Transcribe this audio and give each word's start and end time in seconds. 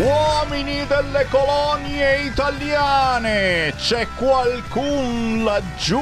Uomini 0.00 0.86
delle 0.86 1.26
colonie 1.28 2.22
italiane, 2.24 3.69
c'è 3.90 4.06
qualcun 4.14 5.42
laggiù? 5.42 6.00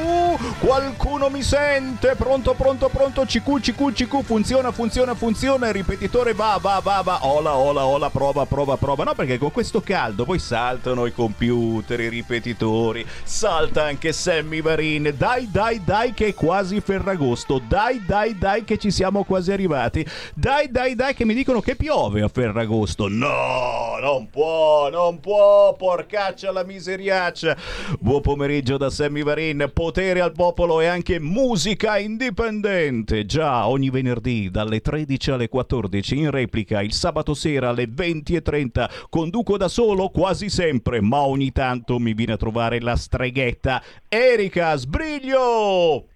Qualcuno 0.59 1.31
mi 1.31 1.43
sente? 1.43 2.17
Pronto, 2.17 2.53
pronto, 2.53 2.91
pronto? 2.91 3.23
CQ, 3.23 3.61
CQ, 3.61 3.93
CQ, 3.93 4.23
funziona, 4.25 4.73
funziona, 4.73 5.15
funziona, 5.15 5.69
il 5.69 5.73
ripetitore 5.73 6.35
va, 6.35 6.59
va, 6.61 6.81
va, 6.83 7.01
va, 7.03 7.27
ola, 7.27 7.57
ola, 7.57 7.87
ola, 7.87 8.11
prova, 8.11 8.45
prova, 8.45 8.77
prova. 8.77 9.05
No, 9.05 9.15
perché 9.15 9.39
con 9.39 9.53
questo 9.53 9.81
caldo 9.81 10.27
poi 10.27 10.39
saltano 10.39 11.07
i 11.07 11.15
computer, 11.15 11.99
i 12.01 12.11
ripetitori, 12.11 13.07
salta 13.23 13.85
anche 13.85 14.13
Sammy 14.13 14.61
Varin. 14.61 15.15
Dai, 15.17 15.49
dai, 15.51 15.83
dai 15.83 16.13
che 16.13 16.27
è 16.27 16.35
quasi 16.35 16.83
Ferragosto, 16.83 17.59
dai, 17.67 18.05
dai, 18.05 18.37
dai 18.37 18.65
che 18.65 18.77
ci 18.77 18.91
siamo 18.91 19.25
quasi 19.25 19.51
arrivati. 19.51 20.07
Dai, 20.35 20.71
dai, 20.71 20.95
dai 20.95 21.15
che 21.15 21.25
mi 21.25 21.33
dicono 21.33 21.63
che 21.63 21.75
piove 21.75 22.21
a 22.21 22.29
Ferragosto. 22.29 23.09
No! 23.09 23.89
non 24.01 24.31
può, 24.31 24.89
non 24.91 25.21
può, 25.21 25.75
porcaccia 25.75 26.53
la 26.53 26.65
miseriaccia. 26.65 27.57
Buon 28.01 28.21
pomeriggio 28.21 28.77
da 28.77 28.91
Sammy 28.91 29.23
Varin, 29.23 29.71
potere 29.73 30.21
al 30.21 30.33
popolo 30.33 30.81
e 30.81 30.87
anche 30.87 31.19
musica 31.19 31.99
indipendente. 31.99 33.25
Già 33.25 33.67
ogni 33.69 33.91
venerdì 33.91 34.51
dalle 34.51 34.81
13 34.81 35.31
alle 35.31 35.49
14 35.49 36.19
in 36.19 36.31
replica, 36.31 36.83
il 36.83 36.93
sabato 36.93 37.35
sera 37.35 37.71
alle 37.71 37.85
20.30. 37.85 39.07
Conduco 39.09 39.57
da 39.57 39.69
solo 39.69 40.11
quasi 40.11 40.49
sempre, 40.51 41.01
ma 41.01 41.21
ogni 41.23 41.53
tanto 41.53 41.99
mi 41.99 42.15
viene 42.15 42.33
a 42.33 42.37
trovare 42.37 42.81
la 42.81 42.97
streghetta. 42.97 43.83
Erika 44.09 44.77
Sbriglio! 44.77 46.07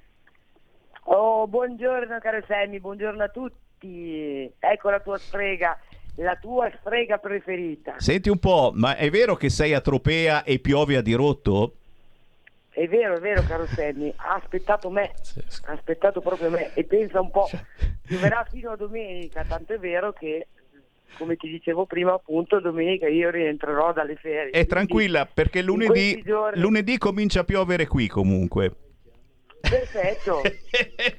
Oh, 1.04 1.46
buongiorno 1.46 2.18
caro 2.20 2.42
Sammy, 2.46 2.78
buongiorno 2.78 3.22
a 3.22 3.28
tutti. 3.28 4.50
Ecco 4.58 4.90
la 4.90 5.00
tua 5.00 5.18
strega, 5.18 5.78
la 6.16 6.36
tua 6.36 6.70
strega 6.80 7.18
preferita. 7.18 7.94
Senti 7.98 8.28
un 8.28 8.38
po', 8.38 8.72
ma 8.74 8.96
è 8.96 9.10
vero 9.10 9.34
che 9.34 9.48
sei 9.48 9.72
a 9.74 9.80
Tropea 9.80 10.44
e 10.44 10.58
piove 10.58 10.96
a 10.96 11.02
dirotto? 11.02 11.76
È 12.68 12.86
vero, 12.88 13.16
è 13.16 13.20
vero 13.20 13.42
caro 13.42 13.66
Sammy, 13.66 14.12
ha 14.16 14.34
aspettato 14.34 14.88
me, 14.88 15.12
ha 15.66 15.72
aspettato 15.72 16.20
proprio 16.20 16.48
me 16.48 16.72
e 16.74 16.84
pensa 16.84 17.20
un 17.20 17.30
po', 17.30 17.48
pioverà 18.06 18.46
fino 18.50 18.70
a 18.70 18.76
domenica, 18.76 19.44
tanto 19.44 19.74
è 19.74 19.78
vero 19.78 20.12
che 20.12 20.46
come 21.18 21.36
ti 21.36 21.48
dicevo 21.48 21.84
prima 21.84 22.14
appunto 22.14 22.58
domenica 22.60 23.06
io 23.06 23.30
rientrerò 23.30 23.92
dalle 23.92 24.16
ferie. 24.16 24.50
Quindi, 24.50 24.68
tranquilla, 24.68 25.26
perché 25.26 25.60
lunedì, 25.60 26.22
giorni- 26.24 26.60
lunedì 26.60 26.96
comincia 26.96 27.40
a 27.40 27.44
piovere 27.44 27.86
qui 27.86 28.08
comunque. 28.08 28.74
Perfetto. 29.68 30.42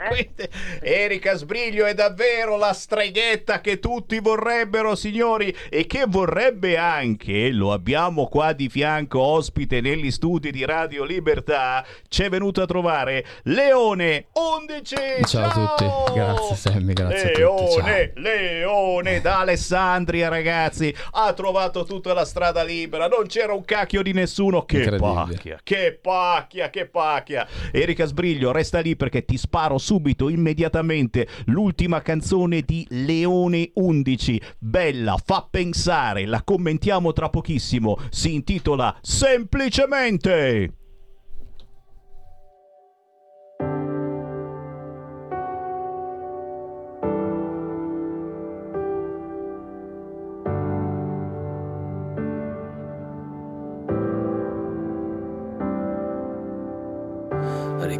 Queste- 0.07 0.49
Erika 0.81 1.35
Sbriglio 1.35 1.85
è 1.85 1.93
davvero 1.93 2.57
la 2.57 2.73
streghetta 2.73 3.61
che 3.61 3.79
tutti 3.79 4.19
vorrebbero, 4.19 4.95
signori, 4.95 5.55
e 5.69 5.85
che 5.85 6.05
vorrebbe 6.07 6.77
anche, 6.77 7.49
lo 7.51 7.71
abbiamo 7.71 8.27
qua 8.27 8.53
di 8.53 8.69
fianco 8.69 9.19
ospite 9.21 9.81
negli 9.81 10.11
studi 10.11 10.51
di 10.51 10.65
Radio 10.65 11.03
Libertà, 11.03 11.85
ci 12.09 12.23
è 12.23 12.29
venuto 12.29 12.61
a 12.61 12.65
trovare 12.65 13.25
Leone 13.43 14.27
11. 14.33 14.95
Ciao 15.25 15.45
a 15.45 15.75
tutti, 15.75 16.13
grazie 16.13 16.55
Sammy, 16.55 16.93
grazie 16.93 17.31
a 17.31 17.31
tutti, 17.31 17.39
Leone, 17.39 18.11
Leone 18.15 19.21
da 19.21 19.39
Alessandria, 19.39 20.27
ragazzi, 20.29 20.93
ha 21.11 21.31
trovato 21.33 21.83
tutta 21.85 22.13
la 22.13 22.25
strada 22.25 22.63
libera, 22.63 23.07
non 23.07 23.25
c'era 23.27 23.53
un 23.53 23.63
cacchio 23.63 24.01
di 24.01 24.13
nessuno. 24.13 24.65
Che 24.65 24.97
pacchia, 24.97 25.59
che 25.63 25.99
pacchia, 26.01 26.69
che 26.69 26.87
pacchia. 26.87 27.47
Erika 27.71 28.05
Sbriglio, 28.05 28.31
resta 28.51 28.79
lì 28.79 28.95
perché 28.95 29.25
ti 29.25 29.37
sparo 29.37 29.77
subito, 29.77 30.29
immediatamente, 30.29 31.27
l'ultima 31.45 32.01
canzone 32.01 32.61
di 32.61 32.85
Leone 32.89 33.71
11. 33.73 34.41
Bella, 34.59 35.17
fa 35.23 35.47
pensare, 35.49 36.25
la 36.25 36.43
commentiamo 36.43 37.13
tra 37.13 37.29
pochissimo. 37.29 37.97
Si 38.09 38.33
intitola 38.33 38.97
Semplicemente. 39.01 40.82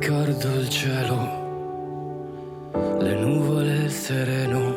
Ricordo 0.05 0.59
il 0.59 0.67
cielo, 0.67 1.17
le 2.99 3.15
nuvole 3.15 3.83
il 3.83 3.89
sereno. 3.89 4.75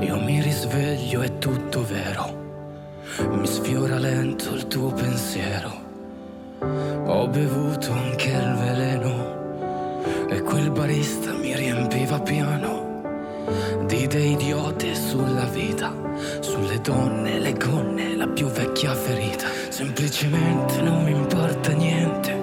Io 0.00 0.18
mi 0.18 0.42
risveglio, 0.42 1.20
è 1.20 1.38
tutto 1.38 1.84
vero. 1.86 2.40
Mi 3.30 3.46
sfiora 3.46 4.00
lento 4.00 4.52
il 4.54 4.66
tuo 4.66 4.90
pensiero. 4.90 5.70
Ho 7.06 7.28
bevuto 7.28 7.92
anche 7.92 8.30
il 8.30 8.54
veleno. 8.56 10.26
E 10.28 10.42
quel 10.42 10.72
barista 10.72 11.32
mi 11.32 11.54
riempiva 11.54 12.18
piano 12.18 12.90
di 13.86 14.02
idee 14.02 14.30
idiote 14.30 14.92
sulla 14.96 15.44
vita, 15.44 15.94
sulle 16.40 16.80
donne, 16.80 17.38
le 17.38 17.52
gonne, 17.52 18.16
la 18.16 18.26
più 18.26 18.48
vecchia 18.48 18.92
ferita. 18.92 19.46
Semplicemente 19.68 20.82
non 20.82 21.04
mi 21.04 21.12
importa 21.12 21.70
niente 21.70 22.41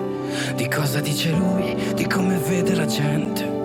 di 0.55 0.67
cosa 0.67 0.99
dice 0.99 1.31
lui, 1.31 1.75
di 1.93 2.07
come 2.07 2.37
vede 2.37 2.75
la 2.75 2.85
gente. 2.85 3.57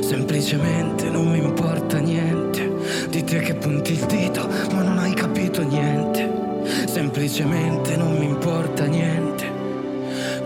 Semplicemente 0.00 1.08
non 1.10 1.30
mi 1.30 1.38
importa 1.38 1.98
niente 1.98 2.72
di 3.08 3.24
te 3.24 3.40
che 3.40 3.54
punti 3.54 3.92
il 3.92 4.06
dito, 4.06 4.48
ma 4.72 4.82
non 4.82 4.98
hai 4.98 5.14
capito 5.14 5.62
niente. 5.62 6.30
Semplicemente 6.86 7.96
non 7.96 8.16
mi 8.16 8.24
importa 8.24 8.84
niente. 8.84 9.50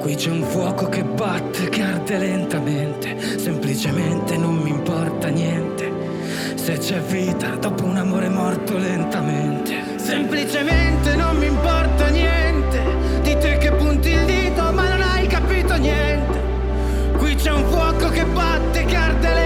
Qui 0.00 0.14
c'è 0.14 0.30
un 0.30 0.42
fuoco 0.42 0.88
che 0.88 1.02
batte, 1.02 1.68
che 1.68 1.82
arde 1.82 2.18
lentamente. 2.18 3.38
Semplicemente 3.38 4.36
non 4.36 4.56
mi 4.56 4.70
importa 4.70 5.28
niente. 5.28 5.92
Se 6.54 6.78
c'è 6.78 6.98
vita 7.00 7.50
dopo 7.56 7.84
un 7.84 7.96
amore 7.96 8.28
morto 8.28 8.76
lentamente. 8.76 9.74
Semplicemente 9.96 11.14
non 11.14 11.36
mi 11.36 11.46
importa 11.46 12.08
niente. 12.08 12.80
Di 13.22 13.36
te 13.38 13.58
che 13.58 13.65
c'è 17.46 17.52
un 17.52 17.64
fuoco 17.70 18.08
che 18.08 18.24
batte, 18.24 18.84
che 18.86 18.96
arde 18.96 19.45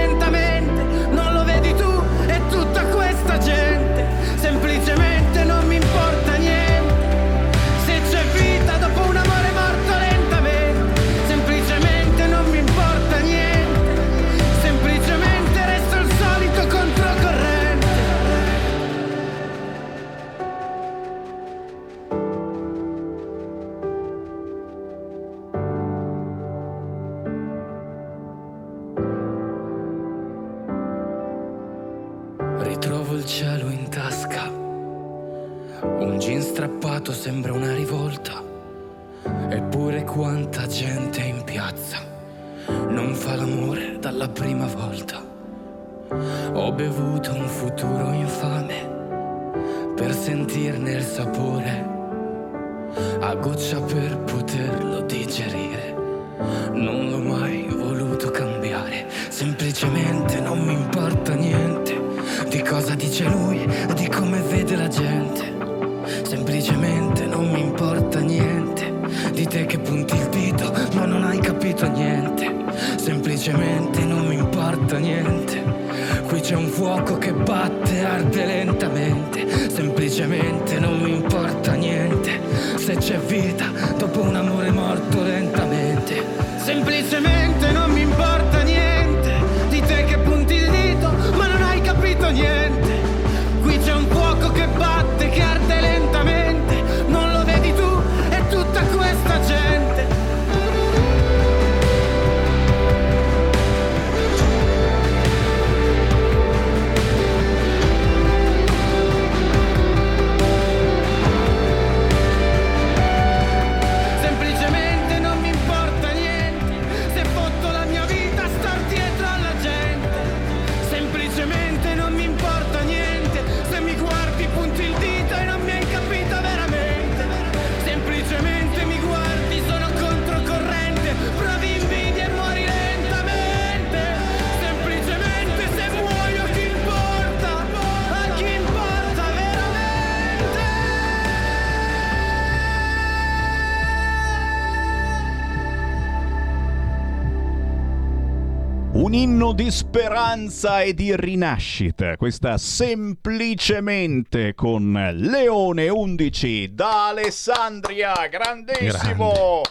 speranza 150.51 150.81
e 150.81 150.93
di 150.93 151.15
rinascita. 151.15 152.17
Questa 152.17 152.57
semplicemente 152.57 154.53
con 154.53 154.91
Leone 155.13 155.87
11 155.87 156.73
da 156.73 157.07
Alessandria. 157.07 158.27
Grandissimo! 158.29 159.61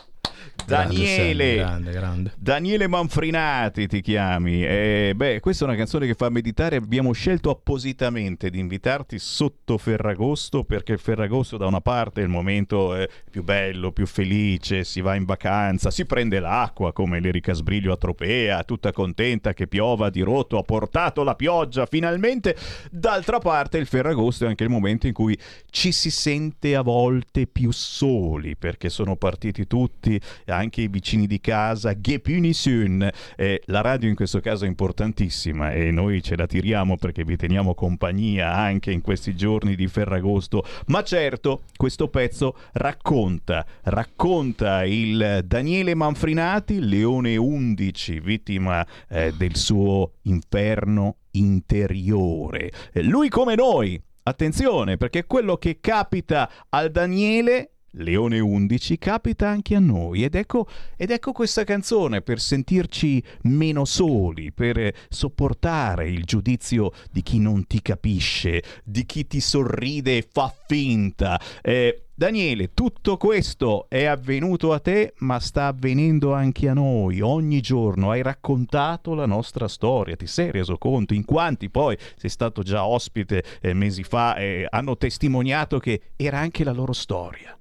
Daniele, 0.70 1.56
grande, 1.56 1.90
grande. 1.90 2.32
Daniele 2.36 2.86
Manfrinati 2.86 3.86
ti 3.86 4.00
chiami. 4.00 4.64
Eh, 4.64 5.12
beh, 5.14 5.40
questa 5.40 5.64
è 5.64 5.68
una 5.68 5.76
canzone 5.76 6.06
che 6.06 6.14
fa 6.14 6.28
meditare. 6.30 6.76
Abbiamo 6.76 7.12
scelto 7.12 7.50
appositamente 7.50 8.50
di 8.50 8.58
invitarti 8.58 9.18
sotto 9.18 9.78
Ferragosto 9.78 10.64
perché 10.64 10.92
il 10.92 10.98
Ferragosto 10.98 11.56
da 11.56 11.66
una 11.66 11.80
parte 11.80 12.20
è 12.20 12.24
il 12.24 12.30
momento 12.30 12.94
eh, 12.94 13.08
più 13.30 13.42
bello, 13.42 13.92
più 13.92 14.06
felice, 14.06 14.84
si 14.84 15.00
va 15.00 15.14
in 15.14 15.24
vacanza, 15.24 15.90
si 15.90 16.06
prende 16.06 16.38
l'acqua 16.38 16.92
come 16.92 17.20
l'Erica 17.20 17.52
Sbriglio 17.52 17.92
a 17.92 17.96
Tropea, 17.96 18.62
tutta 18.64 18.92
contenta 18.92 19.52
che 19.52 19.66
piova 19.66 20.10
di 20.10 20.20
rotto, 20.20 20.58
ha 20.58 20.62
portato 20.62 21.24
la 21.24 21.34
pioggia 21.34 21.86
finalmente. 21.86 22.56
D'altra 22.90 23.38
parte 23.38 23.78
il 23.78 23.86
Ferragosto 23.86 24.44
è 24.44 24.48
anche 24.48 24.64
il 24.64 24.70
momento 24.70 25.06
in 25.06 25.12
cui 25.12 25.36
ci 25.70 25.92
si 25.92 26.10
sente 26.10 26.76
a 26.76 26.82
volte 26.82 27.46
più 27.46 27.72
soli 27.72 28.56
perché 28.56 28.88
sono 28.88 29.16
partiti 29.16 29.66
tutti, 29.66 30.20
anche 30.60 30.82
i 30.82 30.88
vicini 30.88 31.26
di 31.26 31.40
casa, 31.40 31.94
che 31.94 32.20
Punishun. 32.20 33.08
Eh, 33.36 33.62
la 33.66 33.80
radio 33.80 34.08
in 34.08 34.14
questo 34.14 34.40
caso 34.40 34.64
è 34.64 34.68
importantissima 34.68 35.72
e 35.72 35.90
noi 35.90 36.22
ce 36.22 36.36
la 36.36 36.46
tiriamo 36.46 36.96
perché 36.96 37.24
vi 37.24 37.36
teniamo 37.36 37.74
compagnia 37.74 38.54
anche 38.54 38.92
in 38.92 39.00
questi 39.00 39.34
giorni 39.34 39.74
di 39.74 39.88
Ferragosto. 39.88 40.64
Ma 40.86 41.02
certo, 41.02 41.62
questo 41.76 42.08
pezzo 42.08 42.56
racconta, 42.72 43.66
racconta 43.82 44.84
il 44.84 45.42
Daniele 45.44 45.94
Manfrinati, 45.94 46.80
Leone 46.80 47.36
11, 47.36 48.20
vittima 48.20 48.86
eh, 49.08 49.32
del 49.36 49.56
suo 49.56 50.12
inferno 50.22 51.16
interiore. 51.32 52.70
Lui 52.94 53.28
come 53.28 53.54
noi, 53.54 54.00
attenzione, 54.24 54.96
perché 54.96 55.24
quello 55.24 55.56
che 55.56 55.78
capita 55.80 56.50
al 56.68 56.90
Daniele 56.90 57.72
Leone 57.92 58.38
11 58.38 58.98
capita 58.98 59.48
anche 59.48 59.74
a 59.74 59.80
noi 59.80 60.22
ed 60.22 60.34
ecco, 60.34 60.66
ed 60.96 61.10
ecco 61.10 61.32
questa 61.32 61.64
canzone 61.64 62.22
per 62.22 62.40
sentirci 62.40 63.22
meno 63.42 63.84
soli, 63.84 64.52
per 64.52 64.78
eh, 64.78 64.94
sopportare 65.08 66.08
il 66.08 66.24
giudizio 66.24 66.92
di 67.10 67.22
chi 67.22 67.38
non 67.38 67.66
ti 67.66 67.82
capisce, 67.82 68.62
di 68.84 69.04
chi 69.06 69.26
ti 69.26 69.40
sorride 69.40 70.18
e 70.18 70.28
fa 70.30 70.54
finta. 70.66 71.40
Eh, 71.62 72.04
Daniele, 72.20 72.74
tutto 72.74 73.16
questo 73.16 73.86
è 73.88 74.04
avvenuto 74.04 74.74
a 74.74 74.78
te, 74.78 75.14
ma 75.20 75.40
sta 75.40 75.68
avvenendo 75.68 76.34
anche 76.34 76.68
a 76.68 76.74
noi. 76.74 77.22
Ogni 77.22 77.62
giorno 77.62 78.10
hai 78.10 78.20
raccontato 78.20 79.14
la 79.14 79.24
nostra 79.24 79.68
storia, 79.68 80.16
ti 80.16 80.26
sei 80.26 80.50
reso 80.50 80.76
conto 80.76 81.14
in 81.14 81.24
quanti 81.24 81.70
poi 81.70 81.96
sei 82.16 82.28
stato 82.28 82.62
già 82.62 82.84
ospite 82.84 83.42
eh, 83.62 83.72
mesi 83.72 84.02
fa 84.02 84.36
e 84.36 84.66
hanno 84.68 84.98
testimoniato 84.98 85.78
che 85.78 86.12
era 86.16 86.38
anche 86.38 86.62
la 86.62 86.72
loro 86.72 86.92
storia. 86.92 87.58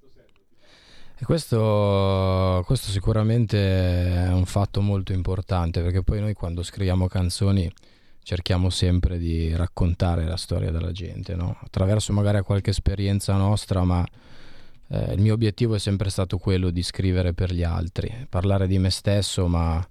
E 1.22 1.26
questo, 1.26 2.64
questo 2.66 2.90
sicuramente 2.92 3.58
è 3.58 4.32
un 4.32 4.46
fatto 4.46 4.80
molto 4.80 5.12
importante 5.12 5.82
perché 5.82 6.02
poi 6.02 6.22
noi 6.22 6.34
quando 6.34 6.64
scriviamo 6.64 7.08
canzoni 7.08 7.70
cerchiamo 8.24 8.70
sempre 8.70 9.18
di 9.18 9.54
raccontare 9.54 10.24
la 10.26 10.38
storia 10.38 10.72
della 10.72 10.94
gente, 10.94 11.36
no? 11.36 11.58
attraverso 11.62 12.14
magari 12.14 12.42
qualche 12.42 12.70
esperienza 12.70 13.36
nostra, 13.36 13.84
ma 13.84 14.06
eh, 14.88 15.14
il 15.14 15.20
mio 15.20 15.34
obiettivo 15.34 15.76
è 15.76 15.80
sempre 15.80 16.10
stato 16.10 16.38
quello 16.38 16.70
di 16.70 16.84
scrivere 16.84 17.34
per 17.34 17.52
gli 17.52 17.64
altri, 17.64 18.28
parlare 18.30 18.66
di 18.66 18.80
me 18.80 18.90
stesso, 18.90 19.46
ma 19.48 19.86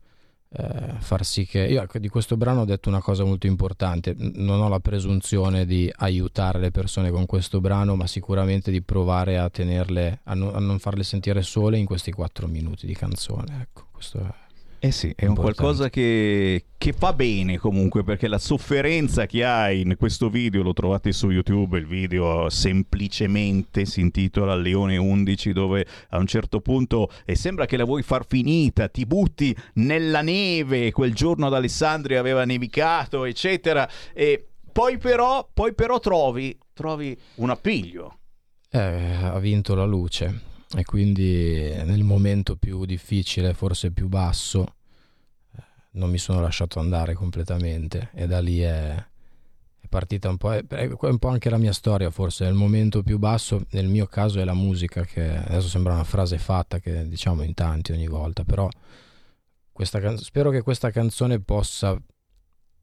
eh, 0.50 0.94
far 0.98 1.24
sì 1.24 1.44
che 1.46 1.60
io 1.60 1.82
ecco, 1.82 1.98
di 1.98 2.08
questo 2.08 2.36
brano 2.36 2.62
ho 2.62 2.64
detto 2.64 2.88
una 2.88 3.02
cosa 3.02 3.24
molto 3.24 3.46
importante. 3.46 4.14
Non 4.16 4.60
ho 4.60 4.68
la 4.68 4.80
presunzione 4.80 5.66
di 5.66 5.92
aiutare 5.96 6.58
le 6.58 6.70
persone 6.70 7.10
con 7.10 7.26
questo 7.26 7.60
brano 7.60 7.96
ma 7.96 8.06
sicuramente 8.06 8.70
di 8.70 8.82
provare 8.82 9.38
a 9.38 9.50
tenerle 9.50 10.20
a, 10.24 10.34
no, 10.34 10.52
a 10.52 10.58
non 10.58 10.78
farle 10.78 11.02
sentire 11.02 11.42
sole 11.42 11.78
in 11.78 11.84
questi 11.84 12.12
quattro 12.12 12.46
minuti 12.46 12.86
di 12.86 12.94
canzone 12.94 13.60
ecco 13.62 13.86
questo 13.92 14.18
è 14.18 14.47
eh 14.80 14.92
sì, 14.92 15.12
è 15.16 15.26
un 15.26 15.34
qualcosa 15.34 15.90
che, 15.90 16.66
che, 16.78 16.92
fa 16.92 17.12
bene 17.12 17.58
comunque 17.58 18.04
perché 18.04 18.28
la 18.28 18.38
sofferenza 18.38 19.26
che 19.26 19.44
hai 19.44 19.80
in 19.80 19.96
questo 19.98 20.30
video, 20.30 20.62
lo 20.62 20.72
trovate 20.72 21.10
su 21.10 21.30
YouTube, 21.30 21.78
il 21.78 21.86
video 21.86 22.48
semplicemente 22.48 23.84
si 23.84 24.00
intitola 24.00 24.54
Leone 24.54 24.96
11 24.96 25.52
dove 25.52 25.84
a 26.10 26.18
un 26.18 26.26
certo 26.26 26.60
punto 26.60 27.10
e 27.24 27.34
sembra 27.34 27.66
che 27.66 27.76
la 27.76 27.84
vuoi 27.84 28.02
far 28.02 28.24
finita, 28.24 28.88
ti 28.88 29.04
butti 29.04 29.56
nella 29.74 30.22
neve, 30.22 30.92
quel 30.92 31.12
giorno 31.12 31.46
ad 31.46 31.54
Alessandria 31.54 32.20
aveva 32.20 32.44
nevicato 32.44 33.24
eccetera 33.24 33.88
e 34.12 34.46
poi 34.70 34.96
però, 34.98 35.48
poi 35.52 35.74
però 35.74 35.98
trovi, 35.98 36.56
trovi 36.72 37.18
un 37.36 37.50
appiglio. 37.50 38.18
Eh, 38.70 39.14
ha 39.22 39.38
vinto 39.40 39.74
la 39.74 39.86
luce 39.86 40.47
e 40.76 40.84
quindi 40.84 41.72
nel 41.84 42.04
momento 42.04 42.56
più 42.56 42.84
difficile, 42.84 43.54
forse 43.54 43.90
più 43.90 44.08
basso, 44.08 44.74
non 45.92 46.10
mi 46.10 46.18
sono 46.18 46.40
lasciato 46.40 46.78
andare 46.78 47.14
completamente. 47.14 48.10
E 48.12 48.26
da 48.26 48.40
lì 48.40 48.60
è, 48.60 48.94
è 48.94 49.86
partita 49.88 50.28
un 50.28 50.36
po', 50.36 50.52
è, 50.52 50.64
è, 50.66 50.90
un 51.00 51.18
po' 51.18 51.28
anche 51.28 51.48
la 51.48 51.58
mia 51.58 51.72
storia 51.72 52.10
forse, 52.10 52.44
nel 52.44 52.54
momento 52.54 53.02
più 53.02 53.18
basso, 53.18 53.64
nel 53.70 53.86
mio 53.86 54.06
caso 54.06 54.40
è 54.40 54.44
la 54.44 54.54
musica 54.54 55.04
che 55.04 55.36
adesso 55.36 55.68
sembra 55.68 55.94
una 55.94 56.04
frase 56.04 56.38
fatta 56.38 56.78
che 56.78 57.08
diciamo 57.08 57.42
in 57.42 57.54
tanti 57.54 57.92
ogni 57.92 58.08
volta, 58.08 58.44
però 58.44 58.68
questa, 59.72 60.16
spero 60.18 60.50
che 60.50 60.62
questa 60.62 60.90
canzone 60.90 61.40
possa 61.40 61.96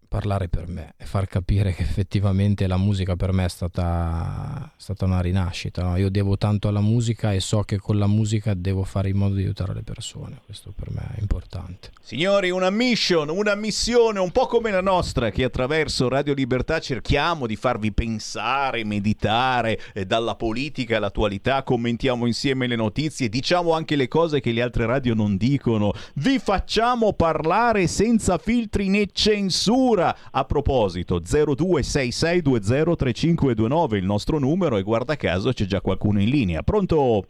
parlare 0.07 0.47
per 0.47 0.67
me 0.67 0.93
e 0.97 1.05
far 1.05 1.27
capire 1.27 1.73
che 1.73 1.81
effettivamente 1.81 2.67
la 2.67 2.77
musica 2.77 3.15
per 3.15 3.31
me 3.31 3.45
è 3.45 3.49
stata, 3.49 4.71
stata 4.77 5.05
una 5.05 5.21
rinascita. 5.21 5.83
No? 5.83 5.97
Io 5.97 6.09
devo 6.09 6.37
tanto 6.37 6.67
alla 6.67 6.81
musica 6.81 7.33
e 7.33 7.39
so 7.39 7.61
che 7.61 7.77
con 7.77 7.97
la 7.97 8.07
musica 8.07 8.53
devo 8.53 8.83
fare 8.83 9.09
in 9.09 9.17
modo 9.17 9.35
di 9.35 9.41
aiutare 9.41 9.73
le 9.73 9.83
persone. 9.83 10.39
Questo 10.45 10.73
per 10.75 10.91
me 10.91 11.15
è 11.15 11.19
importante. 11.19 11.91
Signori, 12.01 12.51
una 12.51 12.69
mission, 12.69 13.29
una 13.29 13.55
missione 13.55 14.19
un 14.19 14.31
po' 14.31 14.45
come 14.45 14.71
la 14.71 14.81
nostra 14.81 15.31
che 15.31 15.43
attraverso 15.43 16.07
Radio 16.07 16.33
Libertà 16.33 16.79
cerchiamo 16.79 17.47
di 17.47 17.55
farvi 17.55 17.91
pensare, 17.91 18.83
meditare 18.83 19.79
eh, 19.93 20.05
dalla 20.05 20.35
politica 20.35 20.97
all'attualità, 20.97 21.63
commentiamo 21.63 22.25
insieme 22.25 22.67
le 22.67 22.75
notizie, 22.75 23.29
diciamo 23.29 23.73
anche 23.73 23.95
le 23.95 24.07
cose 24.07 24.39
che 24.39 24.51
le 24.51 24.61
altre 24.61 24.85
radio 24.85 25.13
non 25.13 25.35
dicono. 25.37 25.93
Vi 26.15 26.37
facciamo 26.39 27.13
parlare 27.13 27.87
senza 27.87 28.37
filtri 28.37 28.87
né 28.87 29.07
censura 29.11 29.94
Allora, 29.95 30.13
a 30.31 30.43
proposito, 30.43 31.21
0266203529 31.21 33.95
il 33.95 34.03
nostro 34.03 34.39
numero 34.39 34.75
e 34.75 34.83
guarda 34.83 35.15
caso 35.15 35.53
c'è 35.53 35.63
già 35.63 35.79
qualcuno 35.79 36.19
in 36.19 36.29
linea. 36.29 36.63
Pronto? 36.63 37.25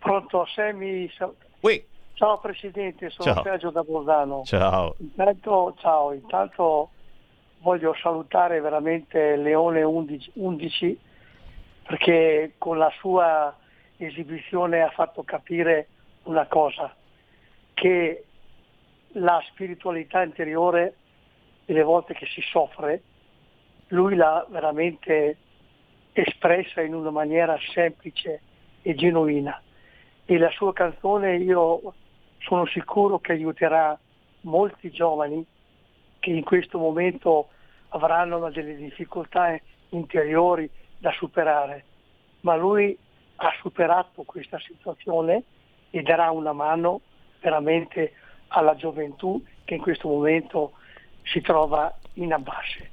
Pronto, 0.00 0.44
Semi. 0.52 1.08
Oui. 1.60 1.86
Ciao 2.14 2.40
Presidente, 2.40 3.10
sono 3.10 3.32
Ciao. 3.32 3.44
Sergio 3.44 3.70
da 3.70 3.84
Bolzano. 3.84 4.42
Ciao. 4.44 4.96
Intanto, 4.98 5.76
ciao, 5.78 6.12
intanto 6.12 6.88
voglio 7.60 7.94
salutare 8.02 8.60
veramente 8.60 9.36
Leone 9.36 9.82
11, 9.82 10.32
11 10.34 10.98
perché 11.84 12.54
con 12.58 12.76
la 12.76 12.90
sua 12.98 13.56
esibizione 13.98 14.82
ha 14.82 14.90
fatto 14.90 15.22
capire 15.22 15.86
una 16.24 16.46
cosa, 16.46 16.92
che 17.74 18.24
la 19.12 19.40
spiritualità 19.48 20.24
interiore, 20.24 20.96
delle 21.68 21.82
volte 21.82 22.14
che 22.14 22.24
si 22.24 22.40
soffre, 22.40 23.02
lui 23.88 24.16
l'ha 24.16 24.46
veramente 24.48 25.36
espressa 26.14 26.80
in 26.80 26.94
una 26.94 27.10
maniera 27.10 27.58
semplice 27.74 28.40
e 28.80 28.94
genuina. 28.94 29.60
E 30.24 30.38
la 30.38 30.48
sua 30.48 30.72
canzone 30.72 31.36
io 31.36 31.92
sono 32.38 32.64
sicuro 32.64 33.18
che 33.18 33.32
aiuterà 33.32 33.98
molti 34.42 34.90
giovani 34.90 35.44
che 36.20 36.30
in 36.30 36.42
questo 36.42 36.78
momento 36.78 37.48
avranno 37.88 38.48
delle 38.48 38.74
difficoltà 38.74 39.54
interiori 39.90 40.70
da 40.96 41.12
superare, 41.12 41.84
ma 42.40 42.56
lui 42.56 42.96
ha 43.36 43.52
superato 43.60 44.22
questa 44.22 44.58
situazione 44.58 45.42
e 45.90 46.00
darà 46.00 46.30
una 46.30 46.54
mano 46.54 47.02
veramente 47.40 48.14
alla 48.48 48.74
gioventù 48.74 49.44
che 49.66 49.74
in 49.74 49.82
questo 49.82 50.08
momento 50.08 50.72
si 51.30 51.40
trova 51.40 51.94
in 52.14 52.32
abbasse. 52.32 52.90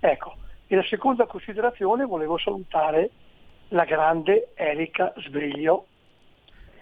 Ecco, 0.00 0.36
e 0.66 0.76
la 0.76 0.84
seconda 0.84 1.26
considerazione 1.26 2.04
volevo 2.04 2.38
salutare 2.38 3.10
la 3.68 3.84
grande 3.84 4.52
Erika 4.54 5.12
Sbriglio, 5.16 5.86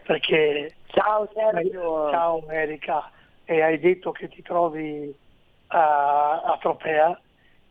perché 0.03 0.75
Ciao 0.87 1.29
Sergio. 1.33 2.11
ciao 2.11 2.49
Erika, 2.49 3.11
e 3.45 3.63
hai 3.63 3.79
detto 3.79 4.13
che 4.13 4.29
ti 4.29 4.43
trovi 4.43 5.15
a, 5.69 6.41
a 6.43 6.59
Tropea. 6.61 7.19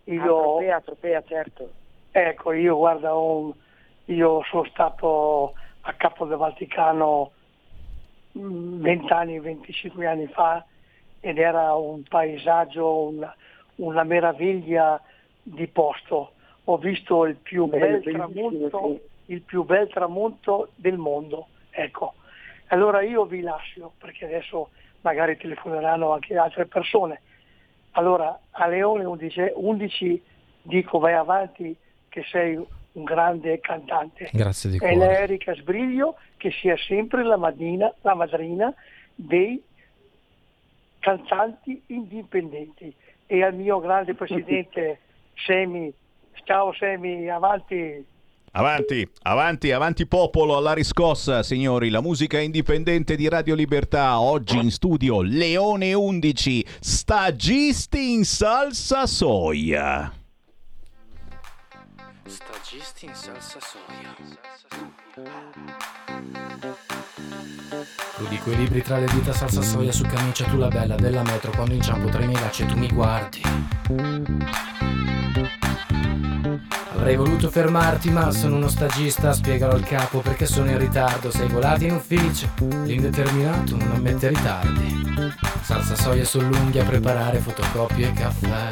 Io, 0.06 0.22
Atropea, 0.22 0.76
atropea, 0.76 1.24
certo. 1.24 1.72
Ecco, 2.12 2.52
io 2.52 2.76
guarda, 2.76 3.16
ho- 3.16 3.56
io 4.06 4.44
sono 4.50 4.66
stato 4.66 5.54
a 5.82 5.94
Capo 5.94 6.26
del 6.26 6.38
Vaticano 6.38 7.32
mm, 8.38 8.82
20 8.82 9.14
anni, 9.14 9.40
25 9.40 10.06
anni 10.06 10.28
fa 10.28 10.66
ed 11.26 11.38
era 11.38 11.74
un 11.74 12.04
paesaggio, 12.04 13.08
una, 13.08 13.34
una 13.76 14.04
meraviglia 14.04 15.02
di 15.42 15.68
posto. 15.68 16.34
Ho 16.66 16.78
visto 16.78 17.26
il 17.26 17.36
più 17.36 17.66
bel 17.68 18.04
tramonto, 18.04 19.00
il 19.28 19.40
più 19.40 19.64
bel 19.64 19.88
tramonto 19.88 20.72
del 20.76 20.98
mondo. 20.98 21.48
Ecco. 21.70 22.16
Allora 22.68 23.02
io 23.04 23.24
vi 23.24 23.40
lascio 23.40 23.94
perché 23.98 24.26
adesso 24.26 24.72
magari 25.00 25.38
telefoneranno 25.38 26.12
anche 26.12 26.36
altre 26.36 26.66
persone. 26.66 27.22
Allora 27.92 28.38
a 28.52 28.68
Leone 28.68 29.06
11, 29.06 29.52
11 29.56 30.24
dico 30.62 31.00
vai 31.00 31.14
avanti 31.14 31.74
che 32.10 32.24
sei 32.30 32.56
un 32.56 33.04
grande 33.06 33.62
cantante. 33.62 34.30
Grazie 34.34 34.70
di 34.72 34.76
E 34.76 34.80
cuore. 34.80 34.96
l'Erica 34.96 35.56
Sbriglio 35.56 36.18
che 36.36 36.52
sia 36.52 36.76
sempre 36.76 37.24
la 37.24 37.38
madrina, 37.38 37.94
la 38.02 38.14
madrina 38.14 38.74
dei 39.16 39.64
cantanti 41.04 41.84
indipendenti. 41.88 42.96
E 43.28 43.44
al 43.44 43.54
mio 43.54 43.80
grande 43.80 44.16
presidente 44.16 45.00
Semi, 45.46 45.94
ciao 46.46 46.74
Semi, 46.74 47.30
avanti. 47.30 48.06
Avanti, 48.56 49.10
avanti, 49.24 49.72
avanti 49.72 50.06
popolo 50.06 50.56
alla 50.56 50.74
riscossa, 50.74 51.42
signori. 51.42 51.90
La 51.90 52.02
musica 52.02 52.40
indipendente 52.40 53.16
di 53.16 53.28
Radio 53.28 53.56
Libertà. 53.56 54.20
Oggi 54.20 54.60
in 54.60 54.70
studio 54.70 55.22
Leone 55.22 55.94
11, 55.94 56.66
stagisti 56.80 58.14
in 58.14 58.24
salsa 58.24 59.08
soia. 59.08 60.14
Stagisti 62.26 63.06
in 63.08 63.16
salsa 63.16 63.60
soia. 63.60 64.16
Tu 68.18 68.28
di 68.28 68.38
quei 68.38 68.56
libri 68.56 68.82
tra 68.82 68.98
le 68.98 69.08
dita 69.08 69.34
salsa 69.34 69.62
soia 69.62 69.92
su 69.92 70.04
camicia 70.04 70.46
tu 70.46 70.58
la 70.58 70.68
bella 70.68 70.96
della 70.96 71.24
metro 71.24 71.52
quando 71.52 71.74
inciampo 71.74 72.10
tra 72.10 72.22
i 72.22 72.28
miei 72.28 72.40
lacci 72.40 72.64
e 72.64 72.66
tu 72.68 72.78
mi 72.78 72.88
guardi. 72.88 73.42
Avrei 76.96 77.18
voluto 77.18 77.50
fermarti 77.50 78.12
ma 78.12 78.32
sono 78.32 78.56
uno 78.56 78.70
stagista 78.70 79.34
Spiegalo 79.34 79.74
al 79.74 79.84
capo 79.84 80.20
perché 80.20 80.46
sono 80.46 80.70
in 80.70 80.78
ritardo. 80.78 81.32
Sei 81.32 81.50
volato 81.50 81.84
in 81.84 81.96
ufficio 81.96 82.48
L'indeterminato 82.86 83.76
non 83.76 83.92
ammette 83.92 84.30
ritardi. 84.30 85.32
Salsa 85.64 85.96
soia 85.96 86.24
sull'unghia 86.24 86.86
preparare 86.86 87.40
fotocopie 87.40 88.08
e 88.08 88.14
caffè. 88.14 88.68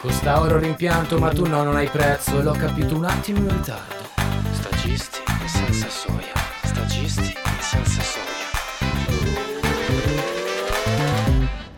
Costa 0.00 0.40
oro 0.40 0.58
rimpianto 0.58 1.18
ma 1.18 1.30
tu 1.30 1.46
no 1.46 1.62
non 1.62 1.76
hai 1.76 1.88
prezzo 1.88 2.38
E 2.38 2.42
l'ho 2.42 2.52
capito 2.52 2.96
un 2.96 3.04
attimo 3.04 3.40
in 3.40 3.48
ritardo. 3.48 4.04
Stagisti 4.52 5.18
in 5.42 5.48
salsa 5.48 5.88
soia. 5.90 6.43
In 6.92 7.08
salsa 7.08 8.02
soia. 8.02 8.48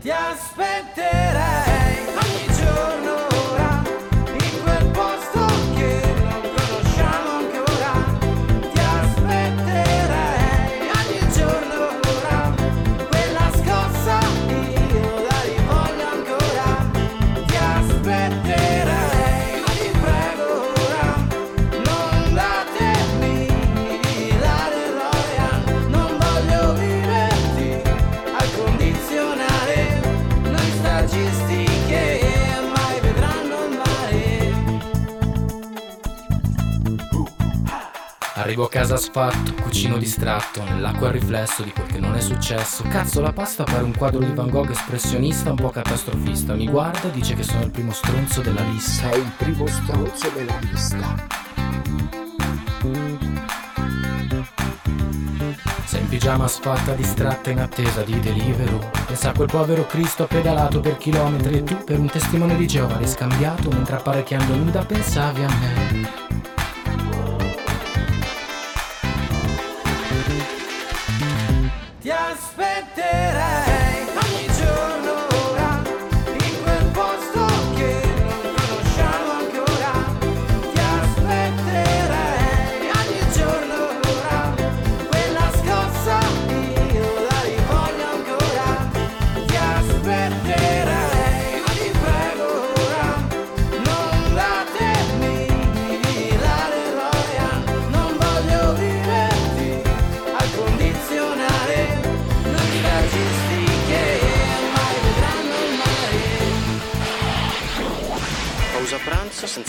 Ti 0.00 0.10
aspetterei 0.10 0.95
Arrivo 38.56 38.70
a 38.70 38.80
casa 38.80 38.96
sfatto, 38.96 39.52
cucino 39.60 39.98
distratto 39.98 40.64
Nell'acqua 40.64 41.08
il 41.08 41.12
riflesso 41.12 41.62
di 41.62 41.72
quel 41.72 41.88
che 41.88 41.98
non 41.98 42.14
è 42.14 42.22
successo. 42.22 42.84
Cazzo 42.88 43.20
la 43.20 43.34
pasta 43.34 43.64
pare 43.64 43.84
un 43.84 43.94
quadro 43.94 44.20
di 44.20 44.32
Van 44.32 44.48
Gogh 44.48 44.70
espressionista 44.70 45.50
Un 45.50 45.56
po' 45.56 45.68
catastrofista. 45.68 46.54
Mi 46.54 46.66
guarda 46.66 47.08
dice 47.08 47.34
che 47.34 47.42
sono 47.42 47.64
il 47.64 47.70
primo 47.70 47.92
stronzo 47.92 48.40
della 48.40 48.62
lista. 48.62 49.10
Sei 49.10 49.20
il 49.20 49.30
primo 49.36 49.66
stronzo 49.66 50.30
della 50.30 50.58
lista. 50.60 51.26
Sei 55.84 56.00
in 56.00 56.08
pigiama 56.08 56.48
sfatta 56.48 56.94
distratta 56.94 57.50
in 57.50 57.60
attesa 57.60 58.02
di 58.02 58.18
Deliveroo 58.18 58.90
Pensa 59.06 59.30
a 59.30 59.32
quel 59.32 59.48
povero 59.48 59.84
Cristo 59.84 60.24
pedalato 60.24 60.80
per 60.80 60.96
chilometri. 60.96 61.58
E 61.58 61.62
tu 61.62 61.76
per 61.84 61.98
un 61.98 62.08
testimone 62.08 62.56
di 62.56 62.66
Geova 62.66 62.94
l'hai 62.94 63.06
scambiato 63.06 63.68
Mentre 63.68 63.96
apparecchiando 63.96 64.56
nuda 64.56 64.82
pensavi 64.82 65.42
a 65.42 65.48
me 65.48 66.16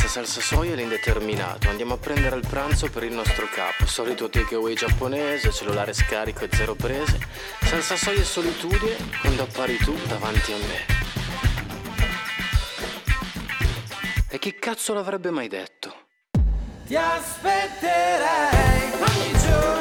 senza 0.07 0.31
salsa 0.31 0.55
soia 0.55 0.73
l'indeterminato. 0.75 1.69
Andiamo 1.69 1.95
a 1.95 1.97
prendere 1.97 2.37
il 2.37 2.47
pranzo 2.47 2.89
per 2.89 3.03
il 3.03 3.13
nostro 3.13 3.45
capo. 3.47 3.85
Solito 3.85 4.29
takeaway 4.29 4.73
giapponese, 4.73 5.51
cellulare 5.51 5.91
scarico 5.91 6.45
e 6.45 6.49
zero 6.53 6.75
prese. 6.75 7.19
Salsa 7.61 7.97
soia 7.97 8.21
e 8.21 8.23
solitudine 8.23 8.95
quando 9.19 9.43
appari 9.43 9.77
tu 9.77 9.93
davanti 10.07 10.53
a 10.53 10.57
me. 10.57 10.85
E 14.29 14.39
chi 14.39 14.55
cazzo 14.55 14.93
l'avrebbe 14.93 15.29
mai 15.29 15.49
detto? 15.49 15.93
Ti 16.85 16.95
aspetterei 16.95 18.91
ogni 18.93 19.39
giorno 19.39 19.76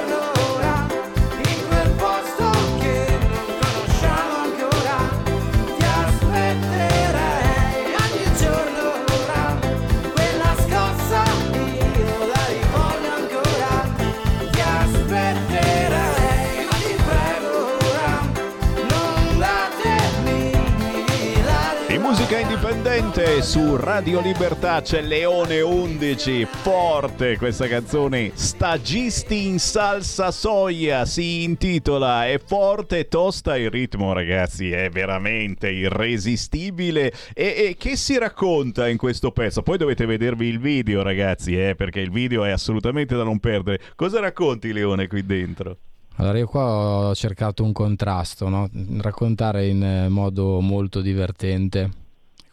indipendente 22.87 23.43
su 23.43 23.75
Radio 23.75 24.21
Libertà 24.21 24.81
c'è 24.81 25.03
Leone 25.03 25.61
11 25.61 26.45
forte 26.45 27.37
questa 27.37 27.67
canzone. 27.67 28.31
Stagisti 28.35 29.47
in 29.47 29.59
salsa 29.59 30.31
soia 30.31 31.05
si 31.05 31.43
intitola 31.43 32.29
è 32.29 32.39
forte 32.39 33.01
e 33.01 33.09
tosta 33.09 33.57
il 33.57 33.71
ritmo 33.71 34.13
ragazzi 34.13 34.71
è 34.71 34.89
veramente 34.89 35.69
irresistibile. 35.69 37.13
E, 37.35 37.55
e, 37.57 37.77
che 37.77 37.97
si 37.97 38.19
racconta 38.19 38.87
in 38.89 38.99
questo 38.99 39.33
pezzo? 39.33 39.63
Poi 39.63 39.79
dovete 39.79 40.07
vedervi 40.07 40.47
il 40.47 40.61
video 40.61 41.03
ragazzi 41.03 41.61
eh, 41.61 41.75
perché 41.75 41.99
il 41.99 42.13
video 42.13 42.45
è 42.45 42.51
assolutamente 42.51 43.17
da 43.17 43.25
non 43.25 43.41
perdere. 43.41 43.81
Cosa 43.97 44.21
racconti 44.21 44.73
Leone 44.73 45.09
qui 45.09 45.27
dentro? 45.27 45.77
Allora 46.19 46.39
io 46.39 46.47
qua 46.47 47.09
ho 47.09 47.15
cercato 47.17 47.65
un 47.65 47.73
contrasto, 47.73 48.49
no? 48.49 48.71
raccontare 48.99 49.67
in 49.67 50.07
modo 50.09 50.61
molto 50.61 51.01
divertente 51.01 52.05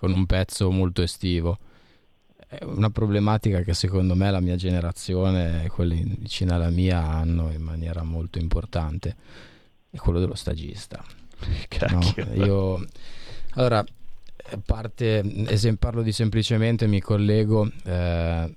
con 0.03 0.11
un 0.11 0.25
pezzo 0.25 0.69
molto 0.69 1.01
estivo. 1.01 1.57
È 2.45 2.61
una 2.65 2.89
problematica 2.89 3.61
che 3.61 3.73
secondo 3.73 4.15
me 4.15 4.31
la 4.31 4.41
mia 4.41 4.57
generazione 4.57 5.63
e 5.63 5.69
quelli 5.69 6.03
vicino 6.19 6.53
alla 6.53 6.69
mia 6.69 7.01
hanno 7.01 7.49
in 7.53 7.61
maniera 7.61 8.03
molto 8.03 8.37
importante, 8.37 9.15
è 9.89 9.95
quello 9.95 10.19
dello 10.19 10.35
stagista. 10.35 11.01
No, 11.89 12.01
io, 12.35 12.85
allora, 13.51 13.81
parte, 14.65 15.23
esem- 15.47 15.77
parlo 15.77 16.01
di 16.01 16.11
semplicemente, 16.11 16.85
mi 16.85 16.99
collego... 16.99 17.71
Eh, 17.85 18.55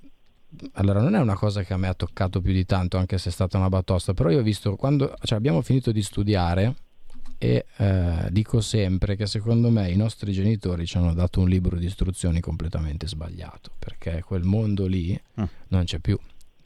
allora 0.73 1.01
non 1.01 1.15
è 1.15 1.19
una 1.19 1.35
cosa 1.35 1.63
che 1.63 1.73
a 1.73 1.77
me 1.77 1.87
ha 1.87 1.93
toccato 1.93 2.41
più 2.41 2.51
di 2.51 2.65
tanto 2.65 2.97
anche 2.97 3.17
se 3.17 3.29
è 3.29 3.31
stata 3.33 3.57
una 3.57 3.67
batosta 3.67 4.13
però 4.13 4.29
io 4.29 4.39
ho 4.39 4.43
visto 4.43 4.77
quando 4.77 5.13
cioè, 5.21 5.37
abbiamo 5.37 5.61
finito 5.61 5.91
di 5.91 6.01
studiare 6.01 6.73
e 7.39 7.65
eh, 7.77 8.27
dico 8.31 8.61
sempre 8.61 9.15
che 9.15 9.27
secondo 9.27 9.69
me 9.69 9.91
i 9.91 9.95
nostri 9.95 10.31
genitori 10.31 10.87
ci 10.87 10.97
hanno 10.97 11.13
dato 11.13 11.39
un 11.39 11.47
libro 11.47 11.77
di 11.77 11.85
istruzioni 11.85 12.39
completamente 12.39 13.07
sbagliato 13.07 13.71
perché 13.77 14.23
quel 14.25 14.43
mondo 14.43 14.87
lì 14.87 15.19
mm. 15.39 15.43
non 15.67 15.83
c'è 15.83 15.99
più 15.99 16.17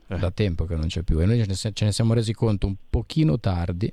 eh. 0.07 0.17
da 0.17 0.31
tempo 0.31 0.65
che 0.65 0.75
non 0.75 0.87
c'è 0.87 1.01
più 1.01 1.19
e 1.19 1.25
noi 1.25 1.45
ce 1.55 1.73
ne 1.85 1.91
siamo 1.91 2.13
resi 2.13 2.33
conto 2.33 2.67
un 2.67 2.75
pochino 2.89 3.37
tardi 3.39 3.91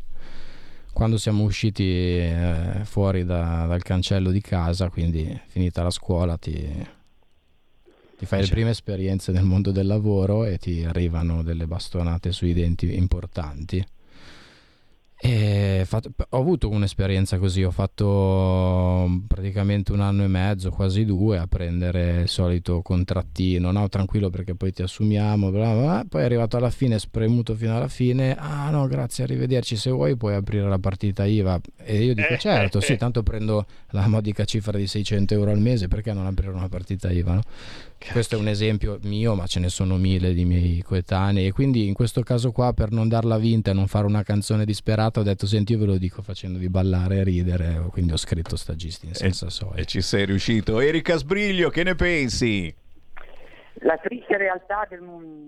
quando 0.92 1.18
siamo 1.18 1.42
usciti 1.42 1.84
eh, 1.84 2.80
fuori 2.84 3.24
da, 3.24 3.66
dal 3.66 3.82
cancello 3.82 4.30
di 4.30 4.40
casa 4.40 4.88
quindi 4.88 5.40
finita 5.48 5.82
la 5.82 5.90
scuola 5.90 6.36
ti, 6.36 6.54
ti 8.16 8.24
fai 8.24 8.42
le 8.42 8.48
prime 8.48 8.70
esperienze 8.70 9.32
nel 9.32 9.44
mondo 9.44 9.72
del 9.72 9.86
lavoro 9.88 10.44
e 10.44 10.58
ti 10.58 10.84
arrivano 10.84 11.42
delle 11.42 11.66
bastonate 11.66 12.30
sui 12.30 12.52
denti 12.52 12.94
importanti 12.94 13.84
Fatto, 15.84 16.12
ho 16.28 16.38
avuto 16.38 16.68
un'esperienza 16.68 17.38
così, 17.38 17.64
ho 17.64 17.70
fatto 17.70 19.22
praticamente 19.26 19.90
un 19.92 20.00
anno 20.00 20.22
e 20.22 20.28
mezzo, 20.28 20.70
quasi 20.70 21.04
due, 21.04 21.38
a 21.38 21.46
prendere 21.46 22.22
il 22.22 22.28
solito 22.28 22.82
contrattino, 22.82 23.72
no? 23.72 23.88
tranquillo 23.88 24.30
perché 24.30 24.54
poi 24.54 24.72
ti 24.72 24.82
assumiamo, 24.82 25.50
bla 25.50 25.72
bla, 25.72 26.04
poi 26.08 26.22
è 26.22 26.24
arrivato 26.24 26.56
alla 26.56 26.70
fine, 26.70 26.98
spremuto 26.98 27.54
fino 27.54 27.74
alla 27.74 27.88
fine, 27.88 28.36
ah 28.36 28.70
no 28.70 28.86
grazie, 28.86 29.24
arrivederci, 29.24 29.76
se 29.76 29.90
vuoi 29.90 30.16
puoi 30.16 30.34
aprire 30.34 30.68
la 30.68 30.78
partita 30.78 31.24
IVA. 31.24 31.60
E 31.78 32.04
io 32.04 32.14
dico 32.14 32.36
certo, 32.36 32.80
sì, 32.80 32.96
tanto 32.98 33.22
prendo 33.22 33.66
la 33.90 34.06
modica 34.06 34.44
cifra 34.44 34.76
di 34.76 34.86
600 34.86 35.34
euro 35.34 35.50
al 35.50 35.58
mese, 35.58 35.88
perché 35.88 36.12
non 36.12 36.26
aprire 36.26 36.52
una 36.52 36.68
partita 36.68 37.10
IVA? 37.10 37.34
No? 37.34 37.42
Questo 37.98 38.36
è 38.36 38.38
un 38.38 38.48
esempio 38.48 38.98
mio, 39.02 39.34
ma 39.34 39.46
ce 39.46 39.58
ne 39.58 39.68
sono 39.68 39.96
mille 39.96 40.32
di 40.32 40.44
miei 40.44 40.82
coetanei 40.82 41.46
e 41.46 41.52
quindi 41.52 41.88
in 41.88 41.94
questo 41.94 42.22
caso 42.22 42.52
qua 42.52 42.72
per 42.72 42.92
non 42.92 43.08
darla 43.08 43.38
vinta 43.38 43.72
e 43.72 43.74
non 43.74 43.88
fare 43.88 44.06
una 44.06 44.22
canzone 44.22 44.64
disperata 44.64 45.20
ho 45.20 45.24
detto 45.24 45.46
senti 45.46 45.72
io 45.72 45.78
ve 45.80 45.86
lo 45.86 45.98
dico 45.98 46.22
facendovi 46.22 46.68
ballare 46.68 47.16
e 47.16 47.24
ridere, 47.24 47.82
quindi 47.90 48.12
ho 48.12 48.16
scritto 48.16 48.56
stagisti 48.56 49.06
in 49.06 49.14
senza 49.14 49.50
soia. 49.50 49.82
E 49.82 49.84
ci 49.84 50.00
sei 50.00 50.26
riuscito. 50.26 50.80
Erika 50.80 51.16
Sbriglio, 51.16 51.70
che 51.70 51.82
ne 51.82 51.96
pensi? 51.96 52.74
La 53.82 53.98
triste 53.98 54.36
realtà 54.36 54.86
del, 54.88 55.02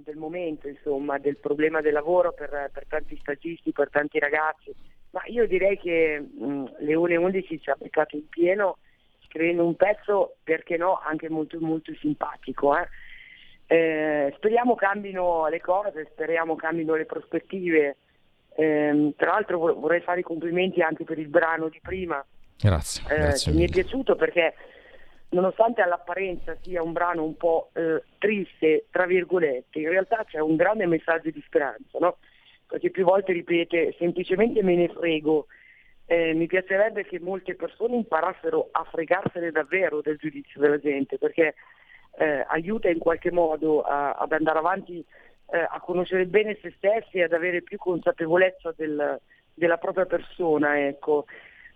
del 0.04 0.16
momento, 0.16 0.68
insomma, 0.68 1.18
del 1.18 1.36
problema 1.36 1.80
del 1.80 1.92
lavoro 1.92 2.32
per, 2.32 2.70
per, 2.72 2.84
tanti 2.88 3.16
stagisti, 3.20 3.72
per 3.72 3.90
tanti 3.90 4.18
ragazzi, 4.18 4.72
ma 5.10 5.22
io 5.26 5.46
direi 5.46 5.78
che 5.78 6.20
mh, 6.20 6.76
Leone 6.80 7.16
11 7.16 7.60
ci 7.60 7.70
ha 7.70 7.76
beccato 7.78 8.16
in 8.16 8.28
pieno 8.28 8.78
scrivendo 9.30 9.64
un 9.64 9.76
pezzo, 9.76 10.36
perché 10.42 10.76
no, 10.76 11.00
anche 11.02 11.30
molto, 11.30 11.56
molto 11.60 11.94
simpatico. 12.00 12.76
Eh? 12.76 12.88
Eh, 13.66 14.34
speriamo 14.36 14.74
cambino 14.74 15.46
le 15.46 15.60
cose, 15.60 16.08
speriamo 16.10 16.56
cambino 16.56 16.96
le 16.96 17.06
prospettive. 17.06 17.96
Eh, 18.56 19.14
tra 19.16 19.30
l'altro 19.30 19.58
vorrei 19.74 20.00
fare 20.00 20.20
i 20.20 20.24
complimenti 20.24 20.82
anche 20.82 21.04
per 21.04 21.18
il 21.18 21.28
brano 21.28 21.68
di 21.68 21.78
prima. 21.80 22.24
Grazie. 22.58 23.02
Eh, 23.08 23.18
grazie 23.18 23.52
mi 23.52 23.64
è 23.64 23.68
piaciuto 23.70 24.16
perché 24.16 24.54
nonostante 25.30 25.80
all'apparenza 25.80 26.56
sia 26.60 26.82
un 26.82 26.92
brano 26.92 27.22
un 27.22 27.36
po' 27.36 27.70
eh, 27.74 28.02
triste, 28.18 28.86
tra 28.90 29.06
virgolette, 29.06 29.78
in 29.78 29.88
realtà 29.88 30.24
c'è 30.24 30.40
un 30.40 30.56
grande 30.56 30.86
messaggio 30.86 31.30
di 31.30 31.42
speranza, 31.46 31.98
no? 32.00 32.18
Perché 32.66 32.90
più 32.90 33.04
volte 33.04 33.32
ripete 33.32 33.94
semplicemente 33.98 34.62
me 34.62 34.74
ne 34.74 34.88
frego 34.88 35.46
eh, 36.10 36.34
mi 36.34 36.48
piacerebbe 36.48 37.04
che 37.04 37.20
molte 37.20 37.54
persone 37.54 37.94
imparassero 37.94 38.70
a 38.72 38.82
fregarsene 38.82 39.52
davvero 39.52 40.00
del 40.00 40.16
giudizio 40.16 40.60
della 40.60 40.80
gente, 40.80 41.18
perché 41.18 41.54
eh, 42.18 42.44
aiuta 42.48 42.88
in 42.88 42.98
qualche 42.98 43.30
modo 43.30 43.82
a, 43.82 44.14
ad 44.14 44.32
andare 44.32 44.58
avanti, 44.58 45.04
eh, 45.52 45.58
a 45.58 45.78
conoscere 45.78 46.26
bene 46.26 46.58
se 46.60 46.72
stessi 46.76 47.18
e 47.18 47.22
ad 47.22 47.32
avere 47.32 47.62
più 47.62 47.78
consapevolezza 47.78 48.74
del, 48.76 49.20
della 49.54 49.76
propria 49.76 50.04
persona, 50.06 50.84
ecco, 50.84 51.26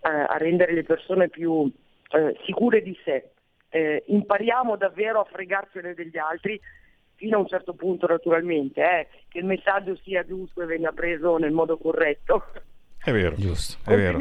eh, 0.01 0.09
a 0.09 0.35
rendere 0.35 0.73
le 0.73 0.83
persone 0.83 1.29
più 1.29 1.71
eh, 2.11 2.37
sicure 2.43 2.81
di 2.81 2.99
sé. 3.05 3.29
Eh, 3.69 4.03
impariamo 4.07 4.75
davvero 4.75 5.21
a 5.21 5.29
fregarsene 5.31 5.93
degli 5.93 6.17
altri 6.17 6.59
fino 7.15 7.37
a 7.37 7.39
un 7.39 7.47
certo 7.47 7.73
punto 7.73 8.05
naturalmente, 8.05 9.07
che 9.29 9.37
il 9.37 9.45
messaggio 9.45 9.95
sia 9.95 10.25
giusto 10.25 10.61
e 10.61 10.65
venga 10.65 10.91
preso 10.91 11.37
nel 11.37 11.53
modo 11.53 11.77
corretto. 11.77 12.43
È 13.05 13.11
vero. 13.11 13.35
Giusto. 13.37 13.75
È 13.83 13.95
vero. 13.95 14.17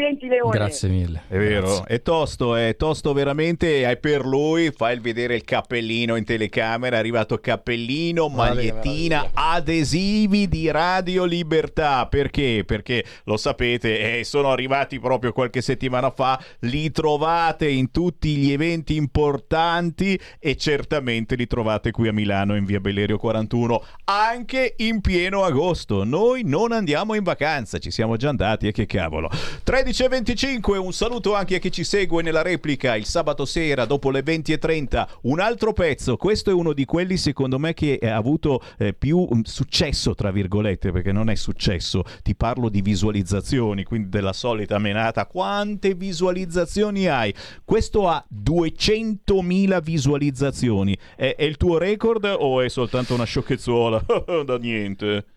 Grazie 0.50 0.90
mille. 0.90 1.22
È 1.26 1.38
vero. 1.38 1.68
Grazie. 1.68 1.84
È 1.86 2.02
tosto, 2.02 2.54
è 2.54 2.76
tosto 2.76 3.14
veramente. 3.14 3.88
È 3.88 3.96
per 3.96 4.26
lui. 4.26 4.70
Fai 4.76 4.98
vedere 4.98 5.36
il 5.36 5.42
cappellino 5.42 6.16
in 6.16 6.24
telecamera. 6.24 6.96
È 6.96 6.98
arrivato 6.98 7.38
cappellino, 7.38 8.28
magliettina, 8.28 9.30
adesivi 9.32 10.50
di 10.50 10.70
Radio 10.70 11.24
Libertà. 11.24 12.06
Perché? 12.08 12.64
Perché 12.66 13.06
lo 13.24 13.38
sapete, 13.38 14.18
eh, 14.18 14.24
sono 14.24 14.50
arrivati 14.50 15.00
proprio 15.00 15.32
qualche 15.32 15.62
settimana 15.62 16.10
fa. 16.10 16.38
Li 16.60 16.90
trovate 16.90 17.66
in 17.66 17.90
tutti 17.90 18.36
gli 18.36 18.52
eventi 18.52 18.96
importanti 18.96 20.20
e 20.38 20.56
certamente 20.56 21.36
li 21.36 21.46
trovate 21.46 21.90
qui 21.90 22.08
a 22.08 22.12
Milano 22.12 22.54
in 22.54 22.66
via 22.66 22.80
Bellerio 22.80 23.16
41 23.16 23.82
anche 24.04 24.74
in 24.76 25.00
pieno 25.00 25.42
agosto. 25.42 26.04
Noi 26.04 26.42
non 26.44 26.72
andiamo 26.72 27.14
in 27.14 27.22
vacanza, 27.22 27.78
ci 27.78 27.90
siamo 27.90 28.16
già 28.16 28.28
andati 28.28 28.72
che 28.74 28.86
cavolo. 28.86 29.30
13.25, 29.64 30.76
un 30.76 30.92
saluto 30.92 31.34
anche 31.34 31.54
a 31.54 31.58
chi 31.60 31.70
ci 31.70 31.84
segue 31.84 32.22
nella 32.22 32.42
replica 32.42 32.96
il 32.96 33.04
sabato 33.04 33.44
sera 33.44 33.84
dopo 33.84 34.10
le 34.10 34.24
20.30. 34.24 35.06
Un 35.22 35.38
altro 35.38 35.72
pezzo, 35.72 36.16
questo 36.16 36.50
è 36.50 36.52
uno 36.52 36.72
di 36.72 36.84
quelli 36.84 37.16
secondo 37.16 37.60
me 37.60 37.72
che 37.72 38.00
ha 38.02 38.16
avuto 38.16 38.60
eh, 38.76 38.92
più 38.92 39.28
mm, 39.32 39.42
successo, 39.44 40.14
tra 40.16 40.32
virgolette, 40.32 40.90
perché 40.90 41.12
non 41.12 41.30
è 41.30 41.36
successo. 41.36 42.02
Ti 42.22 42.34
parlo 42.34 42.68
di 42.68 42.82
visualizzazioni, 42.82 43.84
quindi 43.84 44.08
della 44.08 44.32
solita 44.32 44.78
menata. 44.78 45.26
Quante 45.26 45.94
visualizzazioni 45.94 47.06
hai? 47.06 47.32
Questo 47.64 48.08
ha 48.08 48.24
200.000 48.28 49.80
visualizzazioni. 49.80 50.98
È, 51.14 51.36
è 51.38 51.44
il 51.44 51.56
tuo 51.56 51.78
record 51.78 52.24
o 52.36 52.60
è 52.60 52.68
soltanto 52.68 53.14
una 53.14 53.24
sciocchezzuola? 53.24 54.04
da 54.44 54.58
niente. 54.58 55.33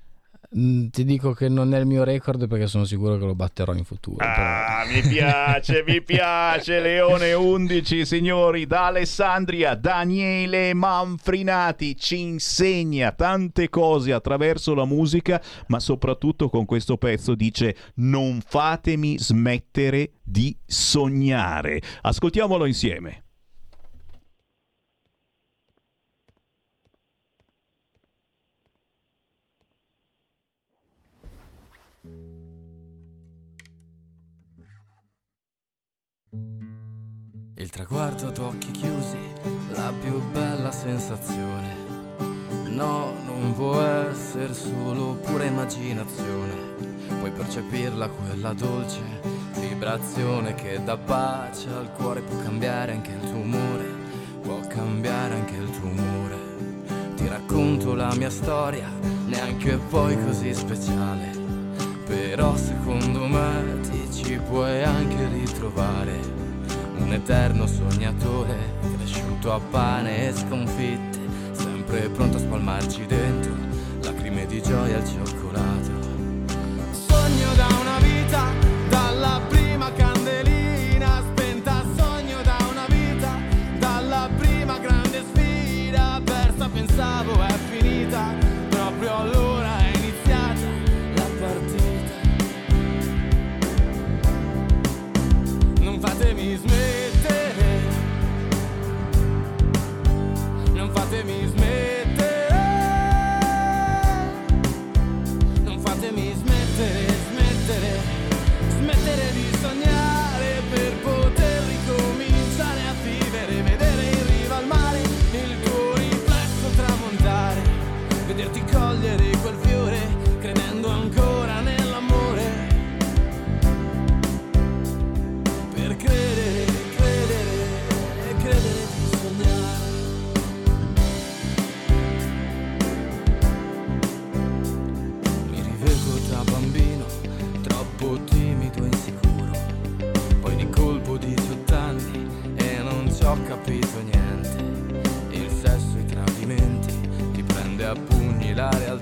Ti 0.49 1.03
dico 1.03 1.33
che 1.33 1.49
non 1.49 1.73
è 1.73 1.79
il 1.79 1.85
mio 1.85 2.05
record 2.05 2.47
perché 2.47 2.67
sono 2.67 2.85
sicuro 2.85 3.17
che 3.17 3.25
lo 3.25 3.35
batterò 3.35 3.73
in 3.73 3.83
futuro. 3.83 4.25
Ah, 4.25 4.83
però. 4.85 4.95
mi 4.95 5.07
piace, 5.07 5.83
mi 5.85 6.01
piace. 6.03 6.79
Leone 6.79 7.33
11, 7.33 8.05
signori, 8.05 8.65
da 8.65 8.85
Alessandria, 8.85 9.75
Daniele 9.75 10.73
Manfrinati 10.73 11.97
ci 11.97 12.19
insegna 12.19 13.11
tante 13.11 13.67
cose 13.69 14.13
attraverso 14.13 14.73
la 14.73 14.85
musica, 14.85 15.41
ma 15.67 15.79
soprattutto 15.81 16.49
con 16.49 16.65
questo 16.65 16.97
pezzo 16.97 17.35
dice 17.35 17.75
non 17.95 18.39
fatemi 18.45 19.17
smettere 19.19 20.11
di 20.23 20.55
sognare. 20.65 21.81
Ascoltiamolo 22.01 22.65
insieme. 22.65 23.26
Il 37.59 37.71
traguardo 37.71 38.27
ad 38.27 38.37
occhi 38.37 38.69
chiusi, 38.69 39.17
la 39.71 39.91
più 39.99 40.21
bella 40.31 40.71
sensazione. 40.71 41.75
No, 42.67 43.13
non 43.25 43.55
può 43.55 43.81
essere 43.81 44.53
solo 44.53 45.15
pura 45.15 45.43
immaginazione. 45.43 46.53
Puoi 47.17 47.31
percepirla 47.31 48.09
quella 48.09 48.53
dolce 48.53 49.01
vibrazione 49.59 50.53
che 50.53 50.83
dà 50.83 50.97
pace 50.97 51.67
al 51.69 51.91
cuore, 51.93 52.21
può 52.21 52.37
cambiare 52.43 52.91
anche 52.91 53.09
il 53.09 53.27
tuo 53.27 53.39
umore, 53.39 53.85
può 54.43 54.59
cambiare 54.67 55.33
anche 55.33 55.55
il 55.55 55.69
tuo 55.71 55.89
umore. 55.89 56.37
Ti 57.15 57.27
racconto 57.27 57.95
la 57.95 58.13
mia 58.13 58.29
storia, 58.29 58.87
neanche 59.25 59.79
poi 59.89 60.15
così 60.23 60.53
speciale. 60.53 61.31
Però 62.05 62.55
secondo 62.55 63.25
me 63.25 63.79
ti 63.81 64.13
ci 64.13 64.37
puoi 64.47 64.83
anche 64.83 65.27
ritrovare 65.29 66.36
un 66.99 67.13
eterno 67.13 67.67
sognatore, 67.67 68.55
cresciuto 68.95 69.53
a 69.53 69.59
pane 69.59 70.27
e 70.27 70.33
sconfitte, 70.33 71.19
sempre 71.51 72.09
pronto 72.09 72.37
a 72.37 72.39
spalmarci 72.39 73.05
dentro 73.05 73.53
lacrime 74.03 74.45
di 74.45 74.61
gioia 74.61 74.97
al 74.97 75.07
cioccolato. 75.07 75.76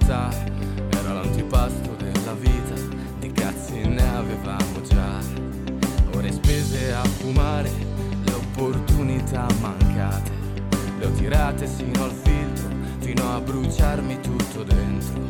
Realtà. 0.05 0.29
Era 0.99 1.13
l'antipasto 1.13 1.95
della 1.97 2.33
vita, 2.33 2.75
di 3.19 3.31
cazzi 3.31 3.79
ne 3.87 4.15
avevamo 4.15 4.81
già. 4.87 5.19
Ore 6.15 6.31
spese 6.31 6.93
a 6.93 7.03
fumare, 7.03 7.71
le 8.23 8.31
opportunità 8.31 9.47
mancate. 9.61 10.31
Le 10.99 11.05
ho 11.05 11.11
tirate 11.11 11.67
sino 11.67 12.03
al 12.03 12.11
filtro, 12.11 12.69
fino 12.99 13.33
a 13.33 13.39
bruciarmi 13.39 14.19
tutto 14.21 14.63
dentro 14.63 15.23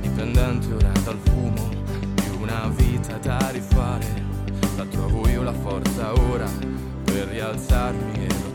dipendente 0.00 0.72
ora 0.72 0.92
dal 1.04 1.18
fumo 1.24 1.68
di 2.14 2.36
una 2.40 2.68
vita 2.74 3.18
da 3.18 3.50
rifare. 3.50 4.24
La 4.76 4.84
trovo 4.86 5.28
io 5.28 5.42
la 5.42 5.52
forza 5.52 6.12
ora 6.30 6.48
per 7.04 7.28
rialzarmi 7.28 8.26
e 8.26 8.45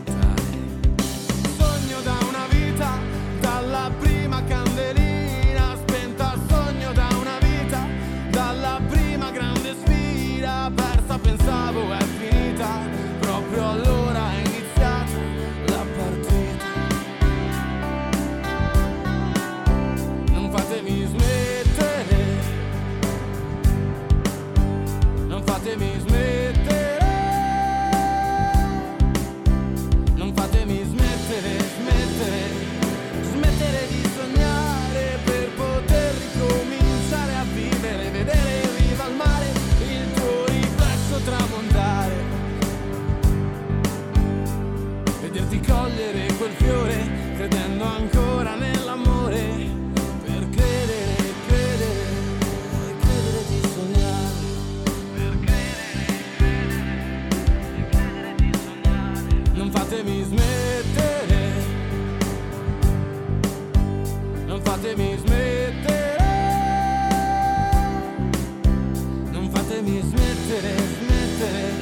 Fatemi 69.82 70.00
smettere, 70.00 70.76
smettere, 70.76 71.72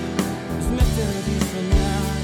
smettere 0.61 1.23
di 1.25 1.39
sognare. 1.53 2.23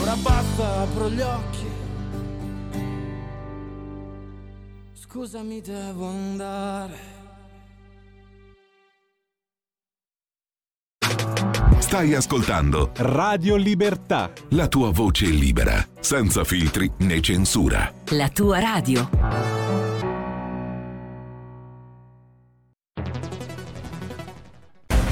Ora 0.00 0.14
basta, 0.14 0.82
apro 0.82 1.10
gli 1.10 1.20
occhi. 1.20 1.66
Scusami, 4.92 5.60
devo 5.60 6.06
andare. 6.06 7.12
Stai 11.78 12.14
ascoltando 12.14 12.92
Radio 12.96 13.56
Libertà. 13.56 14.30
la 14.50 14.68
tua 14.68 14.90
voce 14.90 15.26
libera, 15.26 15.84
senza 15.98 16.44
filtri 16.44 16.88
né 16.98 17.20
censura. 17.20 17.92
La 18.10 18.28
tua 18.28 18.60
radio. 18.60 19.63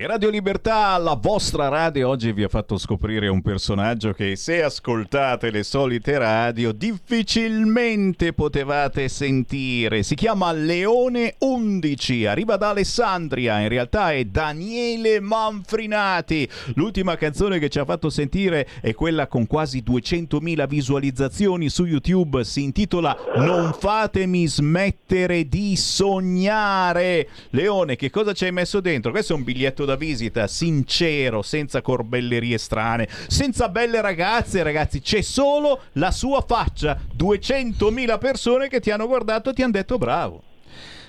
E 0.00 0.06
Radio 0.06 0.30
Libertà, 0.30 0.96
la 0.96 1.18
vostra 1.20 1.66
radio, 1.66 2.10
oggi 2.10 2.30
vi 2.30 2.44
ha 2.44 2.48
fatto 2.48 2.78
scoprire 2.78 3.26
un 3.26 3.42
personaggio 3.42 4.12
che 4.12 4.36
se 4.36 4.62
ascoltate 4.62 5.50
le 5.50 5.64
solite 5.64 6.16
radio 6.16 6.70
difficilmente 6.70 8.32
potevate 8.32 9.08
sentire. 9.08 10.04
Si 10.04 10.14
chiama 10.14 10.52
Leone 10.52 11.34
11, 11.38 12.26
arriva 12.26 12.56
da 12.56 12.68
Alessandria, 12.68 13.58
in 13.58 13.68
realtà 13.68 14.12
è 14.12 14.24
Daniele 14.24 15.18
Manfrinati. 15.18 16.48
L'ultima 16.74 17.16
canzone 17.16 17.58
che 17.58 17.68
ci 17.68 17.80
ha 17.80 17.84
fatto 17.84 18.08
sentire 18.08 18.68
è 18.80 18.94
quella 18.94 19.26
con 19.26 19.48
quasi 19.48 19.82
200.000 19.84 20.68
visualizzazioni 20.68 21.68
su 21.68 21.84
YouTube, 21.86 22.44
si 22.44 22.62
intitola 22.62 23.16
Non 23.34 23.72
fatemi 23.76 24.46
smettere 24.46 25.48
di 25.48 25.74
sognare. 25.74 27.28
Leone, 27.50 27.96
che 27.96 28.10
cosa 28.10 28.32
ci 28.32 28.44
hai 28.44 28.52
messo 28.52 28.78
dentro? 28.78 29.10
Questo 29.10 29.32
è 29.32 29.36
un 29.36 29.42
biglietto 29.42 29.86
da 29.88 29.96
visita, 29.96 30.46
sincero, 30.46 31.40
senza 31.40 31.80
corbellerie 31.80 32.58
strane, 32.58 33.08
senza 33.26 33.68
belle 33.70 34.02
ragazze, 34.02 34.62
ragazzi, 34.62 35.00
c'è 35.00 35.22
solo 35.22 35.80
la 35.92 36.10
sua 36.10 36.44
faccia. 36.46 36.98
200.000 37.16 38.18
persone 38.18 38.68
che 38.68 38.80
ti 38.80 38.90
hanno 38.90 39.06
guardato 39.06 39.50
e 39.50 39.52
ti 39.54 39.62
hanno 39.62 39.72
detto 39.72 39.96
bravo. 39.96 40.42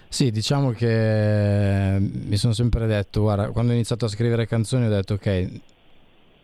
Sì, 0.08 0.32
diciamo 0.32 0.72
che 0.72 1.98
mi 2.00 2.38
sono 2.38 2.54
sempre 2.54 2.88
detto, 2.88 3.22
guarda, 3.22 3.50
quando 3.50 3.72
ho 3.72 3.76
iniziato 3.76 4.06
a 4.06 4.08
scrivere 4.08 4.48
canzoni 4.48 4.86
ho 4.86 4.90
detto 4.90 5.16
ok, 5.16 5.50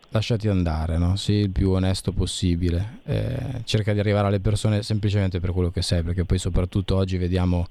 lasciati 0.09 0.47
andare, 0.47 0.97
no? 0.97 1.15
Sii 1.15 1.41
il 1.43 1.49
più 1.49 1.71
onesto 1.71 2.11
possibile, 2.11 2.99
eh, 3.05 3.61
cerca 3.63 3.93
di 3.93 3.99
arrivare 3.99 4.27
alle 4.27 4.39
persone 4.39 4.83
semplicemente 4.83 5.39
per 5.39 5.51
quello 5.51 5.71
che 5.71 5.81
sei, 5.81 6.03
perché 6.03 6.25
poi 6.25 6.37
soprattutto 6.37 6.95
oggi 6.95 7.17
vediamo 7.17 7.67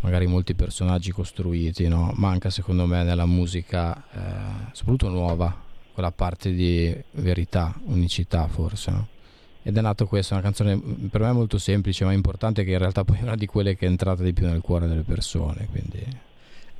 magari 0.00 0.26
molti 0.26 0.54
personaggi 0.54 1.10
costruiti, 1.10 1.88
no? 1.88 2.12
manca 2.16 2.50
secondo 2.50 2.86
me 2.86 3.02
nella 3.02 3.26
musica, 3.26 3.96
eh, 4.12 4.70
soprattutto 4.72 5.08
nuova, 5.08 5.54
quella 5.92 6.12
parte 6.12 6.52
di 6.52 6.94
verità, 7.12 7.74
unicità 7.86 8.46
forse. 8.46 8.90
No? 8.90 9.06
Ed 9.62 9.76
è 9.76 9.80
nato 9.80 10.06
questa, 10.06 10.34
una 10.34 10.42
canzone 10.42 10.76
mm, 10.76 11.06
per 11.06 11.20
me 11.20 11.32
molto 11.32 11.58
semplice 11.58 12.04
ma 12.04 12.12
importante 12.12 12.64
che 12.64 12.72
in 12.72 12.78
realtà 12.78 13.02
poi 13.04 13.18
è 13.18 13.22
una 13.22 13.36
di 13.36 13.46
quelle 13.46 13.76
che 13.76 13.86
è 13.86 13.88
entrata 13.88 14.22
di 14.22 14.32
più 14.32 14.46
nel 14.46 14.60
cuore 14.60 14.86
delle 14.86 15.02
persone. 15.02 15.66
Quindi 15.70 16.26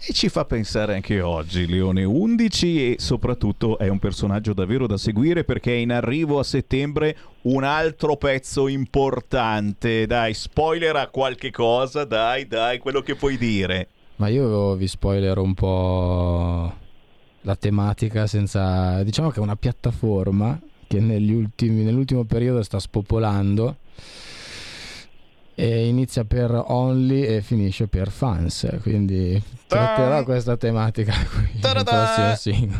e 0.00 0.12
ci 0.12 0.28
fa 0.28 0.44
pensare 0.44 0.94
anche 0.94 1.20
oggi 1.20 1.66
Leone 1.66 2.04
11 2.04 2.92
e 2.92 2.96
soprattutto 3.00 3.78
è 3.78 3.88
un 3.88 3.98
personaggio 3.98 4.52
davvero 4.52 4.86
da 4.86 4.96
seguire 4.96 5.42
perché 5.42 5.72
è 5.72 5.78
in 5.78 5.90
arrivo 5.90 6.38
a 6.38 6.44
settembre 6.44 7.16
un 7.42 7.64
altro 7.64 8.16
pezzo 8.16 8.68
importante. 8.68 10.06
Dai, 10.06 10.34
spoiler 10.34 10.94
a 10.96 11.08
qualche 11.08 11.50
cosa, 11.50 12.04
dai, 12.04 12.46
dai, 12.46 12.78
quello 12.78 13.00
che 13.00 13.16
puoi 13.16 13.36
dire. 13.36 13.88
Ma 14.16 14.28
io 14.28 14.74
vi 14.74 14.86
spoilerò 14.86 15.42
un 15.42 15.54
po' 15.54 16.74
la 17.42 17.56
tematica 17.56 18.26
senza... 18.26 19.02
diciamo 19.02 19.30
che 19.30 19.38
è 19.38 19.42
una 19.42 19.56
piattaforma 19.56 20.60
che 20.86 20.98
ultimi, 20.98 21.82
nell'ultimo 21.82 22.24
periodo 22.24 22.62
sta 22.62 22.78
spopolando 22.78 23.76
inizia 25.66 26.24
per 26.24 26.50
Only 26.52 27.22
e 27.22 27.40
finisce 27.40 27.88
per 27.88 28.10
Fans, 28.10 28.78
quindi 28.82 29.40
tratterò 29.66 30.24
questa 30.24 30.56
tematica 30.56 31.12
qui 31.12 31.60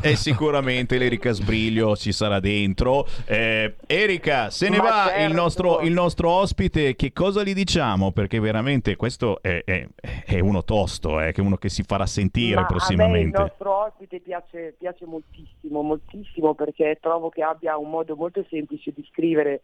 E 0.01 0.17
sicuramente 0.17 0.97
l'Erica 0.97 1.33
Sbriglio 1.33 1.97
ci 1.97 2.13
sarà 2.13 2.41
dentro. 2.41 3.07
Eh, 3.27 3.75
Erika, 3.87 4.51
se 4.51 4.69
ne 4.69 4.79
Ma 4.79 4.83
va 4.83 5.05
certo. 5.09 5.29
il, 5.29 5.35
nostro, 5.35 5.81
il, 5.81 5.93
nostro, 5.93 6.31
ospite, 6.31 6.97
che 6.97 7.13
cosa 7.13 7.43
gli 7.43 7.53
diciamo? 7.53 8.13
Perché 8.13 8.41
veramente 8.41 8.97
questo 8.97 9.43
è, 9.43 9.63
è, 9.65 9.87
è 10.25 10.41
uno 10.41 10.65
tosto, 10.65 11.21
eh, 11.21 11.33
che 11.33 11.41
è 11.41 11.45
uno 11.45 11.57
che 11.57 11.69
si 11.69 11.83
farà 11.83 12.07
sentire 12.07 12.61
Ma 12.61 12.67
prossimamente. 12.67 13.37
il 13.37 13.43
nostro 13.43 13.85
ospite 13.87 14.21
piace, 14.21 14.75
piace 14.79 15.05
moltissimo, 15.05 15.83
moltissimo 15.83 16.55
perché 16.55 16.99
trovo 17.01 17.29
che 17.29 17.43
abbia 17.43 17.77
un 17.77 17.91
modo 17.91 18.17
molto 18.17 18.45
semplice 18.49 18.93
di 18.95 19.07
scrivere 19.11 19.63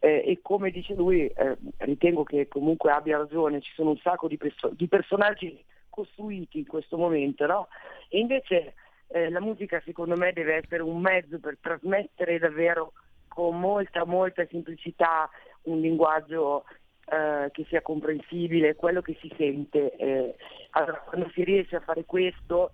eh, 0.00 0.24
e 0.26 0.38
come 0.42 0.70
dice 0.70 0.94
lui 0.94 1.26
eh, 1.26 1.56
ritengo 1.78 2.24
che 2.24 2.48
comunque 2.48 2.90
abbia 2.90 3.18
ragione, 3.18 3.60
ci 3.60 3.72
sono 3.74 3.90
un 3.90 3.98
sacco 3.98 4.28
di, 4.28 4.36
perso- 4.36 4.72
di 4.72 4.88
personaggi 4.88 5.62
costruiti 5.88 6.58
in 6.58 6.66
questo 6.66 6.96
momento, 6.96 7.46
no? 7.46 7.68
E 8.08 8.18
invece 8.18 8.74
eh, 9.08 9.30
la 9.30 9.40
musica 9.40 9.80
secondo 9.84 10.16
me 10.16 10.32
deve 10.32 10.56
essere 10.56 10.82
un 10.82 11.00
mezzo 11.00 11.38
per 11.38 11.58
trasmettere 11.60 12.38
davvero 12.38 12.92
con 13.28 13.60
molta 13.60 14.04
molta 14.04 14.46
semplicità 14.50 15.28
un 15.62 15.80
linguaggio 15.80 16.64
eh, 17.04 17.50
che 17.52 17.64
sia 17.68 17.82
comprensibile, 17.82 18.76
quello 18.76 19.02
che 19.02 19.16
si 19.20 19.32
sente. 19.36 19.94
Eh, 19.96 20.34
allora, 20.70 20.98
quando 21.06 21.30
si 21.34 21.44
riesce 21.44 21.76
a 21.76 21.80
fare 21.80 22.04
questo, 22.04 22.72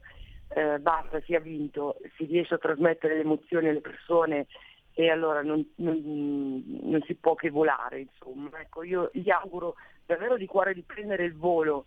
eh, 0.48 0.78
basta, 0.78 1.20
si 1.22 1.34
è 1.34 1.40
vinto, 1.40 1.96
si 2.16 2.24
riesce 2.26 2.54
a 2.54 2.58
trasmettere 2.58 3.14
le 3.14 3.22
emozioni 3.22 3.68
alle 3.68 3.80
persone 3.80 4.46
e 4.98 5.10
allora 5.10 5.42
non, 5.42 5.62
non, 5.74 6.62
non, 6.64 7.02
si 7.02 7.16
può 7.16 7.34
che 7.34 7.50
volare. 7.50 8.00
Insomma. 8.00 8.48
Ecco, 8.58 8.82
io 8.82 9.10
gli 9.12 9.28
auguro 9.28 9.74
davvero 10.06 10.38
di 10.38 10.46
cuore 10.46 10.72
di 10.72 10.82
prendere 10.82 11.24
il 11.24 11.36
volo. 11.36 11.84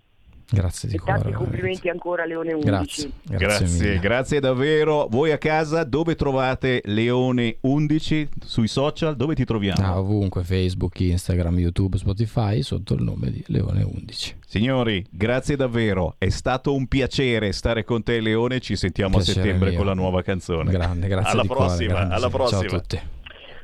Grazie 0.51 0.89
di 0.89 0.95
e 0.95 0.99
cuore. 0.99 1.19
Tanti 1.19 1.35
complimenti 1.35 1.89
ancora 1.89 2.25
Leone 2.25 2.53
11. 2.53 2.65
Grazie, 2.65 3.11
grazie, 3.23 3.47
grazie, 3.47 3.99
grazie, 3.99 4.39
davvero. 4.39 5.07
Voi 5.09 5.31
a 5.31 5.37
casa 5.37 5.83
dove 5.83 6.15
trovate 6.15 6.81
Leone 6.85 7.57
11 7.61 8.29
sui 8.45 8.67
social? 8.67 9.15
Dove 9.15 9.35
ti 9.35 9.45
troviamo? 9.45 9.85
Ah, 9.85 9.99
ovunque, 9.99 10.43
Facebook, 10.43 10.99
Instagram, 10.99 11.59
YouTube, 11.59 11.97
Spotify 11.97 12.61
sotto 12.61 12.95
il 12.95 13.03
nome 13.03 13.31
di 13.31 13.43
Leone 13.47 13.83
11. 13.83 14.37
Signori, 14.47 15.05
grazie 15.09 15.55
davvero, 15.55 16.15
è 16.17 16.29
stato 16.29 16.73
un 16.73 16.87
piacere 16.87 17.51
stare 17.51 17.83
con 17.83 18.01
te 18.01 18.19
Leone, 18.19 18.59
ci 18.59 18.75
sentiamo 18.75 19.17
piacere 19.17 19.39
a 19.39 19.43
settembre 19.43 19.69
mio. 19.69 19.77
con 19.77 19.87
la 19.87 19.93
nuova 19.93 20.23
canzone. 20.23 20.71
Grande, 20.71 21.07
grazie. 21.07 21.31
Alla 21.31 21.43
prossima, 21.43 21.93
cuore, 21.93 22.13
alla 22.15 22.29
prossima. 22.29 22.61
Ciao 22.61 22.75
a 22.75 22.79
tutti. 22.79 22.99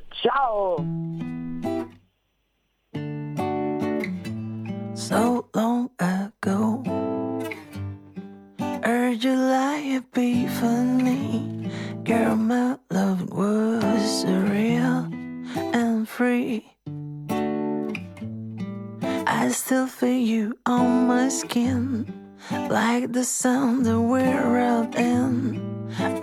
Ciao. 0.09 1.44
So 4.95 5.49
long 5.53 5.89
ago, 5.99 6.81
heard 8.81 9.21
you 9.21 9.35
lie 9.35 9.99
epiphany. 9.99 11.69
Girl, 12.05 12.37
my 12.37 12.77
love 12.89 13.29
was 13.29 14.23
surreal 14.23 15.11
and 15.75 16.07
free. 16.07 16.65
I 19.27 19.49
still 19.49 19.87
feel 19.87 20.15
you 20.15 20.57
on 20.65 21.07
my 21.07 21.27
skin, 21.27 22.07
like 22.69 23.11
the 23.11 23.25
sound 23.25 23.85
that 23.87 23.99
we're 23.99 24.59
out 24.59 24.95
in. 24.95 25.59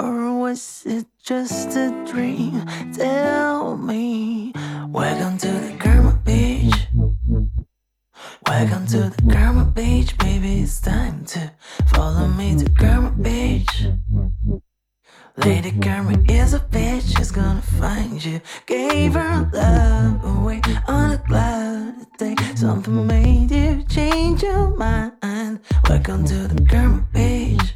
Or 0.00 0.38
was 0.38 0.84
it 0.86 1.04
just 1.22 1.76
a 1.76 1.90
dream? 2.10 2.64
Tell 2.94 3.76
me. 3.76 4.54
Welcome 4.88 5.36
to 5.38 5.48
the 5.48 5.76
Karma 5.78 6.18
Beach. 6.24 6.51
Welcome 8.46 8.86
to 8.88 9.10
the 9.10 9.32
Karma 9.32 9.64
Beach, 9.64 10.16
baby. 10.18 10.62
It's 10.62 10.80
time 10.80 11.24
to 11.26 11.52
follow 11.86 12.26
me 12.26 12.56
to 12.58 12.70
Karma 12.70 13.10
Beach. 13.10 13.86
Lady 15.36 15.72
Karma 15.80 16.18
is 16.28 16.54
a 16.54 16.60
bitch, 16.60 17.16
she's 17.16 17.30
gonna 17.30 17.62
find 17.62 18.22
you. 18.24 18.40
Gave 18.66 19.14
her 19.14 19.50
love 19.52 20.24
away 20.24 20.60
on 20.88 21.12
a 21.12 21.18
cloud 21.18 21.94
day. 22.18 22.34
Something 22.54 23.06
made 23.06 23.50
you 23.50 23.84
change 23.84 24.42
your 24.42 24.68
mind. 24.76 25.60
Welcome 25.88 26.24
to 26.26 26.48
the 26.48 26.66
Karma 26.66 27.06
Beach. 27.12 27.74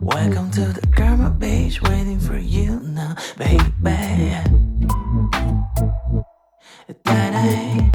Welcome 0.00 0.50
to 0.52 0.72
the 0.72 0.86
Karma 0.88 1.30
Beach, 1.30 1.82
waiting 1.82 2.20
for 2.20 2.38
you 2.38 2.80
now, 2.80 3.14
baby. 3.36 4.34
Da-da-da. 7.04 7.90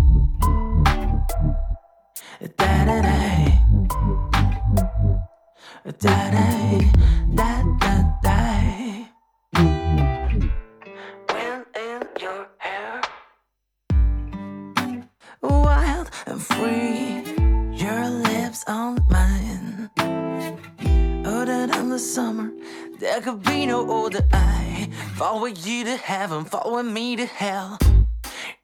There 23.15 23.21
could 23.21 23.43
be 23.43 23.65
no 23.65 24.06
other 24.06 24.26
I. 24.34 24.89
Follow 25.15 25.45
you 25.45 25.84
to 25.86 25.95
heaven, 25.95 26.43
follow 26.43 26.84
me 26.84 27.15
to 27.15 27.26
hell. 27.26 27.78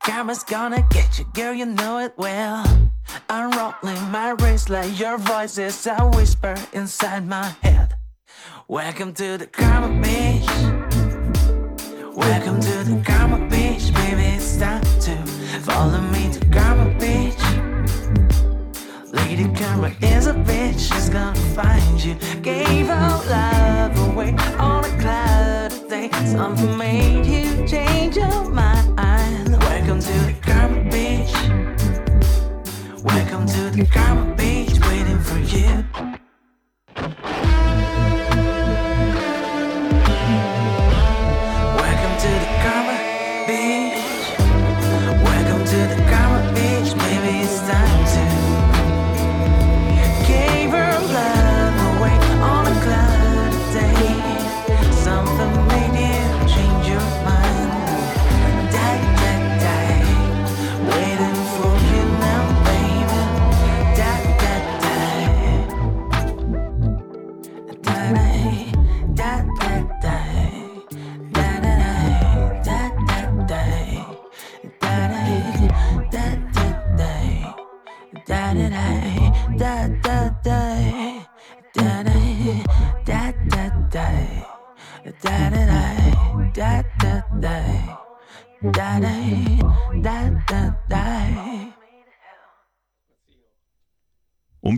Karma's 0.04 0.44
gonna 0.44 0.82
get 0.90 1.20
you, 1.20 1.26
girl, 1.26 1.54
you 1.54 1.68
know 1.68 2.00
it 2.00 2.14
well. 2.18 2.66
I'm 3.30 3.52
rolling 3.52 4.02
my 4.10 4.32
wrist 4.40 4.72
like 4.72 5.00
your 5.00 5.20
voice 5.20 5.60
is 5.60 5.86
a 5.86 5.96
whisper 6.16 6.56
inside 6.74 7.28
my 7.28 7.54
head. 7.62 7.94
Welcome 8.68 9.14
to 9.14 9.38
the 9.38 9.46
karma 9.46 9.90
beach. 10.02 10.48
Welcome 12.16 12.62
to 12.62 12.84
the 12.84 13.04
karma 13.06 13.48
beach, 13.48 13.94
baby. 13.94 14.24
It's 14.38 14.58
time 14.58 14.82
to 15.02 15.16
follow 15.62 16.02
me 16.02 16.34
to 16.34 16.48
karma 16.48 16.98
beach. 16.98 17.38
Lady 19.14 19.54
Karma 19.54 19.94
is 20.02 20.26
a 20.26 20.34
bitch, 20.34 20.80
she's 20.92 21.10
gonna 21.10 21.40
find 21.54 22.04
you. 22.04 22.16
Gave 22.42 22.88
her 22.88 23.22
love 23.30 24.10
away 24.10 24.36
on 24.58 24.84
a 24.84 25.00
cloud 25.00 25.90
day. 25.90 26.10
Something 26.26 26.76
made 26.76 27.26
you 27.28 27.68
change 27.68 28.16
your 28.16 28.50
mind. 28.50 29.11
Welcome 30.02 30.18
to 30.18 30.34
the 30.34 30.42
Karma 30.42 30.84
Beach. 30.90 31.34
Welcome 33.04 33.46
to 33.46 33.70
the 33.70 33.86
Karma 33.86 34.36
Beach, 34.36 34.80
waiting 34.88 35.20
for 35.20 35.38
you. 35.38 36.11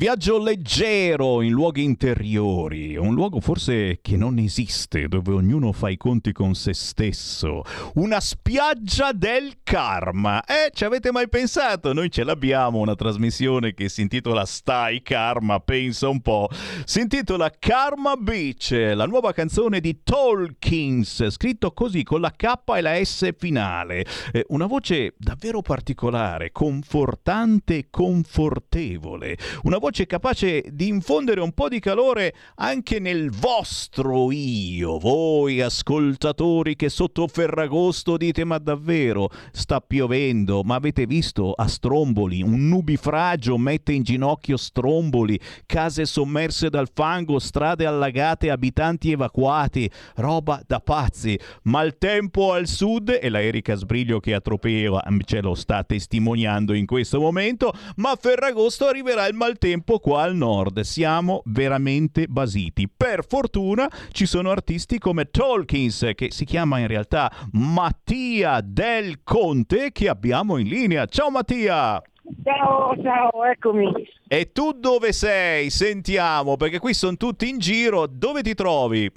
Viaggio 0.04 0.38
leggero 0.38 1.42
in 1.42 1.54
luoghi 1.54 1.82
interiori, 1.82 2.98
un 2.98 3.14
luogo 3.14 3.40
forse 3.40 4.00
che 4.02 4.18
non 4.18 4.38
esiste, 4.38 5.08
dove 5.08 5.32
ognuno 5.32 5.72
fa 5.72 5.88
i 5.88 5.96
conti 5.96 6.34
con 6.34 6.56
se 6.56 6.74
stesso. 6.74 7.64
Una 7.94 8.20
spiaggia 8.20 9.14
del 9.14 9.60
karma. 9.64 10.44
Eh, 10.44 10.72
ci 10.74 10.84
avete 10.84 11.10
mai 11.14 11.30
pensato? 11.30 11.94
Noi 11.94 12.12
ce 12.12 12.26
l'abbiamo, 12.26 12.80
una 12.80 12.96
trasmissione 12.96 13.74
che 13.74 13.88
si 13.88 14.02
intitola 14.02 14.44
Stai 14.44 15.02
Karma, 15.02 15.62
pensa 15.62 16.10
un 16.10 16.20
po'. 16.20 16.50
Si 16.84 17.00
intitola 17.00 17.50
Karma 17.58 18.18
Beach, 18.18 18.72
la 18.72 19.06
nuova 19.06 19.32
canzone 19.32 19.80
di 19.80 20.02
Tolkins, 20.04 21.30
scritto 21.30 21.72
così 21.72 22.04
con 22.04 22.20
la 22.20 22.34
K 22.36 22.56
e 22.76 22.82
la 22.82 23.02
S 23.02 23.30
finale. 23.38 24.06
Eh, 24.34 24.44
una 24.50 24.66
voce 24.66 25.14
davvero 25.18 25.62
particolare, 25.62 26.52
confortante 26.52 27.78
e 27.78 27.88
confortevole. 27.90 29.38
Una 29.62 29.78
voce 29.78 29.92
capace 30.08 30.64
di 30.72 30.88
infondere 30.88 31.40
un 31.40 31.52
po' 31.52 31.70
di 31.70 31.80
calore 31.80 32.34
anche 32.56 32.98
nel 33.00 33.30
vostro 33.30 34.32
io. 34.32 34.98
Voi 34.98 35.62
ascoltatori 35.62 36.76
che 36.76 36.90
sotto 36.90 37.28
Ferragosto 37.28 38.18
dite 38.18 38.44
ma 38.44 38.58
davvero 38.58 39.30
sta 39.52 39.80
piovendo, 39.80 40.64
ma 40.64 40.74
avete 40.74 41.06
visto 41.06 41.52
a 41.52 41.68
Stromboli 41.68 42.42
un 42.42 42.68
nubifragio 42.68 43.58
mette 43.60 43.94
in 43.94 44.02
ginocchio 44.02 44.58
Stromboli, 44.58 45.40
case 45.68 46.06
sommerse 46.06 46.70
dal 46.70 46.90
fango, 46.92 47.38
strade 47.38 47.86
allagate, 47.86 48.50
abitanti 48.50 49.12
evacuati, 49.12 49.88
roba 50.16 50.62
da 50.66 50.80
pazzi. 50.80 51.40
Maltempo 51.64 52.52
al 52.54 52.66
sud 52.68 53.20
e 53.22 53.30
la 53.30 53.42
Erika 53.42 53.76
Sbriglio 53.76 54.20
che 54.20 54.34
a 54.34 54.42
Tropea 54.42 55.02
ce 55.24 55.42
lo 55.42 55.54
sta 55.54 55.84
testimoniando 55.84 56.74
in 56.74 56.86
questo 56.88 57.20
momento, 57.20 57.74
ma 57.98 58.12
a 58.12 58.18
Ferragosto 58.20 58.88
arriverà 58.88 59.28
il 59.28 59.36
maltempo 59.36 59.83
qua 60.00 60.24
al 60.24 60.36
nord. 60.36 60.80
Siamo 60.82 61.42
veramente 61.46 62.28
basiti. 62.28 62.90
Per 62.90 63.26
fortuna 63.28 63.90
ci 64.12 64.26
sono 64.26 64.50
artisti 64.50 64.98
come 64.98 65.30
Tolkins, 65.30 66.12
che 66.16 66.32
si 66.32 66.46
chiama 66.46 66.80
in 66.80 66.88
realtà 66.88 67.32
Mattia 67.52 68.62
Del 68.64 69.24
Conte, 69.24 69.92
che 69.92 70.10
abbiamo 70.10 70.58
in 70.58 70.68
linea. 70.68 71.06
Ciao 71.06 71.30
Mattia! 71.30 72.02
Ciao, 72.44 72.96
ciao, 73.02 73.44
eccomi. 73.44 73.92
E 74.28 74.52
tu 74.54 74.72
dove 74.72 75.12
sei? 75.12 75.70
Sentiamo, 75.70 76.56
perché 76.56 76.80
qui 76.80 76.94
sono 76.94 77.18
tutti 77.18 77.50
in 77.50 77.60
giro. 77.60 78.08
Dove 78.08 78.42
ti 78.42 78.54
trovi? 78.54 79.12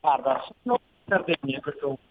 Guarda, 0.00 0.44
sono 0.62 0.80
in 0.80 1.06
Sardegna 1.06 1.54
in 1.54 1.62
questo 1.62 1.86
momento. 1.86 2.08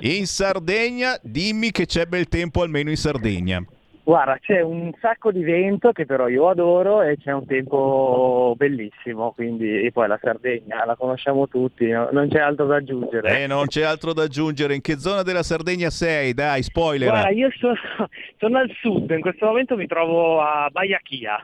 In 0.00 0.26
Sardegna, 0.26 1.18
dimmi 1.22 1.70
che 1.70 1.86
c'è 1.86 2.06
bel 2.06 2.28
tempo 2.28 2.62
almeno 2.62 2.90
in 2.90 2.96
Sardegna. 2.96 3.62
Guarda, 4.04 4.36
c'è 4.40 4.60
un 4.60 4.90
sacco 5.00 5.30
di 5.30 5.44
vento 5.44 5.92
che 5.92 6.06
però 6.06 6.26
io 6.26 6.48
adoro 6.48 7.02
e 7.02 7.16
c'è 7.18 7.30
un 7.30 7.46
tempo 7.46 8.52
bellissimo, 8.56 9.30
quindi 9.30 9.84
e 9.84 9.92
poi 9.92 10.08
la 10.08 10.18
Sardegna 10.20 10.84
la 10.84 10.96
conosciamo 10.96 11.46
tutti, 11.46 11.86
no? 11.86 12.08
non 12.10 12.28
c'è 12.28 12.40
altro 12.40 12.66
da 12.66 12.76
aggiungere. 12.76 13.42
Eh, 13.42 13.46
non 13.46 13.66
c'è 13.66 13.84
altro 13.84 14.12
da 14.12 14.24
aggiungere. 14.24 14.74
In 14.74 14.80
che 14.80 14.98
zona 14.98 15.22
della 15.22 15.44
Sardegna 15.44 15.88
sei? 15.88 16.34
Dai, 16.34 16.64
spoiler. 16.64 17.10
Guarda, 17.10 17.30
io 17.30 17.48
sono, 17.56 17.74
sono 18.38 18.58
al 18.58 18.70
sud, 18.80 19.08
in 19.10 19.20
questo 19.20 19.46
momento 19.46 19.76
mi 19.76 19.86
trovo 19.86 20.40
a 20.40 20.68
Baiachia. 20.68 21.38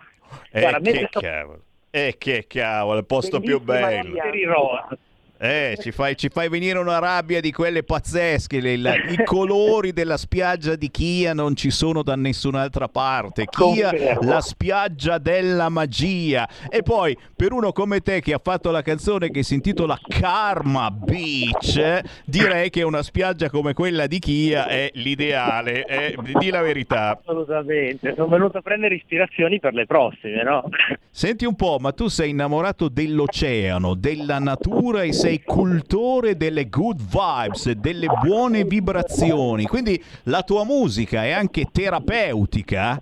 Eh, 0.50 0.60
Guarda, 0.60 0.78
che 0.78 0.82
mentre 0.90 1.06
sto- 1.06 1.20
cavolo. 1.20 1.62
Eh, 1.90 2.16
che 2.18 2.44
cavolo, 2.48 2.98
il 2.98 3.06
posto 3.06 3.38
più 3.40 3.60
Bellissima 3.60 4.02
bello. 4.20 4.98
Eh, 5.40 5.78
ci 5.80 5.92
fai, 5.92 6.16
ci 6.16 6.28
fai 6.30 6.48
venire 6.48 6.78
una 6.80 6.98
rabbia 6.98 7.40
di 7.40 7.52
quelle 7.52 7.84
pazzesche. 7.84 8.60
le- 8.60 8.76
la- 8.76 8.94
I 8.96 9.22
colori 9.24 9.92
della 9.92 10.16
spiaggia 10.16 10.74
di 10.74 10.90
Chia 10.90 11.32
non 11.32 11.54
ci 11.54 11.70
sono 11.70 12.02
da 12.02 12.16
nessun'altra 12.16 12.88
parte. 12.88 13.44
Chia, 13.46 13.92
la 14.20 14.40
spiaggia 14.40 15.18
della 15.18 15.68
magia. 15.68 16.48
E 16.68 16.82
poi, 16.82 17.16
per 17.36 17.52
uno 17.52 17.70
come 17.70 18.00
te 18.00 18.20
che 18.20 18.32
ha 18.34 18.40
fatto 18.42 18.72
la 18.72 18.82
canzone 18.82 19.30
che 19.30 19.44
si 19.44 19.54
intitola 19.54 19.96
Karma 20.08 20.90
Beach, 20.90 22.00
direi 22.24 22.68
che 22.70 22.82
una 22.82 23.02
spiaggia 23.04 23.48
come 23.48 23.74
quella 23.74 24.08
di 24.08 24.18
Chia 24.18 24.66
è 24.66 24.90
l'ideale. 24.94 25.84
Eh, 25.86 26.16
di 26.40 26.50
la 26.50 26.62
verità. 26.62 27.16
Assolutamente, 27.20 28.12
sono 28.16 28.26
venuto 28.28 28.58
a 28.58 28.62
prendere 28.62 28.96
ispirazioni 28.96 29.60
per 29.60 29.72
le 29.72 29.86
prossime, 29.86 30.42
no? 30.42 30.68
Senti 31.10 31.44
un 31.44 31.54
po', 31.54 31.78
ma 31.80 31.92
tu 31.92 32.08
sei 32.08 32.30
innamorato 32.30 32.88
dell'oceano, 32.88 33.94
della 33.94 34.38
natura 34.40 35.02
e 35.02 35.12
sei 35.12 35.27
cultore 35.44 36.36
delle 36.36 36.68
good 36.68 37.00
vibes, 37.00 37.70
delle 37.72 38.06
buone 38.22 38.64
vibrazioni. 38.64 39.64
Quindi 39.64 40.02
la 40.24 40.42
tua 40.42 40.64
musica 40.64 41.24
è 41.24 41.30
anche 41.30 41.66
terapeutica? 41.70 43.00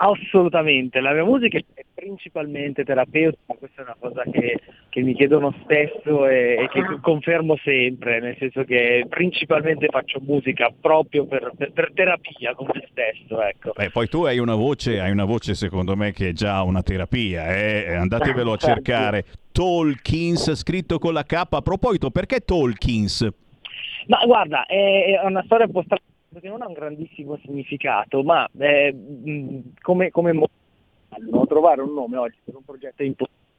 Assolutamente, 0.00 1.00
la 1.00 1.12
mia 1.12 1.24
musica 1.24 1.58
è 1.58 1.84
principalmente 1.92 2.84
terapeutica, 2.84 3.54
questa 3.58 3.82
è 3.82 3.84
una 3.84 3.96
cosa 3.98 4.22
che, 4.30 4.60
che 4.88 5.02
mi 5.02 5.14
chiedono 5.14 5.54
spesso 5.62 6.26
e, 6.26 6.56
e 6.62 6.68
che 6.68 6.82
confermo 7.00 7.56
sempre, 7.62 8.20
nel 8.20 8.36
senso 8.38 8.64
che 8.64 9.04
principalmente 9.08 9.86
faccio 9.90 10.20
musica 10.20 10.72
proprio 10.78 11.26
per, 11.26 11.52
per- 11.56 11.72
per 11.72 11.92
terapia 11.94 12.54
con 12.54 12.68
me 12.72 12.88
stesso, 12.90 13.42
ecco. 13.42 13.72
Beh, 13.76 13.90
poi 13.90 14.08
tu 14.08 14.24
hai 14.24 14.38
una 14.38 14.54
voce, 14.54 15.00
hai 15.00 15.10
una 15.10 15.24
voce 15.24 15.54
secondo 15.54 15.94
me 15.94 16.12
che 16.12 16.30
è 16.30 16.32
già 16.32 16.62
una 16.62 16.82
terapia, 16.82 17.54
eh? 17.54 17.94
andatevelo 17.94 18.52
a 18.52 18.56
cercare. 18.58 19.24
Tolkins, 19.52 20.54
scritto 20.54 20.98
con 20.98 21.12
la 21.12 21.24
K. 21.24 21.46
A 21.50 21.62
proposito, 21.62 22.10
perché 22.10 22.40
Tolkins? 22.40 23.28
Ma 24.06 24.24
guarda, 24.24 24.64
è, 24.66 25.20
una 25.24 25.42
storia 25.44 25.66
un 25.66 25.72
po' 25.72 25.82
strana 25.82 26.02
perché 26.30 26.48
non 26.48 26.62
ha 26.62 26.66
un 26.66 26.74
grandissimo 26.74 27.38
significato, 27.42 28.22
ma 28.22 28.48
eh, 28.58 28.94
come, 29.80 30.10
come 30.10 30.32
mo- 30.32 30.48
trovare 31.46 31.82
un 31.82 31.92
nome 31.92 32.16
oggi 32.16 32.36
per 32.44 32.54
un 32.54 32.64
progetto 32.64 33.02
è 33.02 33.06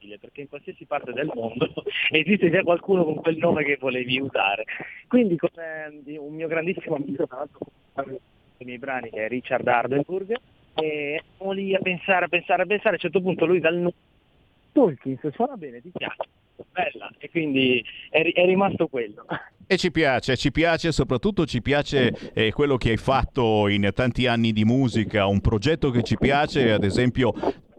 impossibile, 0.00 0.18
perché 0.18 0.40
in 0.40 0.48
qualsiasi 0.48 0.84
parte 0.86 1.12
del 1.12 1.30
mondo 1.32 1.70
esiste 2.10 2.50
già 2.50 2.62
qualcuno 2.62 3.04
con 3.04 3.16
quel 3.16 3.36
nome 3.36 3.64
che 3.64 3.76
volevi 3.78 4.20
usare. 4.20 4.64
Quindi 5.06 5.36
come 5.36 6.02
eh, 6.06 6.18
un 6.18 6.34
mio 6.34 6.48
grandissimo 6.48 6.96
amico, 6.96 7.26
tra 7.26 7.38
l'altro, 7.38 7.66
i 8.58 8.64
miei 8.64 8.78
brani, 8.78 9.10
che 9.10 9.26
è 9.26 9.28
Richard 9.28 9.66
Ardenburg, 9.66 10.34
e 10.74 11.22
siamo 11.36 11.52
lì 11.52 11.74
a 11.74 11.80
pensare, 11.80 12.24
a 12.24 12.28
pensare, 12.28 12.62
a 12.62 12.66
pensare, 12.66 12.90
a 12.90 12.92
un 12.92 12.98
certo 12.98 13.20
punto 13.20 13.44
lui 13.44 13.60
dal 13.60 13.76
nome 13.76 13.94
Tolkien, 14.72 15.18
se 15.20 15.30
suona 15.32 15.56
bene, 15.56 15.80
ti 15.80 15.90
piace? 15.90 16.28
bella 16.72 17.10
e 17.18 17.30
quindi 17.30 17.82
è, 18.10 18.20
è 18.20 18.44
rimasto 18.44 18.86
quello. 18.86 19.24
E 19.66 19.76
ci 19.76 19.90
piace, 19.90 20.36
ci 20.36 20.50
piace, 20.50 20.92
soprattutto 20.92 21.46
ci 21.46 21.62
piace 21.62 22.12
eh, 22.34 22.52
quello 22.52 22.76
che 22.76 22.90
hai 22.90 22.96
fatto 22.96 23.68
in 23.68 23.88
tanti 23.94 24.26
anni 24.26 24.52
di 24.52 24.64
musica, 24.64 25.26
un 25.26 25.40
progetto 25.40 25.90
che 25.90 26.02
ci 26.02 26.16
piace, 26.18 26.72
ad 26.72 26.84
esempio 26.84 27.32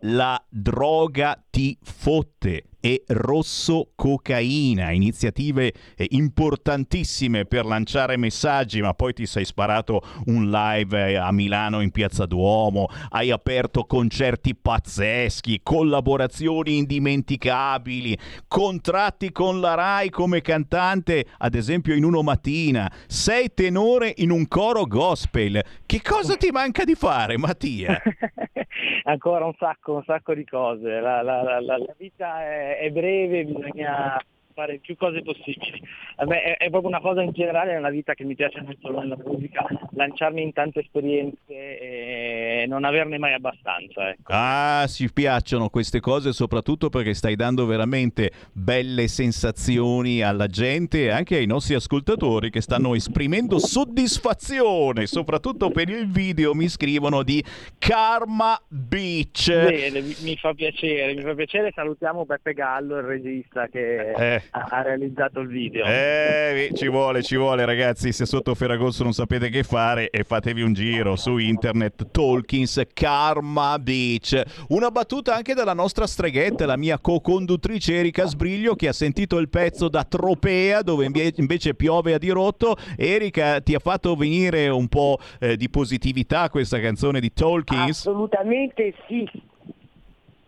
La 0.03 0.43
droga 0.49 1.43
ti 1.49 1.77
fotte 1.81 2.70
e 2.81 3.03
Rosso 3.07 3.91
Cocaina, 3.95 4.91
iniziative 4.91 5.71
eh, 5.95 6.07
importantissime 6.09 7.45
per 7.45 7.65
lanciare 7.65 8.17
messaggi, 8.17 8.81
ma 8.81 8.93
poi 8.93 9.13
ti 9.13 9.25
sei 9.25 9.45
sparato 9.45 10.01
un 10.25 10.49
live 10.49 11.11
eh, 11.11 11.15
a 11.15 11.31
Milano 11.31 11.79
in 11.81 11.91
Piazza 11.91 12.25
Duomo, 12.25 12.87
hai 13.09 13.31
aperto 13.31 13.85
concerti 13.85 14.55
pazzeschi, 14.55 15.61
collaborazioni 15.63 16.77
indimenticabili, 16.77 18.17
contratti 18.47 19.31
con 19.31 19.61
la 19.61 19.75
RAI 19.75 20.09
come 20.09 20.41
cantante, 20.41 21.25
ad 21.37 21.53
esempio 21.53 21.93
in 21.93 22.03
Uno 22.03 22.23
Mattina, 22.23 22.91
sei 23.07 23.53
tenore 23.53 24.11
in 24.17 24.31
un 24.31 24.47
coro 24.47 24.85
gospel. 24.85 25.63
Che 25.85 26.01
cosa 26.01 26.35
ti 26.35 26.49
manca 26.49 26.83
di 26.83 26.95
fare, 26.95 27.37
Mattia? 27.37 28.01
Ancora 29.03 29.45
un 29.45 29.53
sacco, 29.57 29.95
un 29.95 30.03
sacco 30.05 30.33
di 30.33 30.45
cose. 30.45 30.99
La, 30.99 31.21
la, 31.21 31.41
la, 31.41 31.59
la 31.59 31.95
vita 31.97 32.41
è, 32.41 32.70
è 32.77 32.89
breve, 32.91 33.45
bisogna 33.45 34.17
fare 34.61 34.79
più 34.79 34.95
cose 34.95 35.21
possibili. 35.21 35.81
Me 36.25 36.43
è, 36.43 36.57
è, 36.57 36.69
proprio 36.69 36.89
una 36.89 36.99
cosa 36.99 37.21
in 37.21 37.31
generale 37.31 37.73
nella 37.73 37.89
vita 37.89 38.13
che 38.13 38.23
mi 38.23 38.35
piace 38.35 38.61
molto 38.61 38.91
nella 38.91 39.17
musica, 39.17 39.65
lanciarmi 39.93 40.41
in 40.41 40.53
tante 40.53 40.81
esperienze 40.81 41.39
e 41.47 42.65
non 42.67 42.83
averne 42.83 43.17
mai 43.17 43.33
abbastanza. 43.33 44.09
Ecco. 44.09 44.31
Ah, 44.31 44.85
ci 44.87 45.11
piacciono 45.11 45.69
queste 45.69 45.99
cose 45.99 46.31
soprattutto 46.31 46.89
perché 46.89 47.13
stai 47.13 47.35
dando 47.35 47.65
veramente 47.65 48.31
belle 48.53 49.07
sensazioni 49.07 50.21
alla 50.21 50.47
gente 50.47 51.05
e 51.05 51.09
anche 51.09 51.37
ai 51.37 51.47
nostri 51.47 51.73
ascoltatori 51.75 52.49
che 52.49 52.61
stanno 52.61 52.93
esprimendo 52.93 53.57
soddisfazione, 53.57 55.07
soprattutto 55.07 55.71
per 55.71 55.89
il 55.89 56.09
video 56.09 56.53
mi 56.53 56.67
scrivono 56.67 57.23
di 57.23 57.43
Karma 57.79 58.59
Beach. 58.67 59.47
Bene, 59.47 60.01
mi, 60.01 60.15
mi 60.21 60.37
fa 60.37 60.53
piacere, 60.53 61.13
mi 61.15 61.21
fa 61.21 61.33
piacere, 61.33 61.71
salutiamo 61.73 62.25
Beppe 62.25 62.53
Gallo, 62.53 62.97
il 62.97 63.03
regista 63.03 63.67
che... 63.67 64.11
Eh 64.11 64.41
ha, 64.51 64.81
realizzato 64.81 65.39
il 65.39 65.47
video. 65.47 65.85
Eh, 65.85 66.71
ci 66.73 66.89
vuole, 66.89 67.23
ci 67.23 67.37
vuole 67.37 67.63
ragazzi, 67.63 68.11
se 68.11 68.25
sotto 68.25 68.53
Ferragosto 68.53 69.03
non 69.03 69.13
sapete 69.13 69.49
che 69.49 69.63
fare 69.63 70.09
e 70.09 70.23
fatevi 70.23 70.61
un 70.61 70.73
giro 70.73 71.15
su 71.15 71.37
internet, 71.37 72.11
Tolkien's 72.11 72.81
Karma 72.93 73.79
Beach. 73.79 74.41
Una 74.69 74.91
battuta 74.91 75.35
anche 75.35 75.53
dalla 75.53 75.73
nostra 75.73 76.05
streghetta, 76.05 76.65
la 76.65 76.77
mia 76.77 76.99
co-conduttrice 76.99 77.95
Erika 77.95 78.25
Sbriglio 78.25 78.75
che 78.75 78.89
ha 78.89 78.93
sentito 78.93 79.37
il 79.37 79.49
pezzo 79.49 79.87
da 79.87 80.03
Tropea 80.03 80.81
dove 80.81 81.05
invece 81.35 81.73
piove 81.73 82.13
a 82.13 82.17
dirotto. 82.17 82.75
Erika 82.97 83.61
ti 83.61 83.73
ha 83.73 83.79
fatto 83.79 84.15
venire 84.15 84.67
un 84.67 84.87
po' 84.89 85.17
eh, 85.39 85.55
di 85.55 85.69
positività 85.69 86.49
questa 86.49 86.79
canzone 86.79 87.21
di 87.21 87.31
Tolkien's? 87.31 87.99
Assolutamente 87.99 88.93
sì, 89.07 89.29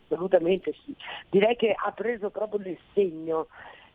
assolutamente 0.10 0.74
sì. 0.84 0.93
Direi 1.30 1.56
che 1.56 1.74
ha 1.74 1.91
preso 1.91 2.30
proprio 2.30 2.60
il 2.70 2.78
segno 2.93 3.47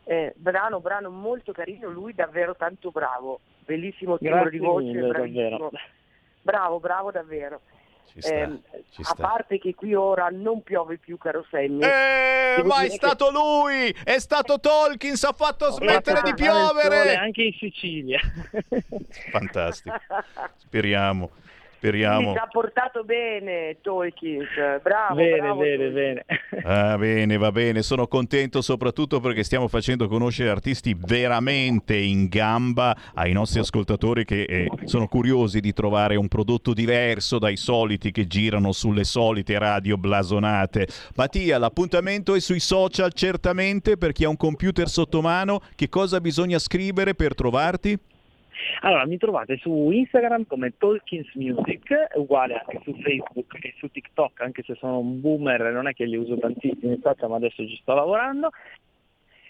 eh, 0.09 0.33
brano, 0.35 0.79
brano 0.79 1.11
molto 1.11 1.51
carino, 1.51 1.87
lui 1.87 2.15
davvero 2.15 2.55
tanto 2.55 2.89
bravo, 2.89 3.41
bellissimo 3.59 4.17
timbro 4.17 4.49
di 4.49 4.57
voce, 4.57 4.87
mille, 4.87 5.07
bravissimo. 5.07 5.69
Bravo, 6.41 6.79
bravo 6.79 7.11
davvero. 7.11 7.61
Sta, 8.17 8.33
eh, 8.33 8.59
a 9.03 9.15
parte 9.15 9.59
che 9.59 9.75
qui 9.75 9.93
ora 9.93 10.29
non 10.31 10.63
piove 10.63 10.97
più, 10.97 11.19
caro 11.19 11.45
Sammy. 11.51 11.83
Eh, 11.83 12.63
ma 12.63 12.81
è 12.81 12.89
stato 12.89 13.27
che... 13.27 13.31
lui! 13.31 13.95
È 14.03 14.17
stato 14.17 14.59
Tolkien, 14.59 15.13
ha 15.13 15.31
fatto 15.31 15.69
smettere 15.73 16.21
di 16.23 16.33
piovere! 16.33 17.13
Anche 17.13 17.43
in 17.43 17.53
Sicilia. 17.53 18.19
Fantastico. 19.29 19.95
Speriamo. 20.55 21.29
Speriamo. 21.79 22.31
Mi 22.31 22.37
ha 22.37 22.47
portato 22.51 23.05
bene 23.05 23.77
Tolkien, 23.81 24.45
bravo. 24.83 25.15
Bene, 25.15 25.37
bravo, 25.37 25.61
bene, 25.61 25.89
bene. 25.89 26.25
Ah, 26.61 26.97
bene, 26.97 27.37
va 27.37 27.53
bene. 27.53 27.81
Sono 27.81 28.07
contento 28.07 28.61
soprattutto 28.61 29.21
perché 29.21 29.43
stiamo 29.43 29.69
facendo 29.69 30.09
conoscere 30.09 30.49
artisti 30.49 30.93
veramente 30.93 31.95
in 31.95 32.27
gamba 32.27 32.95
ai 33.13 33.31
nostri 33.31 33.61
ascoltatori 33.61 34.25
che 34.25 34.43
eh, 34.43 34.69
sono 34.83 35.07
curiosi 35.07 35.61
di 35.61 35.71
trovare 35.71 36.17
un 36.17 36.27
prodotto 36.27 36.73
diverso 36.73 37.39
dai 37.39 37.55
soliti 37.55 38.11
che 38.11 38.27
girano 38.27 38.73
sulle 38.73 39.05
solite 39.05 39.57
radio 39.57 39.95
blasonate. 39.95 40.85
Mattia, 41.15 41.57
l'appuntamento 41.57 42.35
è 42.35 42.41
sui 42.41 42.59
social 42.59 43.13
certamente 43.13 43.95
per 43.95 44.11
chi 44.11 44.25
ha 44.25 44.29
un 44.29 44.37
computer 44.37 44.89
sotto 44.89 45.21
mano. 45.21 45.61
Che 45.75 45.87
cosa 45.87 46.19
bisogna 46.19 46.59
scrivere 46.59 47.15
per 47.15 47.33
trovarti? 47.35 47.97
Allora, 48.81 49.05
mi 49.05 49.17
trovate 49.17 49.57
su 49.57 49.89
Instagram 49.91 50.45
come 50.45 50.73
Tolkien's 50.77 51.33
Music, 51.35 51.93
uguale 52.15 52.55
anche 52.55 52.79
su 52.83 52.93
Facebook 53.01 53.57
e 53.61 53.73
su 53.77 53.89
TikTok, 53.89 54.41
anche 54.41 54.63
se 54.63 54.75
sono 54.75 54.99
un 54.99 55.19
boomer, 55.19 55.71
non 55.71 55.87
è 55.87 55.93
che 55.93 56.05
li 56.05 56.15
uso 56.15 56.37
tantissimo 56.37 56.93
in 56.93 57.01
social, 57.01 57.29
ma 57.29 57.35
adesso 57.35 57.65
ci 57.67 57.77
sto 57.81 57.93
lavorando. 57.93 58.49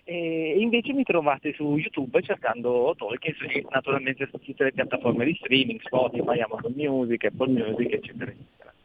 E 0.04 0.56
invece 0.58 0.92
mi 0.94 1.04
trovate 1.04 1.54
su 1.54 1.78
YouTube 1.78 2.22
cercando 2.24 2.96
Tolkien 2.98 3.36
naturalmente 3.70 4.28
su 4.32 4.40
tutte 4.40 4.64
le 4.64 4.72
piattaforme 4.72 5.24
di 5.24 5.36
streaming, 5.36 5.80
Spotify, 5.82 6.40
Amazon 6.40 6.74
Music, 6.76 7.26
Apple 7.26 7.50
Music, 7.50 7.94
eccetera. 7.94 8.34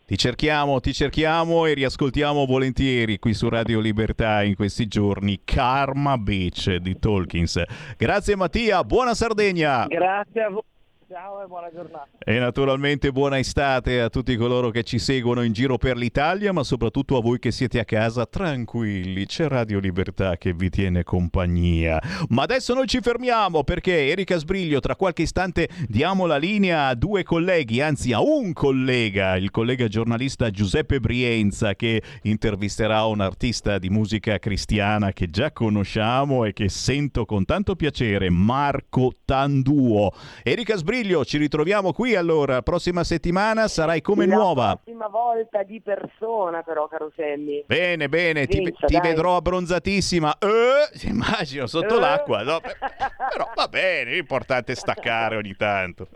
Ti 0.07 0.19
cerchiamo, 0.19 0.81
ti 0.81 0.93
cerchiamo 0.93 1.65
e 1.65 1.73
riascoltiamo 1.73 2.45
volentieri 2.45 3.19
qui 3.19 3.33
su 3.33 3.49
Radio 3.49 3.81
Libertà 3.81 4.43
in 4.43 4.55
questi 4.55 4.87
giorni 4.87 5.41
Karma 5.45 6.19
Beach 6.19 6.75
di 6.75 6.99
Tolkins. 6.99 7.63
Grazie 7.97 8.37
Mattia, 8.37 8.85
buona 8.85 9.15
Sardegna! 9.15 9.87
Grazie 9.87 10.43
a 10.43 10.51
voi. 10.51 10.63
Ciao 11.07 11.43
e 11.43 11.47
buona 11.47 11.71
giornata. 11.71 12.09
E 12.19 12.39
naturalmente 12.39 13.13
buona 13.13 13.39
estate 13.39 14.01
a 14.01 14.09
tutti 14.09 14.37
coloro 14.37 14.71
che 14.71 14.85
ci 14.85 14.99
seguono 14.99 15.43
in 15.43 15.53
giro 15.53 15.77
per 15.77 15.99
l'Italia, 15.99 16.51
ma 16.51 16.65
soprattutto 16.65 17.19
a 17.19 17.21
voi 17.21 17.39
che 17.39 17.53
siete 17.53 17.79
a 17.79 17.85
casa 17.85 18.25
tranquilli. 18.25 19.27
C'è 19.27 19.47
Radio 19.49 19.81
Libertà 19.81 20.39
che 20.39 20.55
vi 20.55 20.71
tiene 20.71 21.03
compagnia. 21.03 22.01
Ma 22.29 22.45
adesso 22.45 22.73
noi 22.73 22.87
ci 22.87 23.01
fermiamo 23.03 23.65
perché 23.65 24.09
Erika 24.09 24.39
Sbriglio 24.39 24.81
tra 24.81 24.97
qualche 24.97 25.23
istante 25.23 25.69
diamo 25.87 26.25
la 26.25 26.39
linea 26.39 26.87
a 26.87 26.95
due 26.95 27.23
colleghi, 27.23 27.83
anzi 27.83 28.15
a 28.15 28.23
un 28.23 28.55
collega, 28.55 29.37
il 29.37 29.51
collega 29.51 29.89
giornalista 29.89 30.49
Giuseppe 30.49 31.01
Brienza 31.01 31.75
che 31.75 32.03
intervisterà 32.23 33.05
un 33.05 33.21
artista 33.21 33.77
di 33.79 33.91
musica 33.91 34.39
cristiana 34.39 35.13
che 35.13 35.29
già 35.29 35.53
conosciamo 35.53 36.47
e 36.47 36.55
che 36.55 36.71
sento 36.71 37.27
con 37.27 37.45
tanto 37.45 37.77
piacere, 37.77 38.31
Marco 38.31 39.13
Tanduo. 39.27 40.11
Erika 40.43 40.77
Sbriglio 40.77 40.93
Giglio, 41.05 41.23
ci 41.23 41.37
ritroviamo 41.37 41.93
qui 41.93 42.17
allora, 42.17 42.63
prossima 42.63 43.05
settimana 43.05 43.69
sarai 43.69 44.01
come 44.01 44.25
la 44.25 44.37
nuova. 44.37 44.69
La 44.69 44.77
prossima 44.77 45.09
volta 45.09 45.63
di 45.63 45.79
persona 45.83 46.63
però, 46.63 46.89
caro 46.89 47.13
Sammy. 47.15 47.63
Bene, 47.67 48.09
bene, 48.09 48.47
Vinza, 48.47 48.87
ti, 48.87 48.95
ti 48.95 49.01
vedrò 49.01 49.37
abbronzatissima. 49.37 50.39
Eh, 50.39 50.89
immagino, 51.07 51.67
sotto 51.67 51.99
eh. 51.99 52.01
l'acqua. 52.01 52.43
No, 52.43 52.59
però 53.29 53.51
va 53.55 53.69
bene, 53.69 54.13
l'importante 54.13 54.73
è 54.73 54.75
staccare 54.75 55.37
ogni 55.37 55.55
tanto. 55.57 56.09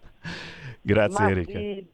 Grazie 0.80 1.24
Ma 1.24 1.30
Erika. 1.32 1.58
Sì, 1.58 1.86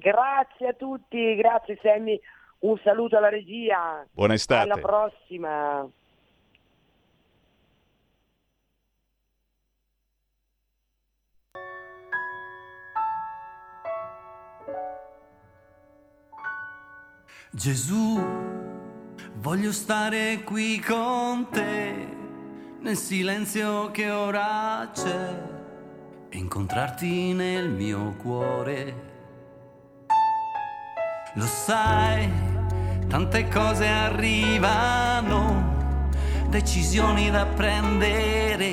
grazie 0.00 0.68
a 0.70 0.72
tutti, 0.72 1.36
grazie 1.36 1.78
Sammy. 1.80 2.20
Un 2.60 2.76
saluto 2.82 3.16
alla 3.16 3.28
regia. 3.28 4.04
Buona 4.10 4.34
estate. 4.34 4.68
Alla 4.68 4.80
prossima. 4.80 5.88
Gesù, 17.52 18.24
voglio 19.40 19.72
stare 19.72 20.42
qui 20.44 20.78
con 20.78 21.48
te, 21.50 22.06
nel 22.80 22.96
silenzio 22.96 23.90
che 23.90 24.08
ora 24.08 24.88
c'è, 24.94 25.42
e 26.28 26.38
incontrarti 26.38 27.32
nel 27.32 27.68
mio 27.68 28.14
cuore. 28.22 28.94
Lo 31.34 31.44
sai, 31.44 32.30
tante 33.08 33.48
cose 33.48 33.88
arrivano, 33.88 35.80
decisioni 36.50 37.32
da 37.32 37.46
prendere, 37.46 38.70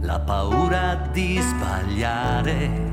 la 0.00 0.18
paura 0.18 0.94
di 1.12 1.38
sbagliare. 1.38 2.88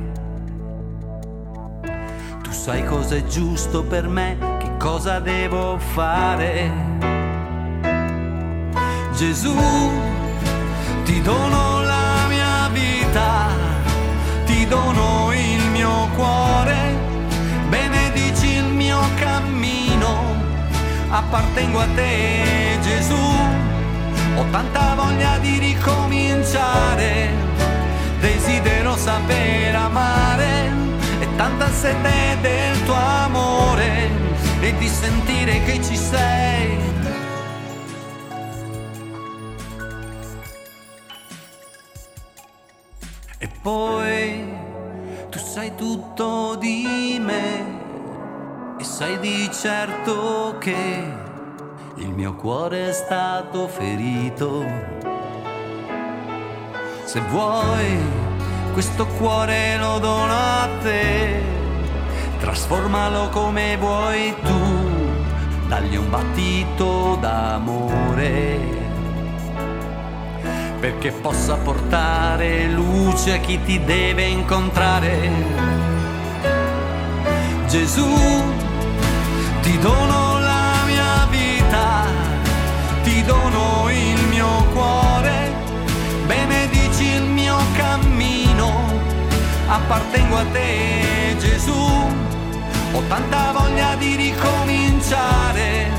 Tu 2.41 2.51
sai 2.51 2.83
cosa 2.83 3.15
è 3.15 3.23
giusto 3.23 3.85
per 3.85 4.09
me 4.09 4.56
cosa 4.77 5.19
devo 5.19 5.77
fare. 5.77 6.71
Gesù, 9.15 9.55
ti 11.03 11.21
dono 11.21 11.81
la 11.81 12.25
mia 12.27 12.69
vita, 12.71 13.47
ti 14.45 14.67
dono 14.67 15.31
il 15.33 15.63
mio 15.71 16.07
cuore, 16.15 16.95
benedici 17.69 18.53
il 18.53 18.65
mio 18.65 18.99
cammino, 19.15 20.35
appartengo 21.09 21.79
a 21.79 21.87
te 21.95 22.77
Gesù, 22.81 23.25
Ho 24.35 24.45
tanta 24.51 24.93
voglia 24.93 25.39
di 25.39 25.57
ricominciare, 25.57 27.29
desidero 28.19 28.95
sapere 28.95 29.75
amare 29.75 30.71
e 31.19 31.27
tanta 31.35 31.71
sete 31.71 32.37
del 32.41 32.83
tuo 32.85 32.93
amore 32.93 34.26
e 34.61 34.77
di 34.77 34.87
sentire 34.87 35.63
che 35.63 35.81
ci 35.83 35.95
sei. 35.95 36.77
E 43.39 43.47
poi 43.61 44.43
tu 45.29 45.37
sai 45.37 45.75
tutto 45.75 46.55
di 46.55 47.19
me 47.21 47.75
e 48.79 48.83
sai 48.83 49.19
di 49.19 49.49
certo 49.51 50.57
che 50.59 51.25
il 51.97 52.09
mio 52.09 52.35
cuore 52.35 52.89
è 52.89 52.93
stato 52.93 53.67
ferito. 53.67 54.65
Se 57.03 57.19
vuoi, 57.21 57.97
questo 58.73 59.07
cuore 59.17 59.77
lo 59.77 59.97
dono 59.99 60.33
a 60.33 60.67
te, 60.81 61.41
trasformalo 62.37 63.29
come 63.29 63.77
vuoi 63.77 64.33
tu, 64.43 65.67
dagli 65.67 65.95
un 65.95 66.09
battito 66.09 67.17
d'amore. 67.19 68.59
Perché 70.79 71.11
possa 71.11 71.55
portare 71.55 72.67
luce 72.67 73.33
a 73.33 73.37
chi 73.37 73.61
ti 73.63 73.83
deve 73.83 74.23
incontrare. 74.23 75.31
Gesù, 77.67 78.07
ti 79.61 79.77
dono 79.79 80.39
la 80.39 80.83
mia 80.85 81.27
vita, 81.29 82.05
ti 83.03 83.23
dono 83.23 83.89
il 83.89 84.27
mio 84.29 84.63
cuore, 84.73 85.51
benedici 86.27 87.05
il 87.05 87.23
mio 87.23 87.57
cammino, 87.75 88.71
appartengo 89.67 90.37
a 90.37 90.45
te 90.51 90.86
ho 92.97 93.01
tanta 93.07 93.51
voglia 93.51 93.95
di 93.95 94.15
ricominciare, 94.15 95.91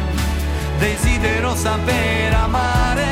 desidero 0.78 1.54
sapere 1.54 2.34
amare 2.34 3.06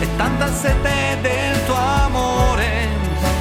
e 0.00 0.16
tanta 0.16 0.50
sete 0.50 1.18
del 1.20 1.64
tuo 1.66 1.74
amore 1.74 2.88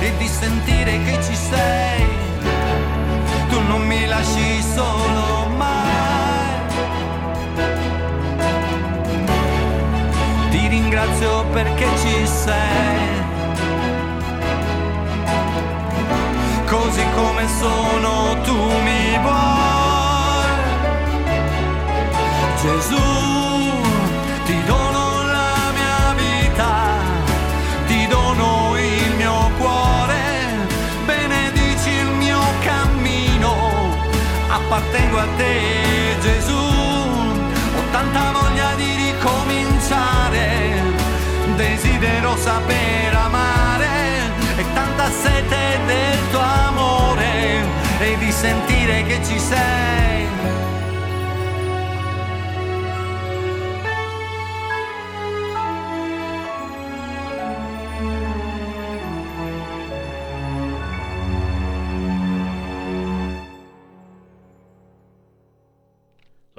e 0.01 0.17
di 0.17 0.27
sentire 0.27 1.01
che 1.03 1.23
ci 1.23 1.34
sei. 1.34 2.07
Tu 3.49 3.61
non 3.67 3.82
mi 3.88 4.05
lasci 4.05 4.61
solo 4.61 5.47
mai. 5.55 6.57
Ti 10.49 10.67
ringrazio 10.67 11.45
perché 11.53 11.88
ci 12.01 12.27
sei. 12.27 13.07
Così 16.65 17.03
come 17.15 17.47
sono 17.59 18.41
tu 18.43 18.55
mi 18.55 19.17
vuoi. 19.21 19.59
Gesù, 22.62 23.01
ti 24.45 24.64
dono 24.66 25.24
la 25.24 25.72
mia 25.74 26.14
vita, 26.14 26.97
ti 27.88 28.05
dono 28.07 28.76
il 28.78 29.16
mio 29.16 29.49
cuore, 29.57 30.68
benedici 31.05 31.89
il 31.89 32.12
mio 32.18 32.41
cammino, 32.62 33.55
appartengo 34.49 35.20
a 35.20 35.28
te 35.38 36.18
Gesù, 36.20 36.57
ho 36.57 37.82
tanta 37.91 38.32
voglia 38.34 38.76
di 38.76 38.93
ricominciare, 39.07 40.82
desidero 41.55 42.36
sapere 42.36 43.16
amare 43.16 43.88
e 44.57 44.66
tanta 44.74 45.10
sete 45.10 45.80
del 45.86 46.30
tuo 46.30 46.41
amore 46.41 47.64
e 47.99 48.18
di 48.18 48.32
sentire 48.34 49.03
che 49.03 49.24
ci 49.24 49.39
sei. 49.39 50.18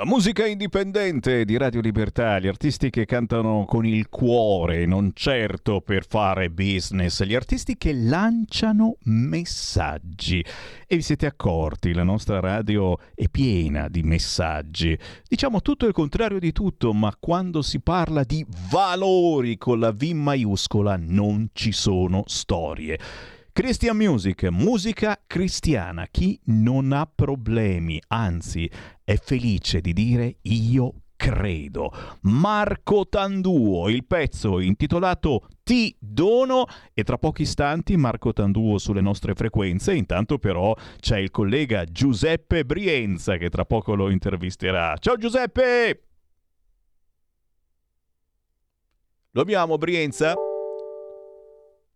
La 0.01 0.07
musica 0.07 0.46
indipendente 0.46 1.44
di 1.44 1.59
Radio 1.59 1.82
Libertà, 1.82 2.38
gli 2.38 2.46
artisti 2.46 2.88
che 2.88 3.05
cantano 3.05 3.66
con 3.66 3.84
il 3.84 4.09
cuore, 4.09 4.86
non 4.86 5.11
certo 5.12 5.82
per 5.82 6.07
fare 6.07 6.48
business, 6.48 7.22
gli 7.22 7.34
artisti 7.34 7.76
che 7.76 7.92
lanciano 7.92 8.96
messaggi. 9.03 10.42
E 10.86 10.96
vi 10.96 11.03
siete 11.03 11.26
accorti, 11.26 11.92
la 11.92 12.03
nostra 12.03 12.40
radio 12.40 12.96
è 13.14 13.28
piena 13.28 13.88
di 13.88 14.03
messaggi. 14.03 14.98
Diciamo 15.28 15.61
tutto 15.61 15.84
il 15.84 15.92
contrario 15.92 16.38
di 16.38 16.53
tutto, 16.53 16.94
ma 16.94 17.14
quando 17.20 17.61
si 17.61 17.80
parla 17.80 18.24
di 18.24 18.42
valori 18.70 19.59
con 19.59 19.80
la 19.80 19.92
V 19.92 20.03
maiuscola 20.14 20.96
non 20.98 21.51
ci 21.53 21.72
sono 21.72 22.22
storie. 22.24 22.98
Christian 23.53 23.96
Music, 23.96 24.44
musica 24.44 25.20
cristiana. 25.26 26.07
Chi 26.11 26.40
non 26.44 26.92
ha 26.92 27.07
problemi, 27.12 28.01
anzi 28.07 28.70
è 29.11 29.16
felice 29.16 29.80
di 29.80 29.92
dire 29.92 30.36
io 30.42 31.02
credo. 31.16 31.90
Marco 32.22 33.08
Tanduo, 33.08 33.88
il 33.88 34.06
pezzo 34.06 34.61
intitolato 34.61 35.48
Ti 35.64 35.96
dono 35.98 36.66
e 36.94 37.02
tra 37.02 37.18
pochi 37.18 37.42
istanti 37.42 37.96
Marco 37.96 38.32
Tanduo 38.32 38.78
sulle 38.78 39.00
nostre 39.00 39.34
frequenze. 39.34 39.94
Intanto 39.94 40.38
però 40.38 40.76
c'è 41.00 41.18
il 41.18 41.32
collega 41.32 41.84
Giuseppe 41.86 42.64
Brienza 42.64 43.36
che 43.36 43.48
tra 43.48 43.64
poco 43.64 43.96
lo 43.96 44.11
intervisterà. 44.11 44.96
Ciao 44.98 45.16
Giuseppe! 45.16 46.04
Lo 49.32 49.40
abbiamo 49.40 49.76
Brienza? 49.76 50.34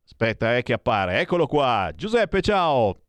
Aspetta, 0.05 0.57
eh, 0.57 0.63
che 0.63 0.73
appare. 0.73 1.21
Eccolo 1.21 1.47
qua. 1.47 1.93
Giuseppe, 1.95 2.41
ciao. 2.41 3.04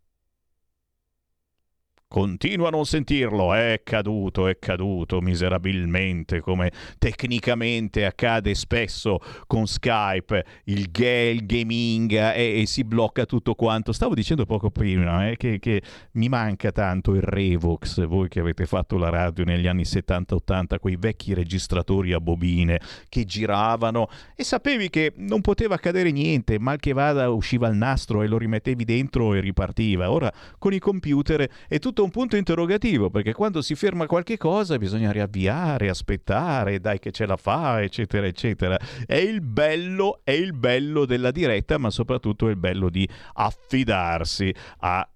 Continua 2.16 2.70
a 2.70 2.72
non 2.72 2.86
sentirlo, 2.86 3.54
è 3.54 3.82
caduto, 3.84 4.48
è 4.48 4.58
caduto 4.58 5.20
miserabilmente 5.20 6.40
come 6.40 6.72
tecnicamente 6.98 8.06
accade 8.06 8.56
spesso 8.56 9.20
con 9.48 9.68
Skype, 9.68 10.46
il, 10.64 10.90
ga- 10.92 11.30
il 11.30 11.46
gaming 11.46 12.14
e, 12.14 12.62
e, 12.62 12.66
si 12.68 12.86
blocca 12.86 13.26
tutto 13.26 13.54
quanto. 13.54 13.92
Stavo 13.92 14.14
dicendo 14.14 14.46
poco 14.46 14.70
prima 14.72 15.28
eh, 15.28 15.36
che, 15.36 15.60
che, 15.60 15.82
mi 16.14 16.30
manca 16.30 16.72
tanto 16.72 17.16
il 17.16 17.22
Revox, 17.22 18.06
voi 18.08 18.30
che 18.30 18.40
avete 18.40 18.66
fatto 18.66 18.96
la 18.96 19.10
radio 19.10 19.44
negli 19.44 19.68
anni 19.68 19.84
70-80, 19.84 20.80
quei 20.80 20.96
vecchi 20.96 21.34
registratori 21.34 22.14
a 22.14 22.22
bobine 22.22 22.80
che 23.10 23.26
giravano 23.26 24.08
e 24.38 24.46
sapevi 24.46 24.90
che 24.90 25.12
non 25.18 25.42
poteva 25.42 25.76
accadere 25.76 26.12
niente, 26.12 26.60
mal 26.60 26.80
che 26.80 26.94
vada 26.94 27.30
usciva 27.30 27.68
il 27.68 27.76
nastro 27.76 28.22
e 28.22 28.28
lo 28.28 28.38
rimettevi 28.38 28.86
dentro 28.86 29.34
e 29.34 29.42
ripartiva. 29.42 30.10
Ora 30.10 30.32
con 30.58 30.72
i 30.72 30.80
computer 30.80 31.46
è 31.68 31.78
tutto 31.78 32.04
un 32.06 32.12
punto 32.12 32.38
interrogativo 32.38 33.10
perché 33.10 33.34
quando 33.34 33.62
si 33.62 33.76
ferma 33.76 34.06
qualche 34.06 34.38
cosa 34.38 34.78
bisogna 34.78 35.12
riavviare, 35.12 35.90
aspettare, 35.90 36.80
dai 36.80 37.00
che 37.00 37.12
ce 37.12 37.26
la 37.26 37.36
fa, 37.36 37.82
eccetera, 37.82 38.26
eccetera. 38.26 38.80
È 39.06 39.16
il 39.16 39.42
bello, 39.42 40.22
è 40.24 40.32
il 40.32 40.54
bello 40.54 41.06
della 41.06 41.32
diretta, 41.32 41.78
ma 41.78 41.90
soprattutto 41.90 42.48
è 42.48 42.52
il 42.52 42.58
bello 42.58 42.90
di 42.90 43.08
affidarsi 43.34 44.54
a 44.80 45.08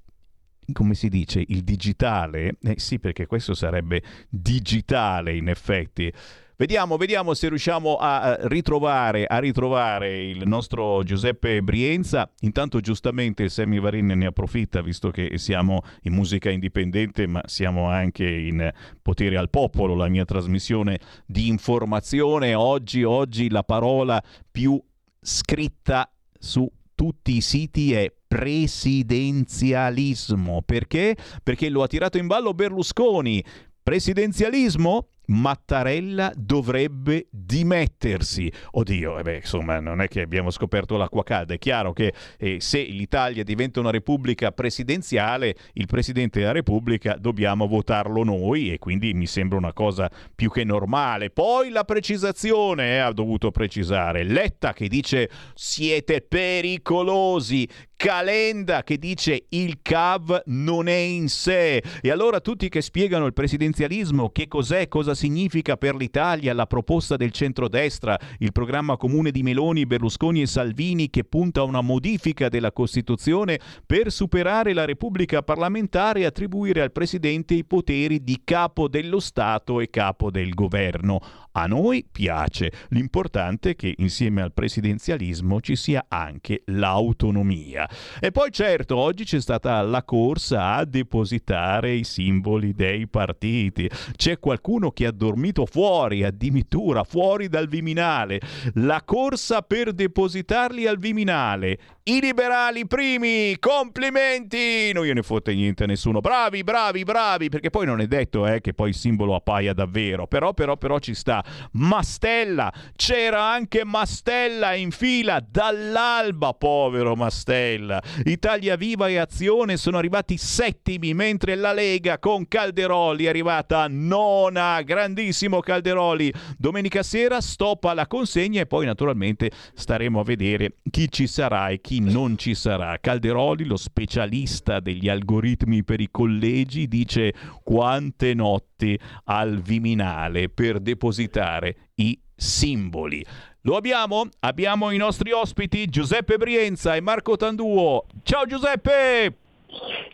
come 0.71 0.93
si 0.93 1.09
dice, 1.09 1.43
il 1.47 1.63
digitale? 1.63 2.57
Eh 2.61 2.77
sì, 2.77 2.99
perché 2.99 3.25
questo 3.25 3.55
sarebbe 3.55 4.03
digitale 4.29 5.35
in 5.35 5.49
effetti. 5.49 6.13
Vediamo, 6.59 6.97
vediamo 6.97 7.33
se 7.35 7.47
riusciamo 7.47 7.95
a 7.95 8.37
ritrovare, 8.41 9.25
a 9.25 9.39
ritrovare 9.39 10.25
il 10.25 10.45
nostro 10.45 11.03
Giuseppe 11.03 11.61
Brienza. 11.61 12.29
Intanto 12.41 12.81
giustamente 12.81 13.47
Semi 13.47 13.79
Varin 13.79 14.07
ne 14.07 14.25
approfitta 14.25 14.81
visto 14.81 15.09
che 15.09 15.37
siamo 15.37 15.83
in 16.01 16.13
musica 16.13 16.49
indipendente 16.49 17.27
ma 17.27 17.41
siamo 17.45 17.87
anche 17.87 18.29
in 18.29 18.69
potere 19.01 19.37
al 19.37 19.49
popolo, 19.49 19.95
la 19.95 20.09
mia 20.09 20.25
trasmissione 20.25 20.99
di 21.25 21.47
informazione. 21.47 22.55
Oggi, 22.55 23.03
oggi 23.03 23.49
la 23.49 23.63
parola 23.63 24.21
più 24.51 24.77
scritta 25.21 26.11
su 26.37 26.69
tutti 26.93 27.37
i 27.37 27.41
siti 27.41 27.93
è 27.93 28.13
presidenzialismo. 28.27 30.61
Perché? 30.65 31.15
Perché 31.41 31.69
lo 31.69 31.83
ha 31.83 31.87
tirato 31.87 32.17
in 32.17 32.27
ballo 32.27 32.53
Berlusconi. 32.53 33.41
Presidenzialismo? 33.81 35.07
Mattarella 35.29 36.31
dovrebbe 36.35 37.27
dimettersi. 37.29 38.51
Oddio, 38.71 39.19
eh 39.19 39.23
beh, 39.23 39.35
insomma, 39.37 39.79
non 39.79 40.01
è 40.01 40.07
che 40.07 40.21
abbiamo 40.21 40.49
scoperto 40.51 40.97
l'acqua 40.97 41.23
calda. 41.23 41.53
È 41.53 41.57
chiaro 41.57 41.93
che 41.93 42.13
eh, 42.37 42.59
se 42.59 42.81
l'Italia 42.81 43.43
diventa 43.43 43.79
una 43.79 43.91
repubblica 43.91 44.51
presidenziale, 44.51 45.55
il 45.73 45.85
Presidente 45.87 46.39
della 46.39 46.51
Repubblica 46.51 47.15
dobbiamo 47.17 47.67
votarlo 47.67 48.23
noi 48.23 48.71
e 48.71 48.79
quindi 48.79 49.13
mi 49.13 49.27
sembra 49.27 49.57
una 49.57 49.73
cosa 49.73 50.09
più 50.35 50.49
che 50.49 50.63
normale. 50.63 51.29
Poi 51.29 51.69
la 51.69 51.83
precisazione, 51.83 52.95
eh, 52.95 52.97
ha 52.97 53.11
dovuto 53.11 53.51
precisare, 53.51 54.23
Letta 54.23 54.73
che 54.73 54.87
dice 54.87 55.29
siete 55.53 56.21
pericolosi, 56.21 57.67
Calenda 57.99 58.83
che 58.83 58.97
dice 58.97 59.47
il 59.49 59.79
CAV 59.81 60.43
non 60.45 60.87
è 60.87 60.95
in 60.95 61.27
sé. 61.27 61.83
E 62.01 62.09
allora 62.09 62.39
tutti 62.39 62.69
che 62.69 62.81
spiegano 62.81 63.25
il 63.25 63.33
presidenzialismo, 63.33 64.29
che 64.29 64.47
cos'è, 64.47 64.87
cosa 64.87 65.13
significa 65.19 65.75
per 65.75 65.95
l'Italia 65.95 66.53
la 66.53 66.65
proposta 66.65 67.17
del 67.17 67.31
centrodestra, 67.31 68.17
il 68.37 68.53
programma 68.53 68.95
comune 68.95 69.31
di 69.31 69.43
Meloni, 69.43 69.85
Berlusconi 69.85 70.41
e 70.41 70.47
Salvini 70.47 71.09
che 71.09 71.25
punta 71.25 71.59
a 71.59 71.65
una 71.65 71.81
modifica 71.81 72.47
della 72.47 72.71
Costituzione 72.71 73.59
per 73.85 74.13
superare 74.13 74.71
la 74.71 74.85
Repubblica 74.85 75.41
parlamentare 75.41 76.21
e 76.21 76.25
attribuire 76.25 76.81
al 76.81 76.93
Presidente 76.93 77.53
i 77.53 77.65
poteri 77.65 78.23
di 78.23 78.39
capo 78.45 78.87
dello 78.87 79.19
Stato 79.19 79.81
e 79.81 79.89
capo 79.89 80.31
del 80.31 80.53
governo. 80.53 81.19
A 81.51 81.65
noi 81.65 82.05
piace, 82.09 82.71
l'importante 82.89 83.71
è 83.71 83.75
che 83.75 83.93
insieme 83.97 84.41
al 84.41 84.53
presidenzialismo 84.53 85.59
ci 85.59 85.75
sia 85.75 86.05
anche 86.07 86.61
l'autonomia. 86.67 87.89
E 88.21 88.31
poi 88.31 88.51
certo, 88.51 88.95
oggi 88.95 89.25
c'è 89.25 89.41
stata 89.41 89.81
la 89.81 90.03
corsa 90.03 90.75
a 90.75 90.85
depositare 90.85 91.95
i 91.95 92.03
simboli 92.05 92.73
dei 92.73 93.07
partiti. 93.07 93.89
C'è 94.15 94.39
qualcuno 94.39 94.91
che 94.91 95.07
ha 95.07 95.08
dormito 95.11 95.65
fuori, 95.65 96.23
addirittura 96.23 97.03
fuori 97.03 97.47
dal 97.47 97.67
Viminale. 97.67 98.39
La 98.75 99.01
corsa 99.03 99.61
per 99.61 99.93
depositarli 99.93 100.87
al 100.87 100.97
Viminale. 100.97 101.77
I 102.09 102.21
liberali 102.21 102.87
primi, 102.87 103.55
complimenti! 103.59 104.91
Non 104.93 105.05
gliene 105.05 105.21
fotte 105.21 105.53
niente 105.53 105.83
a 105.83 105.85
nessuno. 105.85 106.21
Bravi, 106.21 106.63
bravi, 106.63 107.03
bravi, 107.03 107.49
perché 107.49 107.69
poi 107.69 107.85
non 107.85 108.01
è 108.01 108.07
detto 108.07 108.47
eh, 108.47 108.61
che 108.61 108.73
poi 108.73 108.89
il 108.89 108.95
simbolo 108.95 109.35
appaia 109.35 109.73
davvero. 109.73 110.25
Però, 110.25 110.53
però, 110.55 110.75
però 110.75 110.97
ci 110.97 111.13
sta. 111.13 111.43
Mastella, 111.73 112.73
c'era 112.95 113.43
anche 113.43 113.85
Mastella 113.85 114.73
in 114.73 114.89
fila 114.89 115.39
dall'alba, 115.47 116.53
povero 116.53 117.15
Mastella. 117.15 118.01
Italia 118.23 118.75
Viva 118.75 119.07
e 119.07 119.17
Azione 119.17 119.77
sono 119.77 119.99
arrivati 119.99 120.35
settimi, 120.37 121.13
mentre 121.13 121.53
la 121.53 121.73
Lega 121.73 122.17
con 122.17 122.47
Calderoli 122.47 123.25
è 123.25 123.29
arrivata 123.29 123.85
nona. 123.87 124.81
Grandissimo 124.89 125.59
Calderoli. 125.59 126.33
Domenica 126.57 127.03
sera 127.03 127.41
stoppa 127.41 127.93
la 127.93 128.07
consegna 128.07 128.61
e 128.61 128.65
poi 128.65 128.87
naturalmente 128.87 129.51
staremo 129.75 130.19
a 130.19 130.23
vedere 130.23 130.77
chi 130.89 131.11
ci 131.11 131.27
sarà 131.27 131.69
e 131.69 131.79
chi 131.79 131.99
non 131.99 132.39
ci 132.39 132.55
sarà. 132.55 132.97
Calderoli, 132.99 133.65
lo 133.65 133.77
specialista 133.77 134.79
degli 134.79 135.07
algoritmi 135.07 135.83
per 135.83 135.99
i 135.99 136.09
collegi, 136.09 136.87
dice 136.87 137.35
quante 137.63 138.33
notti 138.33 138.99
al 139.25 139.61
Viminale 139.61 140.49
per 140.49 140.79
depositare 140.79 141.91
i 141.97 142.19
simboli. 142.35 143.23
Lo 143.61 143.75
abbiamo? 143.75 144.27
Abbiamo 144.39 144.89
i 144.89 144.97
nostri 144.97 145.31
ospiti 145.31 145.85
Giuseppe 145.85 146.37
Brienza 146.37 146.95
e 146.95 147.01
Marco 147.01 147.37
Tanduo. 147.37 148.07
Ciao 148.23 148.47
Giuseppe! 148.47 149.48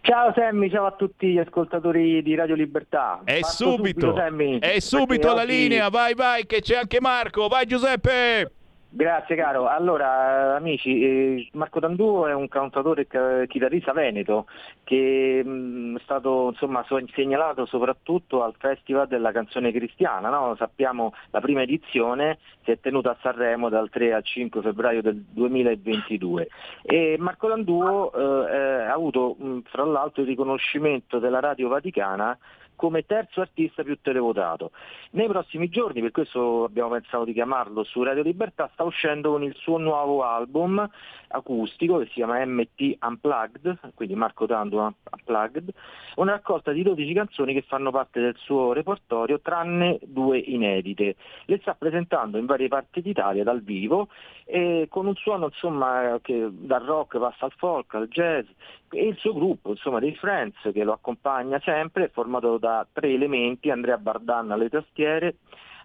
Ciao 0.02 0.34
Sammy, 0.36 0.70
ciao 0.70 0.86
a 0.86 0.92
tutti 0.92 1.28
gli 1.28 1.38
ascoltatori 1.38 2.22
di 2.22 2.36
Radio 2.36 2.56
Libertà. 2.56 3.22
È 3.24 3.40
subito, 3.42 4.14
subito 4.14 4.60
è 4.60 4.80
subito 4.80 5.34
la 5.34 5.44
oggi... 5.44 5.52
linea, 5.56 5.90
vai 5.90 6.14
vai 6.14 6.46
che 6.46 6.62
c'è 6.62 6.76
anche 6.76 7.00
Marco, 7.00 7.48
vai 7.48 7.66
Giuseppe! 7.66 8.52
Grazie 8.98 9.36
caro. 9.36 9.68
Allora, 9.68 10.56
amici, 10.56 11.02
eh, 11.02 11.50
Marco 11.52 11.82
Tanduo 11.82 12.28
è 12.28 12.34
un 12.34 12.48
cantatore 12.48 13.06
e 13.10 13.46
chitarrista 13.46 13.92
veneto 13.92 14.46
che 14.86 15.42
mm, 15.46 15.98
è 15.98 16.00
stato 16.02 16.48
insomma, 16.52 16.86
segnalato 17.14 17.66
soprattutto 17.66 18.42
al 18.42 18.56
Festival 18.58 19.10
della 19.10 19.34
canzone 19.34 19.74
cristiana. 19.74 20.30
No? 20.30 20.56
Sappiamo 20.56 21.12
la 21.32 21.42
prima 21.42 21.64
edizione 21.64 22.38
si 22.64 22.72
è 22.72 22.80
tenuta 22.80 23.12
a 23.12 23.18
Sanremo 23.20 23.68
dal 23.68 23.90
3 23.90 24.14
al 24.14 24.24
5 24.24 24.62
febbraio 24.62 25.02
del 25.02 25.18
2022 25.18 26.48
e 26.84 27.18
Marco 27.20 27.50
Tanduo 27.50 28.14
eh, 28.48 28.56
ha 28.56 28.94
avuto 28.94 29.36
mh, 29.38 29.60
fra 29.66 29.84
l'altro 29.84 30.22
il 30.22 30.30
riconoscimento 30.30 31.20
della 31.20 31.42
Radio 31.42 31.68
Vaticana 31.68 32.38
come 32.76 33.06
terzo 33.06 33.42
artista 33.42 33.84
più 33.84 33.98
televotato. 34.02 34.72
Nei 35.12 35.28
prossimi 35.28 35.70
giorni, 35.70 36.02
per 36.02 36.12
questo 36.12 36.64
abbiamo 36.64 36.90
pensato 36.90 37.24
di 37.26 37.34
chiamarlo 37.34 37.84
su 37.84 38.04
Radio 38.04 38.24
Libertà, 38.24 38.70
sta 38.74 38.84
uscendo 38.84 39.32
con 39.32 39.44
il 39.44 39.56
suo 39.56 39.78
nuovo 39.78 40.24
album 40.24 40.90
acustico 41.36 42.00
che 42.00 42.06
si 42.06 42.14
chiama 42.14 42.44
MT 42.46 42.98
Unplugged, 43.02 43.94
quindi 43.94 44.16
Marco 44.16 44.46
Tandu 44.46 44.78
Unplugged, 44.78 45.70
una 46.16 46.32
raccolta 46.32 46.72
di 46.72 46.82
12 46.84 47.14
canzoni 47.14 47.54
che 47.54 47.64
fanno 47.68 47.92
parte 47.92 48.22
del 48.22 48.36
suo 48.38 48.74
repertorio 48.74 49.40
tranne 49.40 50.00
due 50.04 50.38
inedite. 50.38 51.16
Le 51.46 51.60
sta 51.60 51.76
presentando 51.76 52.38
in 52.38 52.46
varie 52.46 52.68
parti 52.68 53.02
d'Italia 53.02 53.44
dal 53.44 53.62
vivo 53.62 54.08
e 54.46 54.88
con 54.90 55.08
un 55.08 55.16
suono 55.16 55.46
insomma, 55.46 56.20
che 56.22 56.48
dal 56.52 56.84
rock 56.84 57.20
passa 57.20 57.46
al 57.46 57.54
folk, 57.58 57.94
al 57.96 58.08
jazz 58.08 58.46
e 58.90 59.08
il 59.08 59.18
suo 59.18 59.34
gruppo 59.34 59.72
insomma, 59.72 60.00
dei 60.00 60.16
Friends 60.16 60.58
che 60.72 60.84
lo 60.84 60.94
accompagna 60.94 61.60
sempre, 61.64 62.10
formato 62.10 62.58
da 62.58 62.88
tre 62.92 63.12
elementi, 63.12 63.70
Andrea 63.70 63.98
Bardan 63.98 64.52
alle 64.52 64.70
tastiere, 64.70 65.36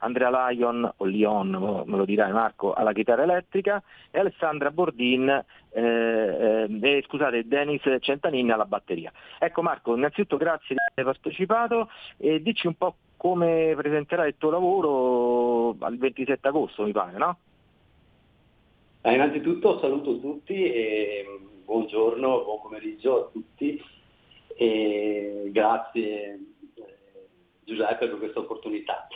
Andrea 0.01 0.31
Lyon 0.31 0.93
o 0.97 1.05
Lyon, 1.05 1.85
me 1.87 1.97
lo 1.97 2.05
dirai 2.05 2.33
Marco, 2.33 2.73
alla 2.73 2.93
chitarra 2.93 3.23
elettrica 3.23 3.83
e 4.11 4.19
Alessandra 4.19 4.71
Bordin, 4.71 5.29
eh, 5.71 6.67
eh, 6.81 7.05
scusate, 7.07 7.47
Denis 7.47 7.83
Centanin 8.01 8.53
alla 8.53 8.65
batteria. 8.65 9.13
Ecco 9.39 9.63
Marco, 9.63 9.95
innanzitutto 9.95 10.37
grazie 10.37 10.77
di 10.77 10.81
aver 10.95 11.13
partecipato 11.13 11.91
e 12.17 12.41
dici 12.43 12.67
un 12.67 12.75
po' 12.75 12.95
come 13.17 13.75
presenterai 13.77 14.29
il 14.29 14.35
tuo 14.39 14.51
lavoro 14.51 15.77
al 15.81 15.99
27 15.99 16.49
agosto, 16.49 16.85
mi 16.85 16.93
pare, 16.93 17.19
no? 17.19 17.39
Eh, 19.03 19.15
innanzitutto 19.15 19.79
saluto 19.79 20.19
tutti 20.19 20.55
e 20.55 21.25
buongiorno, 21.65 22.43
buon 22.45 22.61
pomeriggio 22.63 23.27
a 23.27 23.31
tutti 23.31 23.83
e 24.57 25.49
grazie 25.53 26.39
eh, 26.75 27.29
Giuseppe 27.65 28.09
per 28.09 28.19
questa 28.19 28.41
opportunità. 28.41 29.07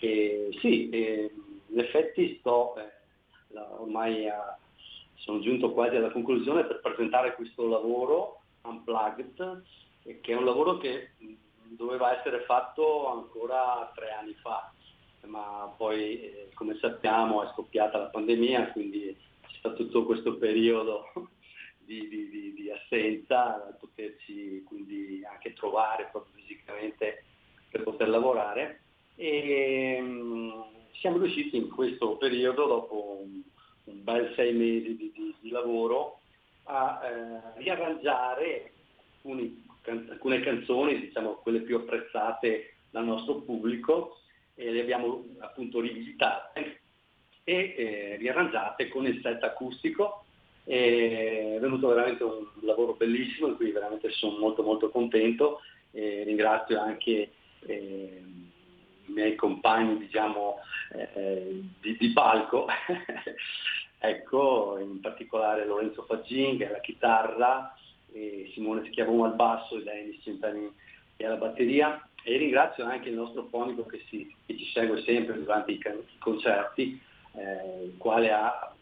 E, 0.00 0.48
sì, 0.60 0.88
eh, 0.88 1.30
in 1.66 1.78
effetti 1.78 2.38
sto, 2.40 2.74
eh, 2.76 2.90
ormai 3.78 4.28
a, 4.28 4.58
sono 5.16 5.40
giunto 5.40 5.72
quasi 5.72 5.96
alla 5.96 6.10
conclusione 6.10 6.64
per 6.64 6.80
presentare 6.80 7.34
questo 7.34 7.68
lavoro 7.68 8.40
Unplugged, 8.62 9.62
che 10.02 10.32
è 10.32 10.34
un 10.34 10.44
lavoro 10.44 10.78
che 10.78 11.10
doveva 11.68 12.18
essere 12.18 12.40
fatto 12.40 13.08
ancora 13.08 13.90
tre 13.94 14.10
anni 14.12 14.34
fa, 14.34 14.72
ma 15.26 15.72
poi 15.76 16.20
eh, 16.22 16.50
come 16.54 16.76
sappiamo 16.80 17.42
è 17.42 17.50
scoppiata 17.52 17.98
la 17.98 18.06
pandemia, 18.06 18.72
quindi 18.72 19.16
c'è 19.42 19.56
stato 19.58 19.76
tutto 19.76 20.04
questo 20.04 20.36
periodo 20.36 21.12
di, 21.84 22.08
di, 22.08 22.54
di, 22.54 22.70
assenza, 22.70 23.76
poterci 23.78 24.62
quindi 24.64 25.22
anche 25.24 25.52
trovare 25.52 26.08
proprio 26.10 26.32
fisicamente 26.34 27.24
per 27.70 27.82
poter 27.82 28.08
lavorare 28.08 28.82
e 29.20 29.98
um, 30.00 30.64
siamo 30.92 31.18
riusciti 31.18 31.58
in 31.58 31.68
questo 31.68 32.16
periodo, 32.16 32.66
dopo 32.66 33.18
un, 33.22 33.42
un 33.84 34.02
bel 34.02 34.32
sei 34.34 34.54
mesi 34.54 34.96
di, 34.96 35.12
di, 35.14 35.34
di 35.38 35.50
lavoro, 35.50 36.20
a 36.64 37.02
eh, 37.04 37.60
riarrangiare 37.60 38.72
alcuni, 39.16 39.62
can- 39.82 40.08
alcune 40.10 40.40
canzoni, 40.40 41.00
diciamo 41.00 41.34
quelle 41.42 41.60
più 41.60 41.76
apprezzate 41.76 42.76
dal 42.88 43.04
nostro 43.04 43.42
pubblico, 43.42 44.20
e 44.54 44.70
le 44.70 44.80
abbiamo 44.80 45.22
appunto 45.40 45.80
rivisitate 45.80 46.80
e 47.44 47.74
eh, 47.76 48.16
riarrangiate 48.16 48.88
con 48.88 49.04
il 49.04 49.20
set 49.20 49.42
acustico. 49.42 50.24
È 50.64 51.58
venuto 51.60 51.88
veramente 51.88 52.24
un 52.24 52.46
lavoro 52.62 52.94
bellissimo 52.94 53.48
in 53.48 53.56
cui 53.56 53.70
veramente 53.70 54.08
sono 54.12 54.38
molto 54.38 54.62
molto 54.62 54.88
contento 54.88 55.60
e 55.90 56.22
ringrazio 56.24 56.80
anche 56.80 57.32
eh, 57.66 58.22
miei 59.12 59.34
compagni 59.34 59.98
diciamo, 59.98 60.56
eh, 60.92 61.62
di, 61.80 61.96
di, 61.96 62.12
palco, 62.12 62.66
ecco, 63.98 64.78
in 64.80 65.00
particolare 65.00 65.66
Lorenzo 65.66 66.02
Faggin 66.02 66.58
che 66.58 66.68
è 66.68 66.70
la 66.70 66.80
chitarra, 66.80 67.74
Simone 68.52 68.86
Schiavone 68.86 69.30
al 69.30 69.36
basso 69.36 69.76
e 69.76 69.82
Denis 69.84 70.20
Centani 70.22 70.72
che 71.16 71.24
è 71.24 71.28
la 71.28 71.36
batteria. 71.36 72.04
E 72.22 72.36
ringrazio 72.36 72.84
anche 72.84 73.08
il 73.08 73.14
nostro 73.14 73.46
fonico 73.50 73.86
che, 73.86 74.02
si, 74.08 74.34
che 74.44 74.56
ci 74.56 74.66
segue 74.72 75.02
sempre 75.02 75.38
durante 75.38 75.72
i, 75.72 75.76
i 75.76 76.18
concerti, 76.18 77.00
eh, 77.32 77.84
il 77.84 77.94
quale 77.96 78.30
ha 78.30 78.74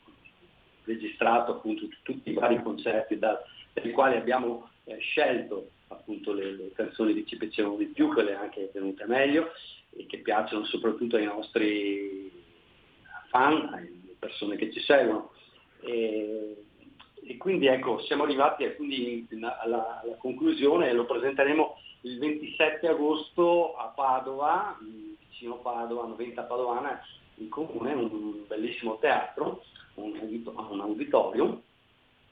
registrato 0.84 1.52
appunto 1.52 1.86
tutti 2.02 2.30
i 2.30 2.34
vari 2.34 2.60
concerti 2.62 3.16
per 3.16 3.86
i 3.86 3.92
quali 3.92 4.16
abbiamo 4.16 4.70
eh, 4.84 4.96
scelto 4.98 5.70
appunto 5.88 6.32
le, 6.32 6.52
le, 6.52 6.72
canzoni 6.72 7.14
che 7.14 7.26
ci 7.26 7.36
piacevano 7.36 7.76
di 7.76 7.86
più, 7.86 8.12
quelle 8.12 8.34
anche 8.34 8.70
venute 8.72 9.06
meglio 9.06 9.52
e 9.98 10.06
che 10.06 10.18
piacciono 10.18 10.64
soprattutto 10.64 11.16
ai 11.16 11.24
nostri 11.24 12.30
fan, 13.28 13.72
alle 13.72 14.16
persone 14.18 14.56
che 14.56 14.72
ci 14.72 14.80
seguono. 14.80 15.32
E, 15.80 16.64
e 17.24 17.36
quindi 17.36 17.66
ecco, 17.66 18.00
siamo 18.02 18.22
arrivati 18.22 18.64
eh, 18.64 19.26
alla, 19.40 20.00
alla, 20.00 20.16
conclusione 20.18 20.88
e 20.88 20.92
lo 20.92 21.04
presenteremo 21.04 21.76
il 22.02 22.18
27 22.18 22.86
agosto 22.86 23.76
a 23.76 23.86
Padova, 23.86 24.78
vicino 25.28 25.56
Padova, 25.56 26.06
90 26.06 26.42
Padovana, 26.42 27.00
in 27.34 27.48
comune, 27.48 27.92
un 27.92 28.46
bellissimo 28.46 28.98
teatro, 28.98 29.64
un, 29.94 30.12
un 30.70 30.80
auditorium, 30.80 31.60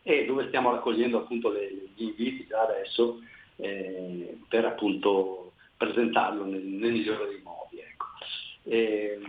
e 0.02 0.24
dove 0.24 0.46
stiamo 0.46 0.70
raccogliendo 0.70 1.18
appunto 1.18 1.50
le, 1.50 1.90
gli 1.94 2.04
inviti 2.04 2.46
già 2.46 2.62
adesso 2.62 3.20
eh, 3.56 4.38
per 4.48 4.64
appunto 4.64 5.45
presentarlo 5.76 6.44
nel, 6.44 6.62
nel 6.62 6.92
migliore 6.92 7.28
dei 7.28 7.40
modi. 7.42 7.78
Ecco. 7.78 8.06
E, 8.64 9.20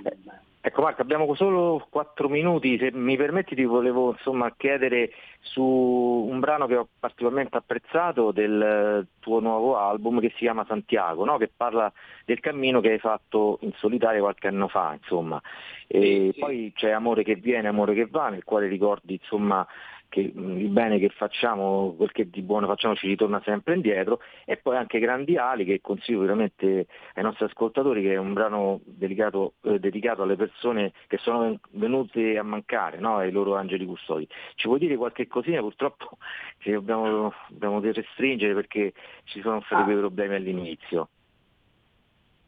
Ecco 0.68 0.82
Marco, 0.82 1.02
abbiamo 1.02 1.34
solo 1.34 1.88
quattro 1.90 2.28
minuti, 2.28 2.78
se 2.78 2.92
mi 2.92 3.16
permetti 3.16 3.56
ti 3.56 3.64
volevo 3.64 4.12
insomma, 4.12 4.54
chiedere 4.58 5.12
su 5.40 5.62
un 5.64 6.42
brano 6.42 6.68
che 6.68 6.76
ho 6.76 6.90
particolarmente 7.00 7.56
apprezzato 7.56 8.34
del 8.34 9.08
tuo 9.20 9.40
nuovo 9.40 9.78
album 9.78 10.20
che 10.20 10.28
si 10.32 10.40
chiama 10.40 10.66
Santiago, 10.68 11.24
no? 11.24 11.38
che 11.38 11.50
parla 11.56 11.90
del 12.26 12.42
cammino 12.42 12.82
che 12.82 12.92
hai 12.92 13.00
fatto 13.00 13.60
in 13.62 13.72
solitaria 13.78 14.20
qualche 14.20 14.48
anno 14.50 14.68
fa, 14.68 14.92
insomma. 15.00 15.42
E 15.88 16.32
sì. 16.34 16.40
poi 16.40 16.74
c'è 16.76 16.90
Amore 16.90 17.24
che 17.24 17.36
viene, 17.36 17.70
Amore 17.70 17.94
che 17.94 18.08
va, 18.08 18.28
nel 18.28 18.44
quale 18.44 18.68
ricordi 18.68 19.14
insomma, 19.14 19.66
che 20.10 20.20
il 20.22 20.70
bene 20.70 21.00
che 21.00 21.10
facciamo, 21.10 21.94
quel 21.96 22.12
che 22.12 22.30
di 22.30 22.42
buono 22.42 22.68
facciamo 22.68 22.96
ci 22.96 23.08
ritorna 23.08 23.42
sempre 23.44 23.76
indietro 23.76 24.20
e 24.46 24.58
poi 24.58 24.78
anche 24.78 25.00
Grandi 25.00 25.38
Ali 25.38 25.66
che 25.66 25.82
consiglio 25.82 26.20
veramente 26.20 26.88
ai 27.14 27.24
nostri 27.24 27.46
ascoltatori 27.46 28.02
che 28.02 28.14
è 28.14 28.18
un 28.18 28.34
brano 28.34 28.82
dedicato, 28.84 29.54
eh, 29.64 29.80
dedicato 29.80 30.24
alle 30.24 30.36
persone 30.36 30.94
che 31.08 31.18
sono 31.18 31.60
venute 31.72 32.38
a 32.38 32.44
mancare, 32.44 33.00
no? 33.00 33.18
ai 33.18 33.32
loro 33.32 33.56
angeli 33.56 33.86
custodi. 33.86 34.28
Ci 34.56 34.68
vuoi 34.68 34.80
dire 34.80 34.96
qualche 34.96 35.28
cosina? 35.28 35.60
Purtroppo 35.60 36.18
ci 36.60 36.72
dobbiamo, 36.72 37.34
dobbiamo 37.50 37.80
restringere 37.80 38.54
perché 38.54 38.94
ci 39.26 39.42
sono 39.42 39.62
stati 39.62 39.82
ah. 39.82 39.86
quei 39.86 39.98
problemi 39.98 40.36
all'inizio. 40.36 41.10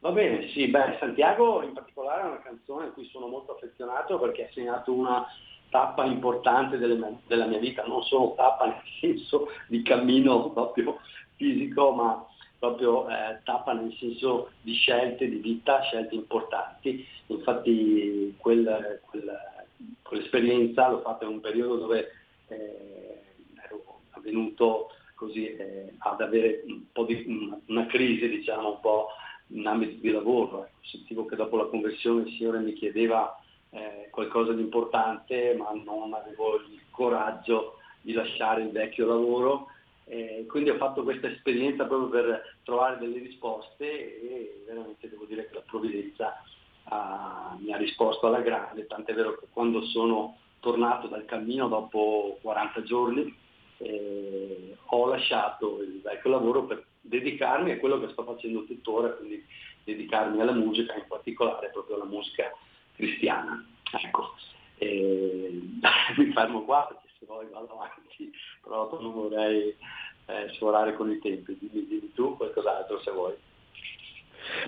Va 0.02 0.12
bene, 0.12 0.48
sì, 0.50 0.68
beh, 0.68 0.96
Santiago 0.98 1.62
in 1.62 1.74
particolare 1.74 2.22
è 2.22 2.28
una 2.28 2.42
canzone 2.42 2.86
a 2.86 2.92
cui 2.92 3.06
sono 3.08 3.28
molto 3.28 3.56
affezionato 3.56 4.18
perché 4.18 4.46
ha 4.46 4.52
segnato 4.54 4.94
una 4.94 5.28
tappa 5.70 6.06
importante 6.06 6.78
delle, 6.78 7.20
della 7.28 7.46
mia 7.46 7.60
vita, 7.60 7.86
non 7.86 8.04
solo 8.04 8.34
tappa 8.36 8.66
nel 8.66 8.82
senso 9.00 9.50
di 9.68 9.82
cammino 9.82 10.52
proprio 10.52 11.00
fisico, 11.36 11.92
ma 11.92 12.26
proprio 12.58 13.08
eh, 13.10 13.40
tappa 13.44 13.74
nel 13.74 13.94
senso 13.98 14.52
di 14.62 14.74
scelte 14.74 15.30
di 15.30 15.38
vita, 15.38 15.82
scelte 15.82 16.16
importanti. 16.16 17.06
Infatti 17.28 18.36
quel, 18.38 19.00
quel, 19.10 19.52
quell'esperienza 20.02 20.90
l'ho 20.90 21.00
fatta 21.00 21.26
in 21.26 21.32
un 21.32 21.40
periodo 21.40 21.78
dove 21.78 22.12
eh, 22.48 23.22
ero 23.64 24.02
avvenuto 24.12 24.90
così 25.16 25.48
eh, 25.48 25.94
ad 26.00 26.22
avere 26.22 26.64
un 26.66 27.06
di 27.06 27.52
una 27.68 27.86
crisi, 27.88 28.28
diciamo, 28.28 28.74
un 28.74 28.80
po' 28.82 29.08
in 29.48 29.66
ambito 29.66 30.00
di 30.02 30.12
lavoro. 30.12 30.70
Sentivo 30.82 31.26
che 31.26 31.36
dopo 31.36 31.58
la 31.58 31.66
conversione 31.66 32.24
il 32.24 32.36
Signore 32.36 32.60
mi 32.60 32.74
chiedeva 32.74 33.38
eh, 33.72 34.08
qualcosa 34.12 34.54
di 34.54 34.62
importante, 34.62 35.56
ma 35.58 35.72
non 35.84 36.14
avevo 36.14 36.56
il 36.56 36.82
coraggio 36.90 37.78
di 38.02 38.14
lasciare 38.14 38.64
il 38.64 38.72
vecchio 38.72 39.08
lavoro. 39.08 39.68
Eh, 40.06 40.46
quindi 40.48 40.72
ho 40.72 40.78
fatto 40.78 41.04
questa 41.04 41.28
esperienza 41.28 41.86
proprio 41.86 42.10
per 42.10 42.58
trovare 42.64 42.98
delle 42.98 43.20
risposte 43.20 43.86
e 43.86 44.64
veramente 44.66 45.08
devo 45.08 45.26
dire 45.26 45.48
che 45.48 45.54
la 45.54 45.64
provvidenza 45.68 46.42
ah, 46.86 47.56
mi 47.60 47.72
ha 47.72 47.78
risposto 47.78 48.26
alla 48.26 48.42
grande, 48.42 48.88
tant'è 48.88 49.14
vero 49.14 49.38
che 49.38 49.46
quando 49.54 49.84
sono 49.84 50.38
tornato 50.62 51.08
dal 51.08 51.26
cammino 51.26 51.68
dopo 51.68 52.40
40 52.42 52.82
giorni 52.84 53.34
eh, 53.78 54.76
ho 54.84 55.06
lasciato 55.08 55.82
il 55.82 56.02
vecchio 56.02 56.32
lavoro 56.32 56.64
per 56.64 56.84
dedicarmi 57.02 57.72
a 57.72 57.80
quello 57.80 58.00
che 58.00 58.10
sto 58.10 58.24
facendo 58.24 58.66
tuttora, 58.66 59.10
quindi 59.10 59.46
dedicarmi 59.84 60.42
alla 60.42 60.54
musica, 60.54 60.96
in 60.96 61.06
particolare 61.08 61.70
proprio 61.70 61.96
alla 61.96 62.06
musica 62.06 62.52
cristiana. 63.00 63.66
Ecco, 64.04 64.36
e, 64.78 65.62
mi 66.18 66.32
fermo 66.34 66.64
qua 66.64 66.86
perché 66.88 67.08
se 67.18 67.26
poi 67.26 67.48
vado 67.50 67.72
avanti, 67.72 68.32
però 68.62 68.90
non 69.02 69.14
vorrei 69.14 69.76
eh, 70.26 70.50
sforare 70.54 70.94
con 70.96 71.10
i 71.10 71.20
tempi. 71.20 71.58
Dimmi, 71.58 71.88
dimmi 71.88 72.12
tu 72.14 72.36
qualcos'altro 72.36 73.00
se 73.00 73.12
vuoi. 73.12 73.34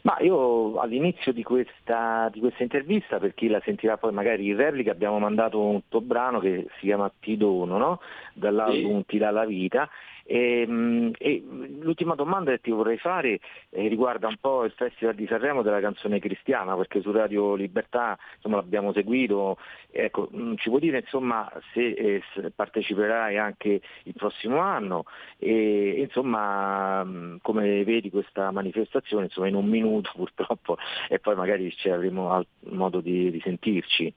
Ma 0.03 0.17
io 0.19 0.79
all'inizio 0.79 1.33
di 1.33 1.43
questa, 1.43 2.29
di 2.31 2.39
questa, 2.39 2.63
intervista, 2.63 3.19
per 3.19 3.33
chi 3.33 3.47
la 3.47 3.61
sentirà 3.63 3.97
poi 3.97 4.13
magari 4.13 4.47
in 4.47 4.55
replica, 4.55 4.91
abbiamo 4.91 5.17
mandato 5.17 5.59
un 5.59 5.81
tuo 5.87 6.01
brano 6.01 6.39
che 6.39 6.67
si 6.77 6.85
chiama 6.85 7.11
Ti 7.19 7.35
dono, 7.35 7.77
no? 7.77 7.99
dall'album 8.33 8.99
sì. 8.99 9.05
Ti 9.07 9.17
dà 9.17 9.31
la 9.31 9.45
vita 9.45 9.89
e, 10.23 10.61
ehm, 10.61 11.11
e, 11.17 11.43
l'ultima 11.79 12.15
domanda 12.15 12.51
che 12.51 12.61
ti 12.61 12.71
vorrei 12.71 12.97
fare 12.97 13.39
eh, 13.69 13.87
riguarda 13.87 14.27
un 14.27 14.37
po' 14.39 14.63
il 14.63 14.71
Festival 14.71 15.15
di 15.15 15.27
Sanremo 15.27 15.61
della 15.61 15.79
canzone 15.79 16.19
cristiana, 16.19 16.75
perché 16.75 17.01
su 17.01 17.11
Radio 17.11 17.55
Libertà 17.55 18.17
insomma, 18.35 18.57
l'abbiamo 18.57 18.93
seguito. 18.93 19.57
Ecco, 19.91 20.29
mm, 20.33 20.55
ci 20.55 20.69
vuoi 20.69 20.81
dire 20.81 20.99
insomma, 20.99 21.51
se, 21.73 21.89
eh, 21.89 22.21
se, 22.33 22.51
parteciperai 22.51 23.37
anche 23.37 23.81
il 24.03 24.13
prossimo 24.13 24.59
anno 24.59 25.05
e 25.37 26.01
insomma 26.01 27.03
mm, 27.03 27.37
come 27.41 27.83
vedi 27.83 28.09
questa 28.09 28.51
manifestazione 28.51 29.25
insomma, 29.25 29.47
in 29.47 29.55
un 29.55 29.65
minuto 29.65 30.11
purtroppo 30.15 30.77
e 31.09 31.19
poi 31.19 31.35
magari 31.35 31.71
ci 31.75 31.89
avremo 31.89 32.43
modo 32.69 32.99
di, 33.01 33.31
di 33.31 33.39
sentirci. 33.41 34.13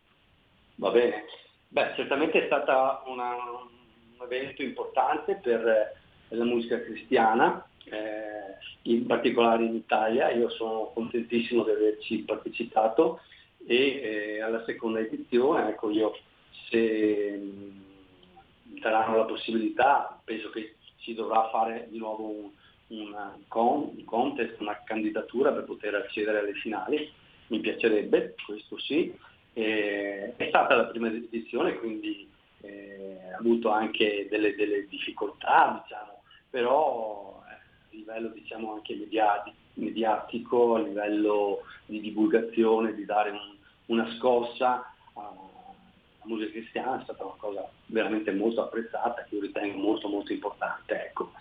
Va 0.76 0.90
bene. 0.90 1.24
Beh, 1.68 1.92
certamente 1.96 2.40
è 2.40 2.46
stata 2.46 3.02
una, 3.06 3.34
evento 4.24 4.62
importante 4.62 5.38
per 5.42 5.94
la 6.28 6.44
musica 6.44 6.80
cristiana, 6.80 7.66
eh, 7.84 8.56
in 8.82 9.06
particolare 9.06 9.64
in 9.64 9.74
Italia. 9.74 10.30
Io 10.30 10.48
sono 10.50 10.90
contentissimo 10.92 11.64
di 11.64 11.70
averci 11.70 12.18
partecipato 12.18 13.20
e 13.66 13.76
eh, 13.76 14.40
alla 14.40 14.64
seconda 14.64 15.00
edizione, 15.00 15.70
ecco 15.70 15.90
io 15.90 16.16
se 16.68 17.36
mh, 17.36 18.80
daranno 18.80 19.16
la 19.16 19.24
possibilità, 19.24 20.20
penso 20.24 20.50
che 20.50 20.74
si 20.98 21.14
dovrà 21.14 21.48
fare 21.50 21.88
di 21.90 21.98
nuovo 21.98 22.28
un, 22.28 22.50
una 22.88 23.38
con, 23.48 23.92
un 23.96 24.04
contest, 24.04 24.60
una 24.60 24.82
candidatura 24.84 25.52
per 25.52 25.64
poter 25.64 25.94
accedere 25.94 26.40
alle 26.40 26.54
finali, 26.54 27.10
mi 27.48 27.60
piacerebbe, 27.60 28.34
questo 28.44 28.78
sì. 28.78 29.14
Eh, 29.56 30.34
è 30.36 30.48
stata 30.48 30.74
la 30.74 30.86
prima 30.86 31.08
edizione, 31.08 31.76
quindi 31.76 32.28
eh, 32.64 33.32
avuto 33.38 33.70
anche 33.70 34.26
delle, 34.30 34.54
delle 34.54 34.86
difficoltà, 34.88 35.82
diciamo, 35.82 36.22
però 36.50 37.42
eh, 37.48 37.52
a 37.52 37.58
livello 37.90 38.28
diciamo, 38.28 38.74
anche 38.74 38.94
mediatico, 39.74 40.74
a 40.76 40.80
livello 40.80 41.62
di 41.86 42.00
divulgazione, 42.00 42.94
di 42.94 43.04
dare 43.04 43.30
un, 43.30 43.56
una 43.86 44.14
scossa 44.16 44.92
alla 45.14 45.52
musica 46.24 46.52
cristiana 46.52 47.00
è 47.00 47.02
stata 47.04 47.24
una 47.24 47.34
cosa 47.36 47.68
veramente 47.86 48.32
molto 48.32 48.62
apprezzata, 48.62 49.24
che 49.28 49.34
io 49.34 49.42
ritengo 49.42 49.78
molto 49.78 50.08
molto 50.08 50.32
importante. 50.32 51.06
Ecco. 51.06 51.32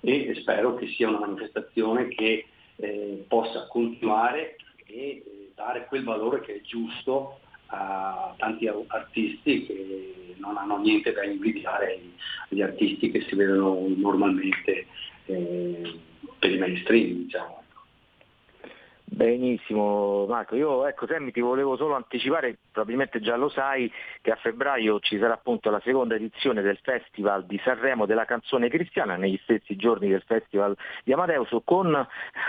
E 0.00 0.34
spero 0.40 0.74
che 0.74 0.88
sia 0.88 1.08
una 1.08 1.20
manifestazione 1.20 2.08
che 2.08 2.46
eh, 2.76 3.24
possa 3.28 3.66
continuare 3.68 4.56
e 4.84 5.22
eh, 5.24 5.52
dare 5.54 5.86
quel 5.86 6.02
valore 6.02 6.40
che 6.40 6.56
è 6.56 6.60
giusto 6.62 7.38
a 7.74 8.34
tanti 8.36 8.68
artisti 8.68 9.66
che 9.66 10.34
non 10.38 10.56
hanno 10.58 10.78
niente 10.78 11.12
da 11.12 11.24
invidiare 11.24 12.00
agli 12.50 12.60
artisti 12.60 13.10
che 13.10 13.22
si 13.22 13.34
vedono 13.34 13.86
normalmente 13.96 14.86
eh, 15.26 15.98
per 16.38 16.50
i 16.50 16.58
mainstream. 16.58 17.24
Diciamo. 17.24 17.62
Benissimo 19.04 20.26
Marco, 20.26 20.54
io 20.56 20.86
ecco 20.86 21.06
Sammy 21.06 21.30
ti 21.32 21.40
volevo 21.40 21.76
solo 21.76 21.94
anticipare, 21.94 22.58
probabilmente 22.72 23.20
già 23.20 23.36
lo 23.36 23.48
sai, 23.48 23.90
che 24.20 24.30
a 24.32 24.36
febbraio 24.36 24.98
ci 25.00 25.18
sarà 25.18 25.34
appunto 25.34 25.70
la 25.70 25.80
seconda 25.84 26.14
edizione 26.14 26.62
del 26.62 26.78
Festival 26.82 27.44
di 27.46 27.60
Sanremo 27.62 28.06
della 28.06 28.24
canzone 28.24 28.68
cristiana, 28.68 29.16
negli 29.16 29.38
stessi 29.42 29.76
giorni 29.76 30.08
del 30.08 30.22
Festival 30.26 30.76
di 31.04 31.12
Amadeus, 31.12 31.56
con 31.64 32.06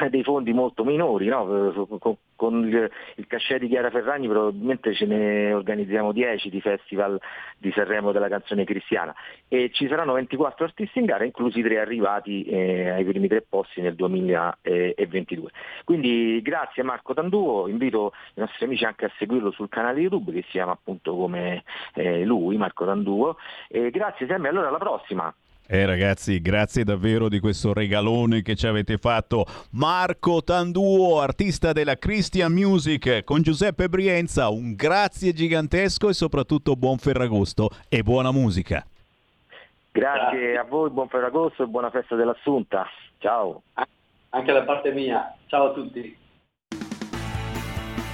dei 0.09 0.24
fondi 0.24 0.53
molto 0.53 0.84
minori, 0.84 1.28
no? 1.28 1.88
con, 1.99 2.17
con 2.36 2.67
il, 2.67 2.89
il 3.15 3.28
cachet 3.28 3.59
di 3.59 3.67
Chiara 3.67 3.89
Ferragni 3.89 4.28
probabilmente 4.28 4.93
ce 4.93 5.05
ne 5.05 5.53
organizziamo 5.53 6.11
10 6.11 6.49
di 6.49 6.61
festival 6.61 7.19
di 7.57 7.71
Sanremo 7.71 8.11
della 8.11 8.28
canzone 8.28 8.63
cristiana 8.63 9.13
e 9.47 9.69
ci 9.71 9.88
saranno 9.88 10.13
24 10.13 10.65
artisti 10.65 10.99
in 10.99 11.05
gara, 11.05 11.24
inclusi 11.24 11.61
tre 11.61 11.80
arrivati 11.80 12.43
eh, 12.43 12.89
ai 12.89 13.03
primi 13.03 13.28
tre 13.28 13.41
posti 13.47 13.82
nel 13.82 13.95
2022. 13.95 15.49
Quindi 15.84 16.41
grazie 16.41 16.84
Marco 16.84 17.13
Tanduo, 17.13 17.67
invito 17.67 18.13
i 18.36 18.39
nostri 18.39 18.65
amici 18.65 18.86
anche 18.86 19.05
a 19.05 19.11
seguirlo 19.17 19.51
sul 19.51 19.69
canale 19.69 20.01
YouTube 20.01 20.12
che 20.22 20.41
si 20.43 20.51
chiama 20.51 20.74
appunto 20.74 21.16
come 21.16 21.64
eh, 21.93 22.24
lui, 22.24 22.57
Marco 22.57 22.86
Tanduo. 22.86 23.38
E 23.68 23.89
grazie 23.89 24.28
Sammy, 24.28 24.47
allora 24.47 24.68
alla 24.68 24.78
prossima. 24.78 25.34
Eh 25.66 25.86
ragazzi, 25.86 26.41
grazie 26.41 26.84
davvero 26.84 27.30
di 27.30 27.39
questo 27.39 27.72
regalone 27.72 28.41
che 28.41 28.55
ci 28.55 28.68
avete 28.68 28.97
fatto. 28.97 29.45
Marco 29.72 30.43
Tanduo, 30.43 31.22
artista 31.22 31.72
della 31.72 31.95
Christian 31.95 32.51
Music, 32.51 33.24
con 33.24 33.41
Giuseppe 33.41 33.88
Brienza, 33.88 34.49
un 34.49 34.76
grazie 34.76 35.32
gigantesco 35.32 36.09
e 36.09 36.14
soprattutto 36.14 36.76
buon 36.76 36.97
Ferragosto 36.97 37.70
e 37.88 38.03
buona 38.03 38.32
musica. 38.32 38.86
Grazie, 39.91 40.39
grazie. 40.39 40.57
a 40.57 40.64
voi, 40.64 40.89
buon 40.89 41.07
Ferragosto 41.07 41.64
e 41.64 41.68
buona 41.68 41.89
festa 41.91 42.16
dell'Assunta. 42.16 42.86
Ciao. 43.20 43.61
Anche 44.30 44.51
da 44.51 44.64
parte 44.64 44.91
mia. 44.91 45.34
Ciao 45.47 45.70
a 45.70 45.74
tutti. 45.74 46.22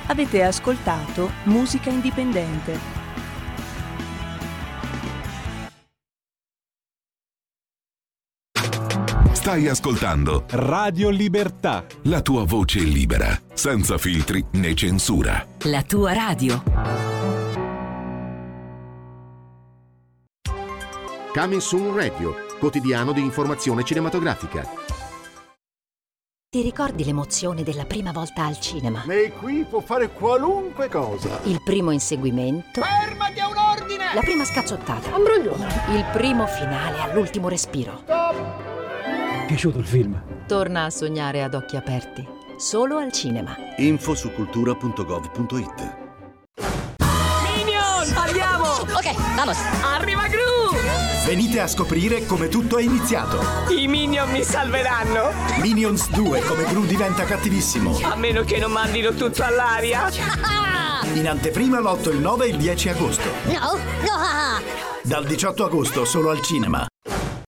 Avete 0.09 0.43
ascoltato 0.43 1.29
Musica 1.43 1.91
Indipendente 1.91 2.97
Stai 9.33 9.67
ascoltando 9.67 10.45
Radio 10.49 11.09
Libertà. 11.09 11.85
La 12.03 12.21
tua 12.21 12.43
voce 12.43 12.79
libera, 12.79 13.39
senza 13.53 13.97
filtri 13.97 14.43
né 14.53 14.75
censura. 14.75 15.43
La 15.63 15.81
tua 15.81 16.13
radio. 16.13 16.61
Coming 21.33 21.61
Soon 21.61 21.95
Radio, 21.95 22.35
quotidiano 22.59 23.11
di 23.11 23.21
informazione 23.21 23.83
cinematografica. 23.83 24.88
Ti 26.51 26.63
ricordi 26.63 27.05
l'emozione 27.05 27.61
della 27.61 27.85
prima 27.85 28.11
volta 28.11 28.43
al 28.43 28.59
cinema? 28.59 29.03
Lei 29.05 29.31
qui 29.31 29.63
può 29.69 29.81
fare 29.81 30.09
qualunque 30.09 30.89
cosa. 30.89 31.41
Il 31.43 31.61
primo 31.63 31.91
inseguimento. 31.91 32.81
Fermati 32.81 33.39
a 33.39 33.49
un 33.49 33.55
ordine! 33.55 34.05
La 34.15 34.21
prima 34.21 34.43
scazzottata. 34.43 35.13
Ambroglione. 35.13 35.67
Il 35.91 36.03
primo 36.11 36.47
finale 36.47 37.01
all'ultimo 37.01 37.49
respiro. 37.49 37.99
Stop! 38.01 39.45
piaciuto 39.45 39.77
il 39.77 39.85
film? 39.85 40.19
Torna 40.47 40.85
a 40.85 40.89
sognare 40.89 41.43
ad 41.43 41.53
occhi 41.53 41.75
aperti, 41.75 42.27
solo 42.57 42.97
al 42.97 43.11
cinema. 43.11 43.55
Info 43.77 44.15
su 44.15 44.31
cultura.gov.it 44.31 45.97
Minion! 47.43 48.11
Andiamo! 48.15 48.65
Ok, 48.65 49.35
vamos! 49.35 49.57
Arriva 49.83 50.27
Gru! 50.27 51.18
Venite 51.29 51.59
a 51.59 51.67
scoprire 51.67 52.25
come 52.25 52.47
tutto 52.47 52.79
è 52.79 52.81
iniziato. 52.81 53.39
I 53.69 53.87
Minion 53.87 54.31
mi 54.31 54.43
salveranno? 54.43 55.31
Minions 55.61 56.09
2, 56.09 56.41
come 56.41 56.63
Gru 56.63 56.87
diventa 56.87 57.23
cattivissimo. 57.23 57.99
A 58.01 58.15
meno 58.15 58.41
che 58.43 58.57
non 58.57 58.71
mandino 58.71 59.13
tutto 59.13 59.43
all'aria. 59.43 60.09
In 61.13 61.27
anteprima 61.27 61.79
l'8, 61.81 62.09
il 62.09 62.17
9 62.17 62.45
e 62.45 62.49
il 62.49 62.57
10 62.57 62.89
agosto. 62.89 63.29
No, 63.43 63.77
no! 63.77 64.63
Dal 65.03 65.23
18 65.23 65.65
agosto 65.65 66.03
solo 66.03 66.31
al 66.31 66.41
cinema 66.41 66.88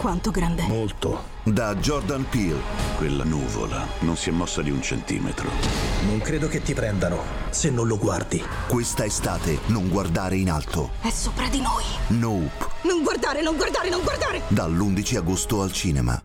Quanto 0.00 0.30
grande? 0.30 0.62
Molto. 0.62 1.24
Da 1.42 1.74
Jordan 1.74 2.26
Peele. 2.26 2.62
Quella 2.96 3.22
nuvola 3.22 3.86
non 3.98 4.16
si 4.16 4.30
è 4.30 4.32
mossa 4.32 4.62
di 4.62 4.70
un 4.70 4.80
centimetro. 4.80 5.50
Non 6.06 6.20
credo 6.20 6.48
che 6.48 6.62
ti 6.62 6.72
prendano 6.72 7.18
se 7.50 7.68
non 7.68 7.86
lo 7.86 7.98
guardi. 7.98 8.42
Questa 8.66 9.04
estate 9.04 9.58
non 9.66 9.90
guardare 9.90 10.36
in 10.36 10.50
alto. 10.50 10.92
È 11.02 11.10
sopra 11.10 11.48
di 11.48 11.60
noi. 11.60 11.84
Nope. 12.18 12.66
Non 12.84 13.02
guardare, 13.02 13.42
non 13.42 13.56
guardare, 13.56 13.90
non 13.90 14.02
guardare. 14.02 14.40
Dall'11 14.48 15.16
agosto 15.18 15.60
al 15.60 15.70
cinema. 15.70 16.18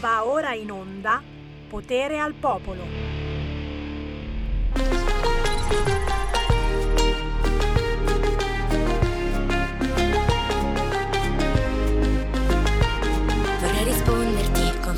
Va 0.00 0.24
ora 0.24 0.54
in 0.54 0.70
onda 0.70 1.22
Potere 1.68 2.18
al 2.18 2.32
popolo. 2.32 3.18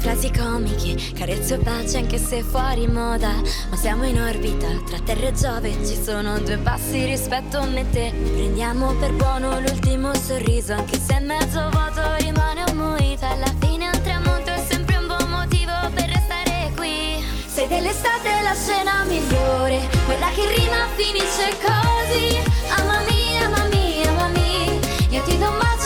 Frasi 0.01 0.32
comiche, 0.32 0.96
carezzo 1.14 1.55
e 1.55 1.59
pace 1.59 1.98
anche 1.98 2.18
se 2.18 2.42
fuori 2.42 2.86
moda. 2.88 3.32
Ma 3.68 3.76
siamo 3.76 4.05
in 4.05 4.20
orbita, 4.20 4.66
tra 4.86 4.98
terra 5.05 5.28
e 5.28 5.32
Giove 5.32 5.72
ci 5.86 5.96
sono 6.03 6.38
due 6.40 6.57
passi 6.59 7.05
rispetto 7.05 7.59
a 7.59 7.66
me 7.66 7.80
e 7.80 7.90
te. 7.90 8.12
Prendiamo 8.12 8.94
per 8.94 9.12
buono 9.12 9.61
l'ultimo 9.61 10.12
sorriso, 10.14 10.72
anche 10.72 10.98
se 10.98 11.20
mezzo 11.20 11.68
vuoto 11.70 12.03
rimane 12.18 12.64
un. 12.72 12.78
Alla 13.26 13.53
fine 13.61 13.88
un 13.88 14.03
tramonto 14.03 14.51
è 14.51 14.64
sempre 14.68 14.96
un 14.96 15.07
buon 15.07 15.28
motivo 15.28 15.72
per 15.94 16.09
restare 16.09 16.72
qui. 16.74 17.22
Sei 17.46 17.68
dell'estate 17.68 18.40
la 18.42 18.55
scena 18.55 19.05
migliore, 19.05 19.88
quella 20.07 20.28
che 20.34 20.46
rima 20.57 20.88
finisce 20.94 21.57
così. 21.61 22.38
Ama 22.76 23.01
mia, 23.09 23.46
ama 23.46 23.64
mia, 23.70 24.09
ama 24.11 24.28
mia, 24.28 24.72
io 25.11 25.22
ti 25.22 25.38
do 25.38 25.48
un 25.48 25.59
bacio, 25.59 25.79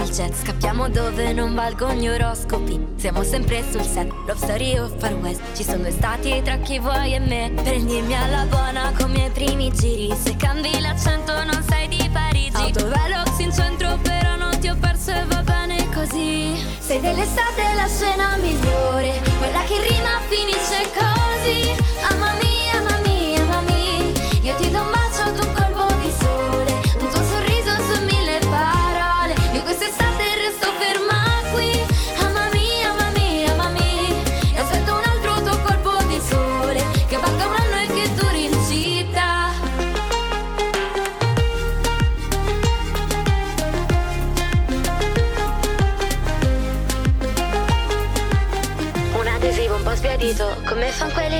col 0.00 0.08
jet. 0.08 0.34
Scappiamo 0.34 0.88
dove 0.88 1.32
non 1.32 1.54
valgono 1.54 1.92
gli 1.92 2.08
oroscopi. 2.08 2.80
Siamo 2.96 3.22
sempre 3.22 3.62
sul 3.70 3.82
set. 3.82 4.10
Love 4.26 4.36
story 4.36 4.78
o 4.78 4.88
far 4.96 5.12
west. 5.14 5.40
Ci 5.54 5.62
sono 5.62 5.90
stati 5.90 6.40
tra 6.42 6.56
chi 6.58 6.78
vuoi 6.78 7.14
e 7.14 7.18
me. 7.18 7.52
Prendimi 7.54 8.14
alla 8.14 8.44
buona 8.46 8.92
come 8.98 9.26
i 9.26 9.30
primi 9.30 9.70
giri. 9.72 10.14
Se 10.16 10.36
cambi 10.36 10.80
l'accento 10.80 11.32
non 11.44 11.62
sei 11.68 11.88
di 11.88 12.08
Parigi. 12.10 12.56
Autovelox 12.56 13.38
in 13.38 13.52
centro 13.52 13.98
però 14.02 14.36
non 14.36 14.58
ti 14.58 14.68
ho 14.68 14.76
perso 14.76 15.10
e 15.10 15.24
va 15.26 15.42
bene 15.42 15.88
così. 15.92 16.56
Sei 16.78 17.00
dell'estate 17.00 17.62
la 17.74 17.86
scena 17.86 18.36
migliore. 18.36 19.20
Quella 19.38 19.62
che 19.64 19.80
rima 19.86 20.20
finisce 20.28 20.88
così. 20.94 21.76
Ama 22.08 22.49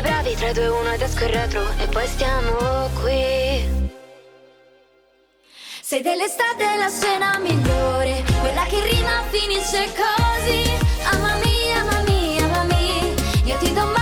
bravi 0.01 0.35
3, 0.35 0.53
2, 0.53 0.69
1 0.69 0.93
ed 0.93 1.03
esco 1.03 1.25
il 1.25 1.31
retro 1.31 1.63
E 1.79 1.87
poi 1.87 2.07
stiamo 2.07 2.89
qui 3.03 3.89
sei 5.91 6.03
dell'estate 6.03 6.77
la 6.77 6.89
scena 6.89 7.37
migliore, 7.41 8.23
quella 8.39 8.63
che 8.67 8.81
rima 8.81 9.25
finisce 9.29 9.93
così. 9.93 10.71
Ama 11.03 11.35
mia, 11.43 11.81
ama 11.81 12.03
mia, 12.07 12.45
ama 12.45 12.63
mia, 12.63 13.13
io 13.45 13.57
ti 13.57 13.73
do 13.73 13.83
un 13.83 14.00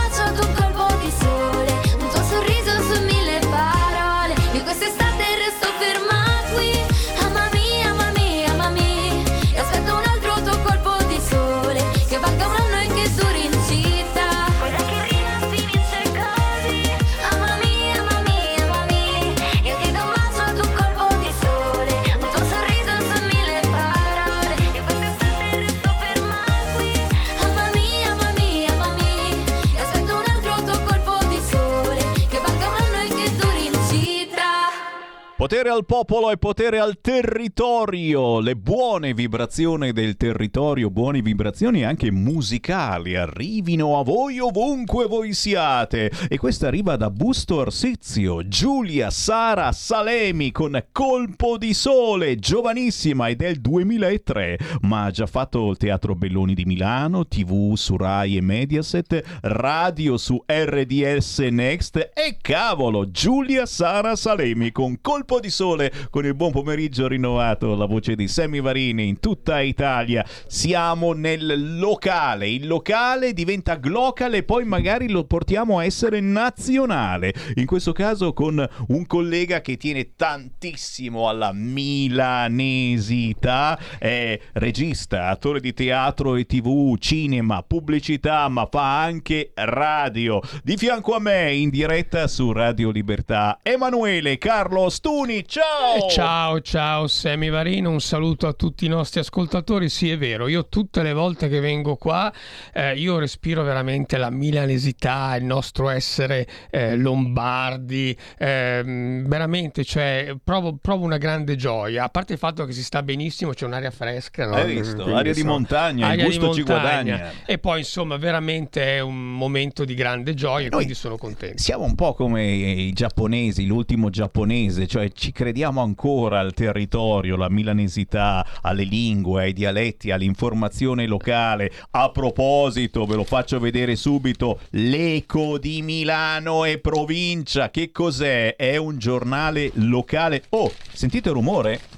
Potere 35.58 35.74
al 35.74 35.86
popolo 35.86 36.30
e 36.30 36.36
potere 36.36 36.78
al 36.78 37.00
territorio, 37.00 38.38
le 38.38 38.54
buone 38.54 39.12
vibrazioni 39.12 39.90
del 39.90 40.16
territorio, 40.16 40.88
buone 40.88 41.20
vibrazioni 41.20 41.84
anche 41.84 42.12
musicali 42.12 43.16
arrivino 43.16 43.98
a 43.98 44.04
voi 44.04 44.38
ovunque 44.38 45.06
voi 45.06 45.32
siate. 45.32 46.12
E 46.28 46.38
questa 46.38 46.68
arriva 46.68 46.94
da 46.94 47.10
Busto 47.10 47.60
Arsizio, 47.60 48.46
Giulia 48.46 49.10
Sara 49.10 49.72
Salemi 49.72 50.52
con 50.52 50.80
Colpo 50.92 51.58
di 51.58 51.74
Sole, 51.74 52.36
giovanissima 52.36 53.26
è 53.26 53.34
del 53.34 53.60
2003, 53.60 54.58
ma 54.82 55.06
ha 55.06 55.10
già 55.10 55.26
fatto 55.26 55.70
il 55.70 55.76
Teatro 55.76 56.14
Belloni 56.14 56.54
di 56.54 56.66
Milano, 56.66 57.26
TV 57.26 57.74
su 57.74 57.96
Rai 57.96 58.36
e 58.36 58.42
Mediaset, 58.42 59.40
radio 59.42 60.18
su 60.18 60.40
RDS 60.46 61.38
Next 61.50 61.96
e 62.14 62.36
cavolo, 62.40 63.10
Giulia 63.10 63.66
Sara 63.66 64.14
Salemi 64.14 64.70
con 64.70 65.00
Colpo 65.00 65.40
di 65.40 65.46
Sole 65.50 65.92
con 66.10 66.24
il 66.24 66.34
buon 66.34 66.52
pomeriggio 66.52 67.08
rinnovato, 67.08 67.74
la 67.74 67.86
voce 67.86 68.14
di 68.14 68.28
Sammy 68.28 68.60
Varini 68.60 69.08
in 69.08 69.18
tutta 69.20 69.60
Italia. 69.60 70.24
Siamo 70.46 71.12
nel 71.12 71.78
locale, 71.78 72.48
il 72.48 72.66
locale 72.66 73.32
diventa 73.32 73.76
glocale 73.76 74.38
e 74.38 74.42
poi 74.42 74.64
magari 74.64 75.08
lo 75.10 75.22
portiamo 75.24 75.78
a 75.78 75.84
essere 75.84 76.18
nazionale. 76.20 77.32
In 77.54 77.66
questo 77.66 77.92
caso 77.92 78.32
con 78.32 78.66
un 78.88 79.06
collega 79.06 79.60
che 79.60 79.76
tiene 79.76 80.14
tantissimo 80.16 81.28
alla 81.28 81.52
milanesità, 81.52 83.78
è 83.98 84.40
regista, 84.54 85.28
attore 85.28 85.60
di 85.60 85.74
teatro 85.74 86.34
e 86.36 86.46
tv, 86.46 86.96
cinema, 86.98 87.62
pubblicità, 87.62 88.48
ma 88.48 88.66
fa 88.70 89.02
anche 89.02 89.50
radio. 89.54 90.40
Di 90.62 90.76
fianco 90.76 91.14
a 91.14 91.20
me 91.20 91.54
in 91.54 91.70
diretta 91.70 92.26
su 92.26 92.52
Radio 92.52 92.90
Libertà, 92.90 93.58
Emanuele 93.62 94.38
Carlo 94.38 94.88
Stuni. 94.88 95.37
Ciao! 95.46 96.06
Eh, 96.06 96.10
Ciao, 96.10 96.60
ciao 96.60 97.06
Semi 97.06 97.50
Varino, 97.50 97.90
un 97.90 98.00
saluto 98.00 98.46
a 98.46 98.52
tutti 98.52 98.86
i 98.86 98.88
nostri 98.88 99.20
ascoltatori. 99.20 99.88
Sì, 99.88 100.10
è 100.10 100.18
vero, 100.18 100.48
io 100.48 100.68
tutte 100.68 101.02
le 101.02 101.12
volte 101.12 101.48
che 101.48 101.60
vengo 101.60 101.96
qua, 101.96 102.32
eh, 102.72 102.94
io 102.94 103.18
respiro 103.18 103.62
veramente 103.62 104.16
la 104.16 104.30
milanesità, 104.30 105.36
il 105.36 105.44
nostro 105.44 105.88
essere 105.90 106.46
eh, 106.70 106.96
lombardi, 106.96 108.16
ehm, 108.38 109.28
veramente, 109.28 109.84
cioè, 109.84 110.36
provo, 110.42 110.76
provo 110.80 111.04
una 111.04 111.18
grande 111.18 111.56
gioia. 111.56 112.04
A 112.04 112.08
parte 112.08 112.32
il 112.34 112.38
fatto 112.38 112.64
che 112.64 112.72
si 112.72 112.82
sta 112.82 113.02
benissimo, 113.02 113.52
c'è 113.52 113.66
un'aria 113.66 113.90
fresca, 113.90 114.46
no? 114.46 114.54
Hai 114.54 114.74
visto? 114.74 115.02
Quindi, 115.02 115.12
Aria 115.12 115.32
di 115.32 115.38
insomma, 115.38 115.52
montagna, 115.52 116.06
il 116.06 116.12
aria 116.12 116.28
di 116.28 116.36
gusto 116.38 116.54
ci 116.54 116.62
guadagna. 116.62 117.32
E 117.46 117.58
poi, 117.58 117.78
insomma, 117.80 118.16
veramente 118.16 118.96
è 118.96 119.00
un 119.00 119.32
momento 119.32 119.84
di 119.84 119.94
grande 119.94 120.34
gioia, 120.34 120.68
quindi 120.68 120.94
sono 120.94 121.16
contento. 121.16 121.62
Siamo 121.62 121.84
un 121.84 121.94
po' 121.94 122.14
come 122.14 122.46
i 122.46 122.92
giapponesi, 122.92 123.66
l'ultimo 123.66 124.10
giapponese, 124.10 124.86
cioè 124.86 125.10
ci 125.12 125.27
crediamo 125.32 125.80
ancora 125.80 126.40
al 126.40 126.54
territorio, 126.54 127.34
alla 127.34 127.48
milanesità, 127.48 128.46
alle 128.62 128.84
lingue, 128.84 129.42
ai 129.42 129.52
dialetti, 129.52 130.10
all'informazione 130.10 131.06
locale. 131.06 131.70
A 131.90 132.10
proposito, 132.10 133.04
ve 133.06 133.16
lo 133.16 133.24
faccio 133.24 133.58
vedere 133.58 133.96
subito, 133.96 134.60
l'Eco 134.70 135.58
di 135.58 135.82
Milano 135.82 136.64
e 136.64 136.78
provincia, 136.78 137.70
che 137.70 137.90
cos'è? 137.90 138.56
È 138.56 138.76
un 138.76 138.98
giornale 138.98 139.70
locale. 139.74 140.44
Oh, 140.50 140.72
sentite 140.92 141.28
il 141.28 141.34
rumore? 141.34 141.97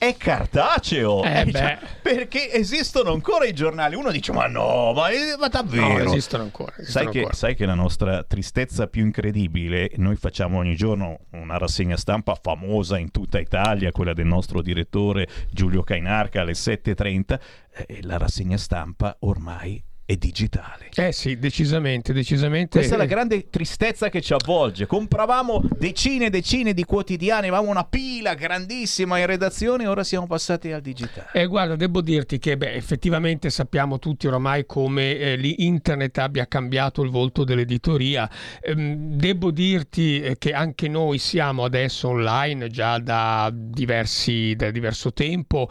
È 0.00 0.16
cartaceo! 0.16 1.22
Eh, 1.24 1.40
Eh, 1.40 1.52
cioè, 1.52 1.78
perché 2.00 2.50
esistono 2.50 3.12
ancora 3.12 3.44
i 3.44 3.52
giornali? 3.52 3.94
Uno 3.96 4.10
dice: 4.10 4.32
Ma 4.32 4.46
no, 4.46 4.94
ma, 4.94 5.10
eh, 5.10 5.36
ma 5.38 5.48
davvero? 5.48 6.04
No, 6.04 6.10
esistono 6.10 6.42
ancora. 6.42 6.72
Sai 6.76 6.80
esistono 6.84 7.10
che, 7.10 7.18
ancora. 7.18 7.34
sai 7.34 7.54
che 7.54 7.66
la 7.66 7.74
nostra 7.74 8.22
tristezza 8.24 8.86
più 8.86 9.04
incredibile, 9.04 9.90
noi 9.96 10.16
facciamo 10.16 10.56
ogni 10.56 10.74
giorno 10.74 11.26
una 11.32 11.58
rassegna 11.58 11.98
stampa 11.98 12.34
famosa 12.40 12.96
in 12.96 13.10
tutta 13.10 13.38
Italia, 13.40 13.92
quella 13.92 14.14
del 14.14 14.24
nostro 14.24 14.62
direttore 14.62 15.28
Giulio 15.50 15.82
Cainarca 15.82 16.40
alle 16.40 16.52
7.30, 16.52 17.38
e 17.86 17.98
la 18.00 18.16
rassegna 18.16 18.56
stampa 18.56 19.18
ormai 19.20 19.84
è 20.10 20.16
digitale. 20.16 20.88
Eh 20.92 21.12
sì, 21.12 21.38
decisamente, 21.38 22.12
decisamente. 22.12 22.78
Questa 22.78 22.96
è 22.96 22.98
la 22.98 23.04
grande 23.04 23.48
tristezza 23.48 24.08
che 24.08 24.20
ci 24.20 24.32
avvolge. 24.32 24.86
Compravamo 24.86 25.62
decine 25.78 26.26
e 26.26 26.30
decine 26.30 26.74
di 26.74 26.82
quotidiani, 26.82 27.46
avevamo 27.46 27.70
una 27.70 27.84
pila 27.84 28.34
grandissima 28.34 29.18
in 29.18 29.26
redazione, 29.26 29.86
ora 29.86 30.02
siamo 30.02 30.26
passati 30.26 30.72
al 30.72 30.80
digitale. 30.80 31.28
Eh, 31.32 31.46
guarda, 31.46 31.76
devo 31.76 32.00
dirti 32.00 32.40
che 32.40 32.56
beh, 32.56 32.72
effettivamente 32.72 33.50
sappiamo 33.50 34.00
tutti 34.00 34.26
oramai 34.26 34.66
come 34.66 35.16
eh, 35.16 35.36
l'internet 35.36 36.18
abbia 36.18 36.48
cambiato 36.48 37.02
il 37.02 37.10
volto 37.10 37.44
dell'editoria. 37.44 38.28
Ehm, 38.60 39.14
devo 39.14 39.52
dirti 39.52 40.20
eh, 40.20 40.38
che 40.38 40.52
anche 40.52 40.88
noi 40.88 41.18
siamo 41.18 41.62
adesso 41.62 42.08
online 42.08 42.66
già 42.66 42.98
da, 42.98 43.48
diversi, 43.54 44.56
da 44.56 44.72
diverso 44.72 45.12
tempo, 45.12 45.68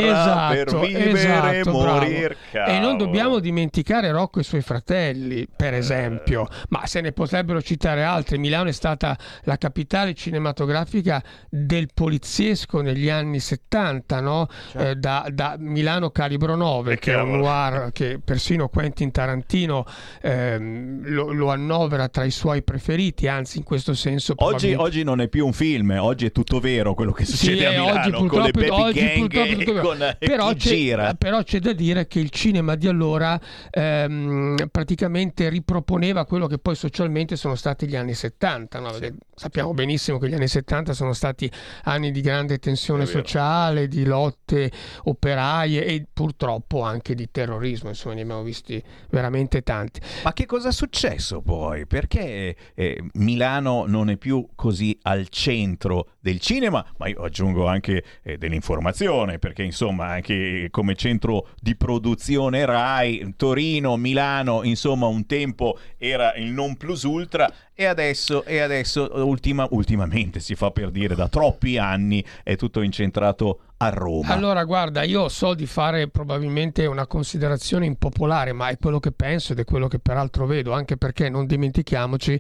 per 0.50 0.68
Esatto, 0.68 0.80
vivere 0.82 1.10
e 1.10 1.60
esatto, 1.60 1.72
morir. 1.72 2.38
bravo. 2.52 2.72
E 2.72 2.80
non 2.80 2.98
dobbiamo 2.98 3.40
dimenticare 3.40 4.12
Rocco 4.12 4.40
e 4.40 4.42
i 4.42 4.46
suoi 4.46 4.62
fratelli, 4.62 5.48
per 5.54 5.74
esempio, 5.74 6.48
ma 6.70 6.86
se 6.86 7.02
ne 7.02 7.12
potrebbero 7.12 7.62
citare 7.62 8.04
altri. 8.04 8.38
Milano 8.38 8.70
è 8.70 8.74
stata 8.74 9.18
la 9.44 9.58
capitale 9.58 10.14
cinematografica 10.14 11.22
del 11.50 11.90
poliziesco 11.94 12.82
negli 12.82 13.10
anni 13.10 13.40
70, 13.40 14.20
no? 14.22 14.48
Eh, 14.76 14.96
da, 14.96 15.26
da 15.32 15.56
Milano 15.58 16.10
Calibro 16.12 16.56
9, 16.56 16.98
che 17.00 17.14
è 17.14 17.20
un 17.22 17.38
noir 17.38 17.92
che 17.92 18.20
persino 18.24 18.68
Quentin 18.70 19.12
Tarantino 19.12 19.86
ehm, 20.22 21.02
lo, 21.10 21.32
lo 21.32 21.50
annovera 21.52 22.08
tra 22.10 22.24
i 22.24 22.32
suoi 22.32 22.59
preferiti, 22.62 23.28
anzi 23.28 23.58
in 23.58 23.64
questo 23.64 23.94
senso 23.94 24.34
Oggi, 24.38 24.74
oggi 24.74 25.04
non 25.04 25.22
è 25.22 25.28
più 25.28 25.46
un 25.46 25.54
film, 25.54 25.98
oggi 26.00 26.26
è 26.26 26.32
tutto 26.32 26.60
vero 26.60 26.94
quello 26.94 27.12
che 27.12 27.26
succede 27.26 27.58
sì, 27.58 27.66
a 27.66 27.70
Milano 27.72 28.18
oggi 28.18 28.28
con 28.28 28.42
le 28.42 28.52
Baby 28.52 28.70
oggi 28.70 29.00
Gang 29.00 29.70
e 29.70 29.82
con 29.82 30.16
però, 30.20 30.50
c'è, 30.54 30.56
gira. 30.56 31.14
però 31.14 31.44
c'è 31.44 31.60
da 31.60 31.74
dire 31.74 32.08
che 32.08 32.20
il 32.20 32.30
cinema 32.30 32.76
di 32.76 32.88
allora 32.88 33.40
ehm, 33.70 34.68
praticamente 34.72 35.50
riproponeva 35.50 36.26
quello 36.26 36.48
che 36.48 36.58
poi 36.58 36.76
socialmente 36.76 37.36
sono 37.36 37.56
stati 37.56 37.88
gli 37.88 37.96
anni 37.96 38.14
70. 38.14 38.80
no? 38.80 38.92
Perché 38.92 39.16
Sappiamo 39.40 39.74
benissimo 39.74 40.18
che 40.18 40.28
gli 40.28 40.34
anni 40.34 40.50
70 40.50 40.92
sono 40.92 41.14
stati 41.14 41.50
anni 41.84 42.12
di 42.12 42.20
grande 42.20 42.60
tensione 42.60 43.06
sociale, 43.06 43.88
di 43.88 44.04
lotte 44.04 44.70
operaie 45.04 45.86
e 45.86 46.06
purtroppo 46.12 46.82
anche 46.82 47.16
di 47.16 47.32
terrorismo. 47.32 47.88
Insomma, 47.88 48.16
ne 48.16 48.24
abbiamo 48.24 48.44
visti 48.44 48.84
veramente 49.12 49.62
tanti. 49.62 50.02
Ma 50.26 50.34
che 50.34 50.46
cosa 50.46 50.68
è 50.68 50.72
successo 50.74 51.40
poi? 51.40 51.88
Perché 51.88 52.39
eh, 52.76 53.04
Milano 53.14 53.86
non 53.86 54.10
è 54.10 54.18
più 54.18 54.48
così 54.56 54.98
al 55.04 55.30
centro 55.30 56.12
del 56.20 56.40
cinema? 56.40 56.86
Ma 56.98 57.08
io 57.08 57.22
aggiungo 57.22 57.68
anche 57.68 58.04
eh, 58.24 58.38
dell'informazione, 58.38 59.40
perché 59.40 59.64
insomma 59.64 60.08
anche 60.08 60.68
come 60.72 60.96
centro 60.96 61.50
di 61.60 61.76
produzione 61.76 62.66
RAI, 62.66 63.34
Torino, 63.36 63.98
Milano, 63.98 64.64
insomma 64.64 65.08
un 65.08 65.26
tempo 65.26 65.78
era 65.98 66.34
il 66.36 66.52
non 66.52 66.78
plus 66.78 67.04
ultra 67.04 67.52
e 67.80 67.86
adesso, 67.86 68.44
e 68.44 68.60
adesso 68.60 69.10
ultima- 69.26 69.66
ultimamente 69.72 70.42
si 70.42 70.54
fa 70.54 70.70
per 70.70 70.92
dire 70.92 71.16
da 71.16 71.30
troppi 71.30 71.78
anni 71.78 72.22
è 72.44 72.58
tutto 72.58 72.82
incentrato 72.82 73.60
a 73.82 73.88
Roma. 73.88 74.34
Allora, 74.34 74.66
guarda, 74.66 75.04
io 75.04 75.30
so 75.30 75.54
di 75.54 75.66
fare 75.66 76.10
probabilmente 76.10 76.86
una 76.86 77.08
considerazione 77.08 77.86
impopolare, 77.86 78.52
ma 78.52 78.68
è 78.68 78.78
quello 78.78 79.00
che 79.00 79.14
penso 79.14 79.54
ed 79.54 79.60
è 79.60 79.64
quello 79.64 79.88
che 79.88 80.00
peraltro 80.00 80.46
vedo, 80.46 80.74
anche 80.74 80.98
perché 80.98 81.30
non 81.30 81.46
dimentichiamoci 81.46 82.38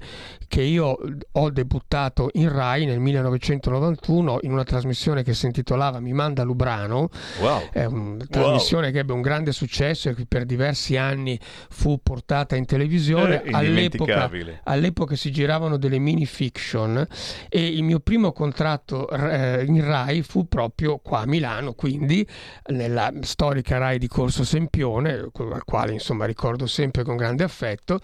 che 0.50 0.62
io 0.62 0.98
ho 1.32 1.50
debuttato 1.50 2.30
in 2.34 2.52
Rai 2.52 2.86
nel 2.86 3.00
1991 3.00 4.40
in 4.42 4.52
una 4.52 4.66
trasmissione 4.66 5.24
che 5.24 5.34
si 5.34 5.46
intitolava 5.46 6.02
Mi 6.02 6.12
manda 6.12 6.44
Lubrano, 6.44 7.10
Wow. 7.40 7.70
è 7.72 7.86
una 7.86 8.26
trasmissione 8.30 8.92
che 8.92 9.00
ebbe 9.00 9.14
un 9.14 9.22
grande 9.22 9.54
successo 9.54 10.10
e 10.10 10.16
che 10.16 10.26
per 10.28 10.44
diversi 10.44 10.98
anni 10.98 11.40
fu 11.70 12.02
portata 12.04 12.58
in 12.58 12.66
televisione. 12.66 13.44
Eh, 13.44 13.52
all'epoca, 13.54 14.30
all'epoca 14.64 15.16
si 15.16 15.28
giravano 15.32 15.77
delle 15.77 15.99
mini 15.99 16.25
fiction 16.25 17.05
e 17.47 17.67
il 17.67 17.84
mio 17.84 17.99
primo 17.99 18.32
contratto 18.32 19.09
eh, 19.09 19.63
in 19.65 19.84
Rai 19.84 20.21
fu 20.23 20.47
proprio 20.47 20.97
qua 20.97 21.21
a 21.21 21.25
Milano, 21.25 21.73
quindi 21.73 22.25
nella 22.67 23.11
storica 23.21 23.77
Rai 23.77 23.97
di 23.97 24.07
Corso 24.07 24.43
Sempione, 24.43 25.13
al 25.13 25.63
quale 25.65 25.93
insomma 25.93 26.25
ricordo 26.25 26.65
sempre 26.67 27.03
con 27.03 27.15
grande 27.15 27.43
affetto, 27.43 27.99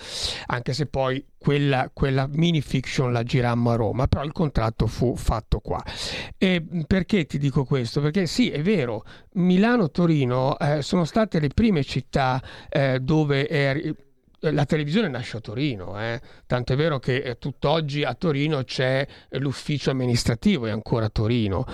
anche 0.47 0.73
se 0.73 0.86
poi 0.86 1.23
quella, 1.38 1.91
quella 1.93 2.28
mini 2.32 2.59
fiction 2.59 3.11
la 3.11 3.21
girammo 3.21 3.69
a 3.69 3.76
Roma, 3.76 4.07
però 4.07 4.23
il 4.23 4.32
contratto 4.32 4.88
fu 4.88 5.15
fatto 5.15 5.59
qua. 5.59 5.84
E 6.38 6.65
perché 6.88 7.26
ti 7.26 7.38
dico 7.38 7.65
questo? 7.65 8.01
Perché 8.01 8.26
sì, 8.26 8.49
è 8.49 8.63
vero, 8.63 9.03
Milano-Torino 9.34 10.57
eh, 10.57 10.82
sono 10.82 11.05
state 11.05 11.39
le 11.39 11.49
prime 11.49 11.84
città 11.84 12.41
eh, 12.67 12.99
dove 12.99 13.45
è 13.45 13.93
la 14.52 14.66
televisione 14.66 15.08
nasce 15.08 15.38
a 15.38 15.39
Torino, 15.39 16.00
eh. 16.00 16.20
tanto 16.46 16.74
è 16.74 16.76
vero 16.76 17.00
che 17.00 17.18
eh, 17.18 17.38
tutt'oggi 17.38 18.04
a 18.04 18.14
Torino 18.14 18.64
c'è 18.64 19.06
l'ufficio 19.32 19.91
amministrativo, 19.91 20.66
è 20.66 20.72
ancora 20.72 21.06
a 21.06 21.10
Torino. 21.10 21.66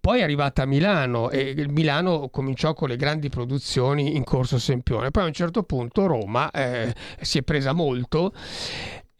Poi 0.00 0.20
è 0.20 0.22
arrivata 0.22 0.62
a 0.62 0.66
Milano 0.66 1.30
e 1.30 1.40
il 1.40 1.70
Milano 1.70 2.28
cominciò 2.28 2.74
con 2.74 2.88
le 2.88 2.96
grandi 2.96 3.28
produzioni 3.28 4.16
in 4.16 4.24
corso 4.24 4.58
Sempione, 4.58 5.10
poi 5.10 5.24
a 5.24 5.26
un 5.26 5.32
certo 5.32 5.62
punto 5.62 6.06
Roma 6.06 6.50
eh, 6.50 6.94
si 7.20 7.38
è 7.38 7.42
presa 7.42 7.72
molto. 7.72 8.32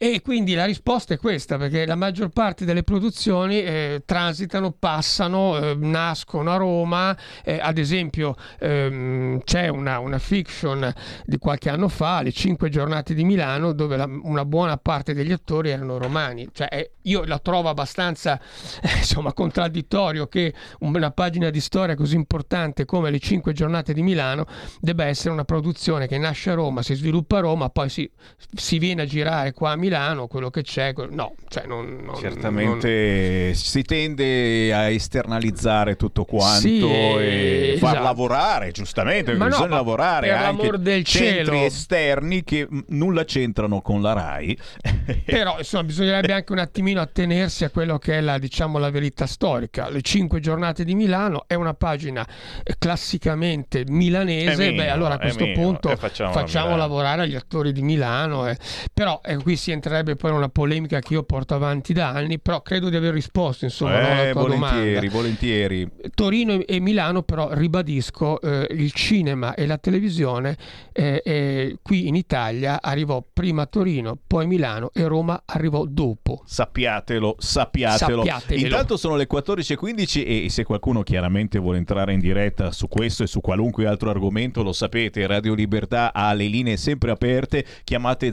E 0.03 0.23
quindi 0.23 0.55
la 0.55 0.65
risposta 0.65 1.13
è 1.13 1.19
questa, 1.19 1.59
perché 1.59 1.85
la 1.85 1.93
maggior 1.93 2.29
parte 2.29 2.65
delle 2.65 2.81
produzioni 2.81 3.61
eh, 3.61 4.01
transitano, 4.03 4.71
passano, 4.71 5.55
eh, 5.59 5.75
nascono 5.75 6.51
a 6.51 6.55
Roma. 6.55 7.15
Eh, 7.43 7.59
ad 7.61 7.77
esempio, 7.77 8.35
ehm, 8.57 9.43
c'è 9.43 9.67
una, 9.67 9.99
una 9.99 10.17
fiction 10.17 10.91
di 11.23 11.37
qualche 11.37 11.69
anno 11.69 11.87
fa, 11.87 12.23
Le 12.23 12.31
Cinque 12.31 12.69
giornate 12.69 13.13
di 13.13 13.23
Milano, 13.23 13.73
dove 13.73 13.95
la- 13.95 14.09
una 14.23 14.43
buona 14.43 14.75
parte 14.77 15.13
degli 15.13 15.31
attori 15.31 15.69
erano 15.69 15.99
romani. 15.99 16.49
Cioè, 16.51 16.67
eh, 16.71 16.91
io 17.03 17.23
la 17.25 17.37
trovo 17.37 17.69
abbastanza 17.69 18.39
eh, 18.81 18.97
insomma, 18.97 19.33
contraddittorio 19.33 20.25
che 20.25 20.51
una 20.79 21.11
pagina 21.11 21.51
di 21.51 21.61
storia 21.61 21.93
così 21.93 22.15
importante 22.15 22.85
come 22.85 23.11
Le 23.11 23.19
Cinque 23.19 23.53
giornate 23.53 23.93
di 23.93 24.01
Milano 24.01 24.47
debba 24.79 25.05
essere 25.05 25.29
una 25.29 25.45
produzione 25.45 26.07
che 26.07 26.17
nasce 26.17 26.49
a 26.49 26.55
Roma, 26.55 26.81
si 26.81 26.95
sviluppa 26.95 27.37
a 27.37 27.41
Roma, 27.41 27.69
poi 27.69 27.87
si, 27.89 28.09
si 28.55 28.79
viene 28.79 29.03
a 29.03 29.05
girare 29.05 29.53
qua 29.53 29.71
a 29.71 29.75
Milano, 29.75 29.89
quello 30.27 30.49
che 30.49 30.61
c'è. 30.63 30.93
No, 31.09 31.35
cioè 31.49 31.65
non, 31.65 31.85
non- 31.95 32.05
non- 32.05 32.15
Certamente 32.15 33.53
si 33.53 33.81
tende 33.83 34.73
a 34.73 34.89
esternalizzare 34.89 35.95
tutto 35.95 36.25
quanto 36.25 36.59
Sì, 36.59 36.79
e 36.83 37.75
far 37.79 37.89
esatto. 37.91 38.03
lavorare, 38.03 38.71
giustamente, 38.71 39.33
Ma 39.33 39.45
no, 39.45 39.49
bisogna 39.51 39.67
ma 39.69 39.75
lavorare 39.75 40.27
per 40.27 40.35
anche 40.37 40.45
l'amor 40.63 40.77
del 40.77 41.03
centri 41.03 41.45
cielo. 41.45 41.65
esterni 41.65 42.43
che 42.43 42.67
nulla 42.89 43.23
c'entrano 43.25 43.81
con 43.81 44.01
la 44.01 44.13
RAI. 44.13 44.57
Però 45.25 45.57
insomma 45.57 45.83
bisognerebbe 45.83 46.33
anche 46.33 46.51
un 46.51 46.59
attimino 46.59 47.01
attenersi 47.01 47.63
a 47.63 47.69
quello 47.69 47.97
che 47.97 48.17
è 48.17 48.21
la, 48.21 48.37
diciamo, 48.37 48.77
la 48.77 48.89
verità 48.89 49.25
storica. 49.25 49.89
Le 49.89 50.01
cinque 50.01 50.39
giornate 50.39 50.83
di 50.83 50.95
Milano 50.95 51.43
è 51.47 51.53
una 51.55 51.73
pagina 51.73 52.25
eh, 52.63 52.75
classicamente 52.77 53.83
milanese, 53.87 54.55
minimo, 54.65 54.83
beh 54.83 54.89
allora 54.89 55.13
a 55.15 55.19
questo 55.19 55.43
minimo, 55.43 55.61
punto 55.63 55.89
e 55.89 55.93
a 55.93 55.95
facciamo 55.97 56.65
Milano. 56.65 56.75
lavorare 56.77 57.27
gli 57.27 57.35
attori 57.35 57.71
di 57.71 57.81
Milano. 57.81 58.47
eh. 58.47 58.57
Però 58.93 59.19
eh, 59.23 59.37
qui 59.37 59.55
si 59.55 59.71
entrerebbe 59.81 60.15
poi 60.15 60.29
in 60.29 60.37
una 60.37 60.49
polemica 60.49 60.99
che 60.99 61.13
io 61.13 61.23
porto 61.23 61.55
avanti 61.55 61.91
da 61.91 62.09
anni, 62.09 62.39
però 62.39 62.61
credo 62.61 62.89
di 62.89 62.95
aver 62.95 63.13
risposto 63.13 63.65
insomma 63.65 63.99
no, 63.99 64.07
alla 64.07 64.27
eh, 64.27 64.31
tua 64.31 64.41
volentieri, 64.41 64.93
domanda. 64.93 65.09
volentieri. 65.09 65.91
Torino 66.13 66.59
e 66.65 66.79
Milano, 66.79 67.23
però 67.23 67.51
ribadisco, 67.51 68.39
eh, 68.39 68.67
il 68.69 68.91
cinema 68.91 69.55
e 69.55 69.65
la 69.65 69.77
televisione 69.77 70.55
eh, 70.93 71.21
eh, 71.25 71.77
qui 71.81 72.07
in 72.07 72.15
Italia 72.15 72.81
arrivò 72.81 73.23
prima 73.33 73.65
Torino, 73.65 74.17
poi 74.25 74.45
Milano 74.45 74.91
e 74.93 75.07
Roma 75.07 75.41
arrivò 75.45 75.85
dopo. 75.85 76.43
Sappiatelo, 76.45 77.35
sappiatelo. 77.39 78.23
Sappiatelo. 78.23 78.59
Intanto 78.59 78.97
sono 78.97 79.15
le 79.15 79.27
14.15 79.31 80.43
e 80.45 80.49
se 80.49 80.63
qualcuno 80.63 81.01
chiaramente 81.01 81.57
vuole 81.57 81.79
entrare 81.79 82.13
in 82.13 82.19
diretta 82.19 82.71
su 82.71 82.87
questo 82.87 83.23
e 83.23 83.27
su 83.27 83.41
qualunque 83.41 83.87
altro 83.87 84.09
argomento, 84.11 84.61
lo 84.61 84.73
sapete, 84.73 85.25
Radio 85.25 85.55
Libertà 85.55 86.13
ha 86.13 86.31
le 86.33 86.45
linee 86.45 86.77
sempre 86.77 87.11
aperte, 87.11 87.65
chiamate 87.83 88.27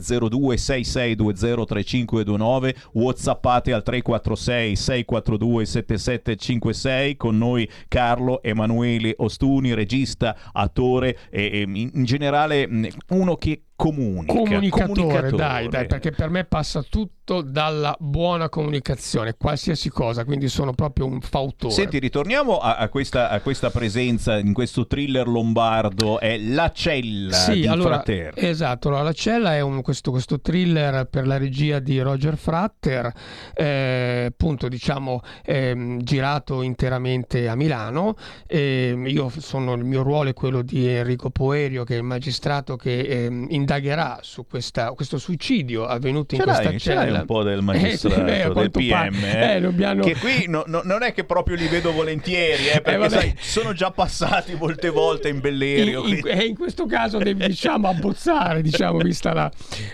3320 1.33 1.67
3529 1.69 2.75
whatsappate 2.93 3.73
al 3.73 3.83
346 3.83 4.77
642 4.77 5.67
7756 5.67 7.17
con 7.17 7.39
noi 7.39 7.69
Carlo 7.89 8.43
Emanuele 8.43 9.15
Ostuni 9.19 9.75
regista 9.75 10.37
attore 10.53 11.17
e, 11.31 11.51
e 11.53 11.61
in 11.61 12.05
generale 12.05 12.67
mh, 12.67 12.89
uno 13.09 13.37
che 13.37 13.63
comunica 13.89 14.33
Comunicatore, 14.33 14.89
comunicatore. 14.93 15.37
dai, 15.37 15.69
dai, 15.69 15.87
perché 15.87 16.11
per 16.11 16.31
me 16.31 16.43
passa 16.45 16.83
tutto 16.83 17.43
dalla 17.43 17.95
buona 18.01 18.49
comunicazione, 18.49 19.37
qualsiasi 19.39 19.89
cosa, 19.91 20.25
quindi 20.25 20.49
sono 20.49 20.73
proprio 20.73 21.07
un 21.07 21.21
fautore. 21.21 21.73
Senti, 21.73 21.99
ritorniamo 22.01 22.59
a, 22.59 22.75
a 22.77 22.89
questa, 22.89 23.29
a 23.29 23.39
questa 23.41 23.71
presenza 23.71 24.37
in 24.39 24.53
questo 24.53 24.87
thriller 24.89 25.29
lombardo, 25.29 26.19
è 26.19 26.39
La 26.39 26.73
Cella 26.75 27.37
Sì, 27.37 27.61
di 27.61 27.67
allora, 27.69 27.97
Frater. 28.03 28.33
esatto, 28.35 28.89
allora, 28.89 29.03
La 29.05 29.13
Cella 29.13 29.55
è 29.55 29.61
un- 29.61 29.83
questo, 29.83 30.11
questo 30.11 30.41
thriller 30.41 31.05
per 31.05 31.27
la 31.27 31.37
regia 31.37 31.79
di 31.79 32.01
Roger 32.01 32.37
Fratter, 32.37 33.13
eh, 33.55 34.25
appunto 34.31 34.67
diciamo 34.69 35.21
ehm, 35.45 36.01
girato 36.03 36.63
interamente 36.63 37.47
a 37.47 37.55
Milano. 37.55 38.17
Ehm, 38.47 39.07
io 39.07 39.31
sono, 39.37 39.75
il 39.75 39.85
mio 39.85 40.03
ruolo 40.03 40.31
è 40.31 40.35
quello 40.35 40.63
di 40.63 40.89
Enrico 40.89 41.31
Poerio, 41.31 41.85
che 41.85 41.95
è 41.95 41.99
il 41.99 42.05
magistrato 42.05 42.75
che 42.77 43.01
ehm, 43.01 43.47
indagherà 43.69 44.19
su 44.23 44.47
questa- 44.47 44.93
questo 44.93 45.19
suicidio 45.19 45.85
avvenuto 45.87 46.35
in 46.35 46.41
Ce 46.41 46.47
questa 46.47 46.63
l'hai, 46.71 46.79
ce 46.79 46.95
l'hai 46.95 47.05
cella. 47.07 47.21
un 47.21 47.27
po' 47.27 47.43
del 47.43 47.59
Eh, 47.59 47.63
magistrato, 47.63 48.23
beh, 48.25 48.43
a 48.43 48.53
del 48.53 48.71
PM, 48.71 49.25
eh? 49.25 49.57
eh, 49.57 49.61
dobbiamo- 49.61 50.03
che 50.03 50.15
qui 50.17 50.47
no- 50.49 50.65
no- 50.67 50.81
non 50.85 51.03
è 51.03 51.13
che 51.13 51.25
proprio 51.25 51.57
li 51.57 51.69
vedo 51.69 51.93
volentieri, 51.93 52.69
eh, 52.69 52.81
perché 52.81 52.97
vabbè. 52.99 53.11
sai, 53.11 53.35
sono 53.39 53.73
già 53.73 53.91
passati 53.91 54.55
molte 54.55 54.89
volte 54.89 55.29
in 55.29 55.41
Bellerio. 55.41 56.05
In, 56.07 56.17
in- 56.17 56.23
e 56.27 56.45
in 56.47 56.55
questo 56.57 56.87
caso 56.87 57.19
devi 57.19 57.47
diciamo 57.47 57.89
abbozzare 57.89 58.63
diciamo 58.63 58.99
vista 58.99 59.33
la, 59.33 59.51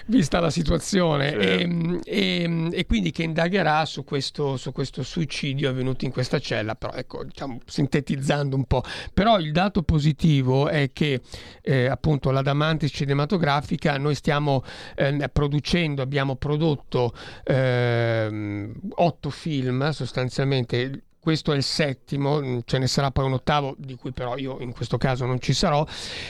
vista 0.06 0.38
la 0.40 0.50
situazione 0.50 1.30
Certo. 1.30 1.40
e, 1.40 2.00
e- 2.04 2.68
e 2.72 2.86
quindi 2.86 3.10
che 3.10 3.22
indagherà 3.22 3.84
su 3.86 4.04
questo, 4.04 4.56
su 4.56 4.72
questo 4.72 5.02
suicidio 5.02 5.68
avvenuto 5.68 6.04
in 6.04 6.12
questa 6.12 6.38
cella 6.38 6.74
però 6.74 6.92
ecco 6.94 7.24
diciamo 7.24 7.58
sintetizzando 7.64 8.54
un 8.56 8.64
po' 8.64 8.82
però 9.12 9.38
il 9.38 9.52
dato 9.52 9.82
positivo 9.82 10.68
è 10.68 10.90
che 10.92 11.20
eh, 11.62 11.86
appunto 11.86 12.30
la 12.30 12.42
Damantis 12.42 12.90
cinematografica 12.92 13.62
noi 13.98 14.14
stiamo 14.14 14.62
ehm, 14.96 15.26
producendo 15.32 16.02
abbiamo 16.02 16.36
prodotto 16.36 17.12
ehm, 17.44 18.72
otto 18.96 19.30
film 19.30 19.90
sostanzialmente 19.90 21.02
questo 21.24 21.54
è 21.54 21.56
il 21.56 21.62
settimo, 21.62 22.38
mh, 22.38 22.64
ce 22.66 22.76
ne 22.76 22.86
sarà 22.86 23.10
poi 23.10 23.24
un 23.24 23.32
ottavo, 23.32 23.74
di 23.78 23.94
cui 23.94 24.12
però 24.12 24.36
io 24.36 24.58
in 24.60 24.72
questo 24.72 24.98
caso 24.98 25.24
non 25.24 25.40
ci 25.40 25.54
sarò, 25.54 25.84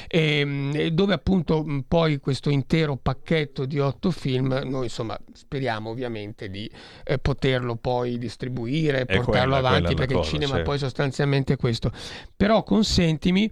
ehm, 0.06 0.70
e 0.72 0.92
dove 0.92 1.14
appunto 1.14 1.64
mh, 1.64 1.86
poi 1.88 2.18
questo 2.20 2.48
intero 2.48 2.94
pacchetto 2.94 3.64
di 3.64 3.80
otto 3.80 4.12
film, 4.12 4.56
noi 4.64 4.84
insomma 4.84 5.18
speriamo 5.32 5.90
ovviamente 5.90 6.48
di 6.48 6.70
eh, 7.02 7.18
poterlo 7.18 7.74
poi 7.74 8.18
distribuire, 8.18 9.00
È 9.00 9.04
portarlo 9.06 9.24
quella- 9.24 9.44
quella 9.46 9.56
avanti, 9.56 9.90
la 9.90 9.98
perché 9.98 10.14
cosa, 10.14 10.26
il 10.26 10.32
cinema 10.32 10.54
certo. 10.54 10.70
poi 10.70 10.78
sostanzialmente 10.78 11.52
è 11.54 11.56
questo. 11.56 11.90
Però 12.36 12.62
consentimi 12.62 13.50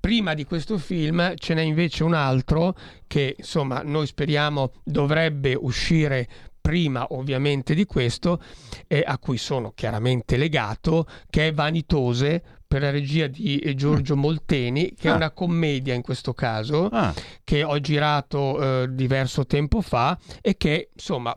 Prima 0.00 0.34
di 0.34 0.44
questo 0.44 0.78
film 0.78 1.34
ce 1.36 1.54
n'è 1.54 1.62
invece 1.62 2.04
un 2.04 2.14
altro 2.14 2.76
che 3.06 3.34
insomma 3.36 3.82
noi 3.82 4.06
speriamo 4.06 4.72
dovrebbe 4.84 5.54
uscire 5.54 6.28
prima 6.60 7.06
ovviamente 7.10 7.74
di 7.74 7.84
questo 7.84 8.40
e 8.86 9.02
a 9.06 9.18
cui 9.18 9.38
sono 9.38 9.72
chiaramente 9.74 10.36
legato 10.36 11.06
che 11.28 11.48
è 11.48 11.52
Vanitose 11.52 12.42
per 12.66 12.82
la 12.82 12.90
regia 12.90 13.26
di 13.26 13.58
eh, 13.58 13.74
Giorgio 13.74 14.16
Molteni 14.16 14.92
che 14.94 15.08
è 15.08 15.12
Ah. 15.12 15.14
una 15.16 15.30
commedia 15.30 15.94
in 15.94 16.02
questo 16.02 16.32
caso 16.34 16.88
Ah. 16.92 17.12
che 17.42 17.62
ho 17.64 17.80
girato 17.80 18.82
eh, 18.82 18.88
diverso 18.94 19.46
tempo 19.46 19.80
fa 19.80 20.18
e 20.42 20.56
che 20.56 20.90
insomma 20.94 21.34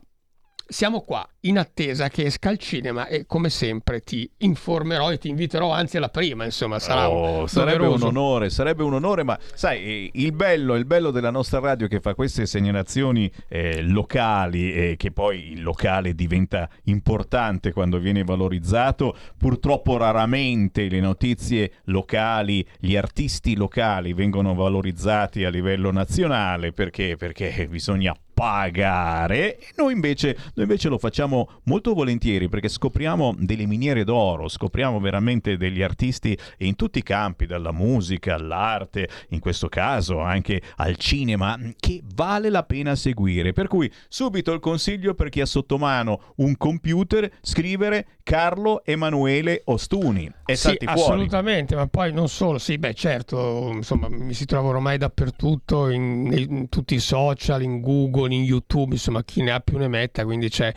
siamo 0.72 1.02
qua 1.02 1.28
in 1.42 1.58
attesa 1.58 2.08
che 2.08 2.24
esca 2.24 2.50
al 2.50 2.58
cinema 2.58 3.08
e 3.08 3.26
come 3.26 3.50
sempre 3.50 4.00
ti 4.00 4.30
informerò 4.38 5.12
e 5.12 5.18
ti 5.18 5.28
inviterò 5.28 5.72
anzi 5.72 5.98
alla 5.98 6.08
prima 6.10 6.46
insomma 6.46 6.80
sarà 6.80 7.10
Oh, 7.10 7.46
sarebbe 7.48 7.78
doveroso. 7.80 8.08
un 8.08 8.16
onore, 8.18 8.50
sarebbe 8.50 8.84
un 8.84 8.94
onore, 8.94 9.24
ma 9.24 9.38
sai, 9.54 9.80
eh, 9.84 10.10
il 10.14 10.32
bello, 10.32 10.76
il 10.76 10.86
bello 10.86 11.12
della 11.12 11.30
nostra 11.32 11.60
radio 11.60 11.88
che 11.88 12.00
fa 12.00 12.14
queste 12.16 12.46
segnalazioni 12.46 13.30
eh, 13.50 13.82
locali 13.82 14.72
e 14.72 14.96
che 14.98 15.12
poi 15.12 15.52
il 15.52 15.62
locale 15.62 16.16
diventa 16.16 16.70
importante 16.84 17.74
quando 17.74 17.98
viene 17.98 18.24
valorizzato, 18.24 19.16
purtroppo 19.38 19.98
raramente 19.98 20.88
le 20.88 21.00
notizie 21.02 21.72
locali, 21.86 22.66
gli 22.80 22.96
artisti 22.96 23.56
locali 23.56 24.14
vengono 24.14 24.54
valorizzati 24.54 25.44
a 25.44 25.50
livello 25.50 25.92
nazionale 25.92 26.72
perché, 26.72 27.16
perché 27.18 27.68
bisogna 27.70 28.16
pagare. 28.42 29.60
Noi 29.76 29.94
invece, 29.94 30.36
noi 30.56 30.66
invece 30.66 30.90
lo 30.90 30.98
facciamo 30.98 31.60
molto 31.66 31.94
volentieri 31.94 32.50
perché 32.50 32.70
scopriamo 32.70 33.36
delle 33.38 33.68
miniere 33.68 34.04
d'oro, 34.04 34.48
scopriamo 34.48 35.00
veramente 35.00 35.58
degli 35.58 35.84
artisti 35.84 36.36
in 36.58 36.76
tutti 36.76 36.98
i 36.98 37.04
campi, 37.04 37.46
dalla 37.46 37.72
musica 37.72 38.34
all'arte, 38.34 39.08
in 39.30 39.40
questo 39.40 39.70
caso 39.70 40.22
anche 40.22 40.60
al 40.78 40.96
cinema, 40.96 41.56
che 41.80 42.02
vale 42.16 42.50
la 42.50 42.64
pena 42.64 42.96
seguire. 42.96 43.54
Per 43.54 43.68
cui 43.68 43.92
subito 44.08 44.52
il 44.54 44.60
consiglio 44.60 45.14
per 45.14 45.30
chi 45.30 45.42
ha 45.42 45.46
sotto 45.46 45.78
mano 45.78 46.34
un 46.38 46.58
computer, 46.58 47.32
scrivere 47.42 48.08
Carlo 48.24 48.84
Emanuele 48.84 49.62
Ostuni. 49.66 50.32
E 50.46 50.56
sì, 50.56 50.76
assolutamente, 50.84 51.76
ma 51.76 51.86
poi 51.86 52.12
non 52.12 52.28
solo, 52.28 52.58
sì, 52.58 52.80
beh 52.80 52.96
certo, 52.96 53.70
insomma, 53.72 54.08
mi 54.10 54.34
si 54.34 54.46
trova 54.46 54.70
ormai 54.70 54.98
dappertutto, 54.98 55.90
in, 55.90 56.34
in 56.34 56.70
tutti 56.70 56.96
i 56.96 57.00
social, 57.00 57.62
in 57.62 57.82
Google, 57.82 58.30
in 58.32 58.44
YouTube, 58.44 58.94
insomma, 58.94 59.24
chi 59.24 59.42
ne 59.42 59.52
ha 59.52 59.60
più 59.60 59.78
ne 59.78 59.88
metta, 59.88 60.24
quindi 60.24 60.50
c'è 60.50 60.74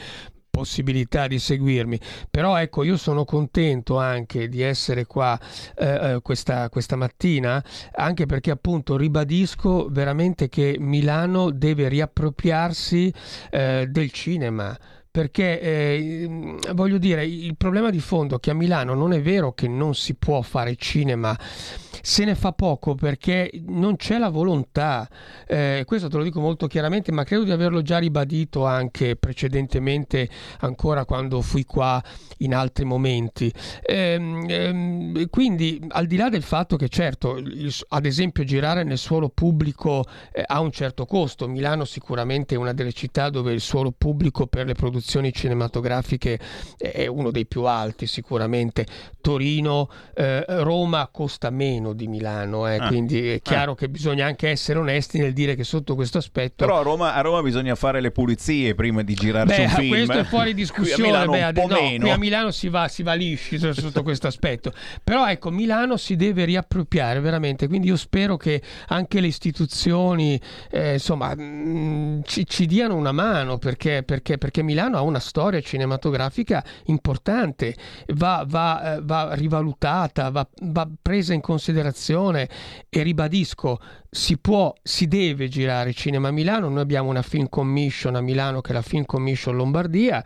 possibilità 0.54 1.26
di 1.26 1.40
seguirmi. 1.40 1.98
Però 2.30 2.56
ecco 2.56 2.84
io 2.84 2.96
sono 2.96 3.24
contento 3.24 3.98
anche 3.98 4.48
di 4.48 4.62
essere 4.62 5.04
qua 5.04 5.38
eh, 5.76 5.86
eh, 6.14 6.20
questa, 6.22 6.68
questa 6.68 6.94
mattina 6.94 7.62
anche 7.92 8.26
perché 8.26 8.52
appunto 8.52 8.96
ribadisco 8.96 9.88
veramente 9.90 10.48
che 10.48 10.76
Milano 10.78 11.50
deve 11.50 11.88
riappropriarsi 11.88 13.12
eh, 13.50 13.86
del 13.88 14.12
cinema 14.12 14.78
perché 15.14 15.60
eh, 15.60 16.58
voglio 16.72 16.98
dire 16.98 17.24
il 17.24 17.54
problema 17.56 17.90
di 17.90 18.00
fondo 18.00 18.34
è 18.34 18.40
che 18.40 18.50
a 18.50 18.54
Milano 18.54 18.94
non 18.94 19.12
è 19.12 19.22
vero 19.22 19.52
che 19.52 19.68
non 19.68 19.94
si 19.94 20.16
può 20.16 20.42
fare 20.42 20.74
cinema. 20.74 21.38
Se 22.02 22.24
ne 22.24 22.34
fa 22.34 22.50
poco 22.50 22.96
perché 22.96 23.48
non 23.68 23.94
c'è 23.94 24.18
la 24.18 24.28
volontà. 24.28 25.08
Eh, 25.46 25.84
questo 25.86 26.08
te 26.08 26.16
lo 26.16 26.24
dico 26.24 26.40
molto 26.40 26.66
chiaramente 26.66 27.12
ma 27.12 27.22
credo 27.22 27.44
di 27.44 27.52
averlo 27.52 27.80
già 27.80 27.98
ribadito 27.98 28.66
anche 28.66 29.14
precedentemente 29.14 30.28
ancora 30.58 31.04
quando 31.04 31.40
fui 31.42 31.64
qua 31.64 32.02
in 32.38 32.52
altri 32.52 32.84
momenti. 32.84 33.52
Ehm, 33.82 34.46
ehm, 34.48 35.30
quindi 35.30 35.80
al 35.90 36.06
di 36.06 36.16
là 36.16 36.28
del 36.28 36.42
fatto 36.42 36.74
che 36.74 36.88
certo 36.88 37.36
il- 37.36 37.72
ad 37.90 38.04
esempio 38.04 38.42
girare 38.42 38.82
nel 38.82 38.98
suolo 38.98 39.28
pubblico 39.28 40.04
eh, 40.32 40.42
ha 40.44 40.58
un 40.58 40.72
certo 40.72 41.06
costo. 41.06 41.46
Milano 41.46 41.84
sicuramente 41.84 42.56
è 42.56 42.58
una 42.58 42.72
delle 42.72 42.92
città 42.92 43.30
dove 43.30 43.52
il 43.52 43.60
suolo 43.60 43.92
pubblico 43.96 44.48
per 44.48 44.66
le 44.66 44.72
produzioni 44.74 45.02
cinematografiche 45.32 46.38
è 46.78 47.06
uno 47.06 47.30
dei 47.30 47.46
più 47.46 47.62
alti 47.64 48.06
sicuramente 48.06 48.86
Torino 49.20 49.88
eh, 50.14 50.44
Roma 50.62 51.08
costa 51.10 51.50
meno 51.50 51.92
di 51.92 52.06
Milano 52.08 52.68
eh, 52.68 52.76
Ah. 52.76 52.88
quindi 52.88 53.28
è 53.30 53.40
chiaro 53.40 53.74
che 53.74 53.88
bisogna 53.88 54.26
anche 54.26 54.48
essere 54.48 54.78
onesti 54.78 55.18
nel 55.18 55.32
dire 55.32 55.54
che 55.54 55.64
sotto 55.64 55.94
questo 55.94 56.18
aspetto 56.18 56.64
Però 56.66 56.78
a 56.78 56.82
Roma, 56.82 57.14
a 57.14 57.20
Roma 57.20 57.40
bisogna 57.42 57.74
fare 57.74 58.00
le 58.00 58.10
pulizie 58.10 58.74
prima 58.74 59.02
di 59.02 59.14
girarci 59.14 59.56
Beh, 59.56 59.62
un 59.64 59.68
film. 59.70 59.88
questo 59.88 60.12
è 60.18 60.24
fuori 60.24 60.52
Qui 60.52 60.54
discussione. 60.54 61.02
a 61.16 61.26
Milano 61.26 61.30
beh, 61.52 61.60
po' 61.60 61.66
no, 61.68 61.80
meno. 61.80 62.00
qui 62.04 62.10
a 62.10 62.18
Milano 62.18 62.50
si 62.50 62.68
va, 62.68 62.88
si 62.88 63.02
va 63.02 63.14
lisci 63.14 63.58
sotto, 63.58 63.80
sotto 63.80 64.02
questo 64.02 64.26
aspetto. 64.26 64.72
Però 65.02 65.26
ecco, 65.28 65.50
Milano 65.50 65.96
si 65.96 66.16
deve 66.16 66.44
riappropriare 66.44 67.20
veramente. 67.20 67.66
Quindi 67.68 67.88
io 67.88 67.96
spero 67.96 68.36
che 68.36 68.60
anche 68.88 69.20
le 69.20 69.26
istituzioni 69.28 70.40
eh, 70.70 70.94
insomma, 70.94 71.34
mh, 71.34 72.22
ci, 72.24 72.46
ci 72.46 72.66
diano 72.66 72.96
una 72.96 73.12
mano 73.12 73.58
perché, 73.58 74.02
perché, 74.04 74.36
perché 74.38 74.62
Milano 74.62 74.93
ha 74.96 75.02
una 75.02 75.18
storia 75.18 75.60
cinematografica 75.60 76.64
importante, 76.84 77.74
va, 78.14 78.44
va, 78.46 78.94
eh, 78.94 79.00
va 79.02 79.34
rivalutata, 79.34 80.30
va, 80.30 80.46
va 80.62 80.88
presa 81.00 81.34
in 81.34 81.40
considerazione 81.40 82.48
e 82.88 83.02
ribadisco 83.02 83.80
si 84.10 84.38
può, 84.38 84.72
si 84.82 85.08
deve 85.08 85.48
girare 85.48 85.92
cinema 85.92 86.28
a 86.28 86.30
Milano. 86.30 86.68
Noi 86.68 86.82
abbiamo 86.82 87.10
una 87.10 87.22
film 87.22 87.48
commission 87.48 88.14
a 88.14 88.20
Milano 88.20 88.60
che 88.60 88.70
è 88.70 88.74
la 88.74 88.82
Film 88.82 89.04
Commission 89.04 89.56
Lombardia. 89.56 90.24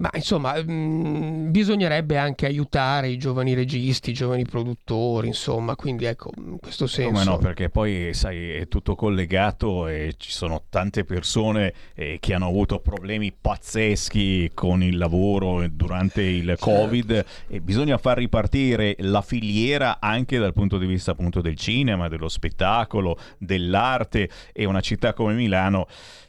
Ma 0.00 0.10
insomma, 0.14 0.62
mh, 0.62 1.50
bisognerebbe 1.50 2.18
anche 2.18 2.46
aiutare 2.46 3.08
i 3.08 3.16
giovani 3.16 3.54
registi, 3.54 4.10
i 4.10 4.14
giovani 4.14 4.44
produttori, 4.44 5.28
insomma, 5.28 5.74
quindi 5.76 6.04
ecco, 6.04 6.30
in 6.36 6.58
questo 6.58 6.86
senso. 6.86 7.12
Come 7.12 7.24
no, 7.24 7.38
perché 7.38 7.70
poi 7.70 8.12
sai 8.12 8.50
è 8.50 8.68
tutto 8.68 8.94
collegato 8.94 9.86
e 9.86 10.14
ci 10.18 10.30
sono 10.30 10.64
tante 10.68 11.04
persone 11.04 11.72
eh, 11.94 12.18
che 12.20 12.34
hanno 12.34 12.46
avuto 12.46 12.80
problemi 12.80 13.32
pazzeschi 13.32 14.50
con 14.54 14.82
il 14.82 14.96
lavoro 14.96 15.66
durante 15.68 16.22
il 16.22 16.44
Certo. 16.46 16.64
Covid 16.64 17.24
e 17.48 17.60
bisogna 17.60 17.98
far 17.98 18.18
ripartire 18.18 18.96
la 19.00 19.22
filiera 19.22 19.98
anche 20.00 20.38
dal 20.38 20.52
punto 20.52 20.78
di 20.78 20.86
vista 20.86 21.12
appunto 21.12 21.40
del 21.40 21.56
cinema, 21.56 22.08
dello 22.08 22.28
spettacolo 22.28 23.18
dell'arte 23.38 24.28
e 24.52 24.64
una 24.64 24.80
città 24.80 25.12
come 25.12 25.34
Milano 25.34 25.86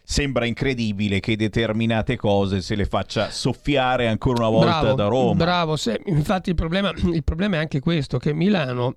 sembra 0.09 0.45
incredibile 0.45 1.19
che 1.19 1.35
determinate 1.35 2.15
cose 2.15 2.61
se 2.61 2.75
le 2.75 2.85
faccia 2.85 3.29
soffiare 3.29 4.07
ancora 4.07 4.47
una 4.47 4.57
volta 4.57 4.79
bravo, 4.79 4.95
da 4.95 5.07
Roma. 5.07 5.33
Bravo, 5.33 5.75
se- 5.75 6.01
infatti 6.05 6.47
il 6.47 6.55
problema, 6.55 6.93
il 7.11 7.25
problema 7.25 7.57
è 7.57 7.59
anche 7.59 7.81
questo, 7.81 8.17
che 8.17 8.33
Milano 8.33 8.95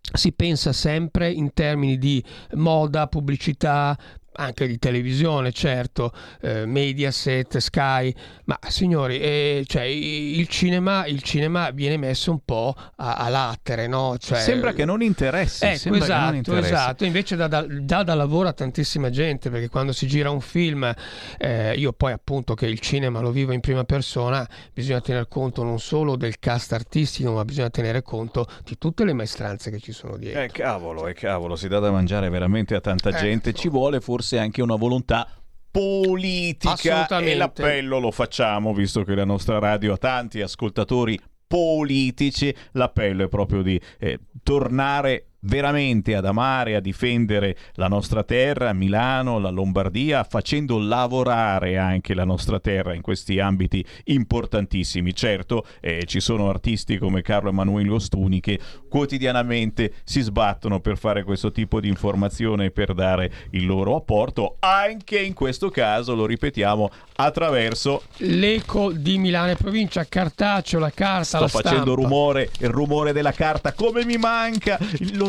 si 0.00 0.30
pensa 0.30 0.72
sempre 0.72 1.32
in 1.32 1.52
termini 1.52 1.98
di 1.98 2.22
moda, 2.52 3.08
pubblicità, 3.08 3.98
anche 4.36 4.66
di 4.66 4.78
televisione, 4.78 5.52
certo, 5.52 6.12
eh, 6.40 6.66
Mediaset, 6.66 7.58
Sky, 7.58 8.14
ma 8.44 8.58
signori, 8.68 9.18
eh, 9.18 9.64
cioè, 9.66 9.82
il, 9.82 10.46
cinema, 10.48 11.06
il 11.06 11.22
cinema 11.22 11.70
viene 11.70 11.96
messo 11.96 12.30
un 12.30 12.40
po' 12.44 12.74
a, 12.96 13.14
a 13.14 13.28
latere, 13.28 13.86
no? 13.86 14.16
Cioè, 14.18 14.38
Sembra 14.38 14.72
che 14.72 14.84
non 14.84 15.02
interessi. 15.02 15.64
Ecco, 15.64 15.82
che 15.82 15.90
non 15.90 16.02
esatto, 16.02 16.34
interessi. 16.34 16.72
esatto. 16.72 17.04
Invece 17.04 17.36
dà, 17.36 17.48
dà- 17.48 17.66
dà 17.66 18.02
da 18.02 18.14
lavoro 18.14 18.48
a 18.48 18.52
tantissima 18.52 19.10
gente, 19.10 19.50
perché 19.50 19.68
quando 19.68 19.92
si 19.92 20.06
gira 20.06 20.30
un 20.30 20.40
film, 20.40 20.92
eh, 21.38 21.74
io 21.74 21.92
poi 21.92 22.12
appunto 22.12 22.54
che 22.54 22.66
il 22.66 22.78
cinema 22.80 23.20
lo 23.20 23.30
vivo 23.30 23.52
in 23.52 23.60
prima 23.60 23.84
persona, 23.84 24.46
bisogna 24.72 25.00
tener 25.00 25.28
conto 25.28 25.62
non 25.62 25.78
solo 25.78 26.16
del 26.16 26.38
cast 26.38 26.72
artistico, 26.72 27.32
ma 27.32 27.44
bisogna 27.44 27.70
tenere 27.70 28.02
conto 28.02 28.46
di 28.64 28.76
tutte 28.78 29.04
le 29.04 29.12
maestranze 29.12 29.70
che 29.70 29.78
ci 29.78 29.92
sono 29.92 30.16
dietro. 30.16 30.40
Eh 30.42 30.50
cavolo, 30.50 31.06
eh 31.06 31.14
cavolo, 31.14 31.56
si 31.56 31.68
dà 31.68 31.78
da 31.78 31.90
mangiare 31.90 32.28
veramente 32.28 32.74
a 32.74 32.80
tanta 32.80 33.12
gente, 33.12 33.52
ci 33.52 33.68
vuole 33.68 34.00
forse 34.00 34.25
anche 34.32 34.62
una 34.62 34.76
volontà 34.76 35.28
politica 35.70 36.72
Assolutamente. 36.72 37.32
e 37.32 37.36
l'appello 37.36 37.98
lo 37.98 38.10
facciamo 38.10 38.72
visto 38.72 39.04
che 39.04 39.14
la 39.14 39.24
nostra 39.24 39.58
radio 39.58 39.92
ha 39.92 39.98
tanti 39.98 40.40
ascoltatori 40.40 41.20
politici, 41.46 42.54
l'appello 42.72 43.24
è 43.24 43.28
proprio 43.28 43.62
di 43.62 43.80
eh, 43.98 44.18
tornare 44.42 45.32
veramente 45.46 46.14
ad 46.14 46.24
amare, 46.26 46.74
a 46.76 46.80
difendere 46.80 47.56
la 47.74 47.88
nostra 47.88 48.22
terra, 48.22 48.72
Milano, 48.72 49.38
la 49.38 49.50
Lombardia, 49.50 50.24
facendo 50.24 50.78
lavorare 50.78 51.78
anche 51.78 52.14
la 52.14 52.24
nostra 52.24 52.60
terra 52.60 52.94
in 52.94 53.02
questi 53.02 53.38
ambiti 53.40 53.84
importantissimi. 54.04 55.14
Certo, 55.14 55.64
eh, 55.80 56.04
ci 56.06 56.20
sono 56.20 56.48
artisti 56.48 56.98
come 56.98 57.22
Carlo 57.22 57.50
Emanuele 57.50 57.90
Ostuni 57.90 58.40
che 58.40 58.58
quotidianamente 58.88 59.94
si 60.04 60.20
sbattono 60.20 60.80
per 60.80 60.98
fare 60.98 61.22
questo 61.24 61.52
tipo 61.52 61.80
di 61.80 61.88
informazione 61.88 62.66
e 62.66 62.70
per 62.70 62.92
dare 62.94 63.30
il 63.50 63.66
loro 63.66 63.96
apporto, 63.96 64.56
anche 64.60 65.18
in 65.20 65.32
questo 65.34 65.70
caso, 65.70 66.14
lo 66.14 66.26
ripetiamo, 66.26 66.90
attraverso 67.16 68.02
L'eco 68.18 68.92
di 68.92 69.18
Milano 69.18 69.52
e 69.52 69.56
provincia, 69.56 70.04
cartaceo, 70.04 70.78
la 70.78 70.90
carta, 70.90 71.24
Sto 71.24 71.40
la 71.40 71.48
facendo 71.48 71.92
stampa. 71.92 72.02
rumore, 72.02 72.50
il 72.58 72.68
rumore 72.68 73.12
della 73.12 73.32
carta, 73.32 73.72
come 73.72 74.04
mi 74.04 74.16
manca 74.16 74.78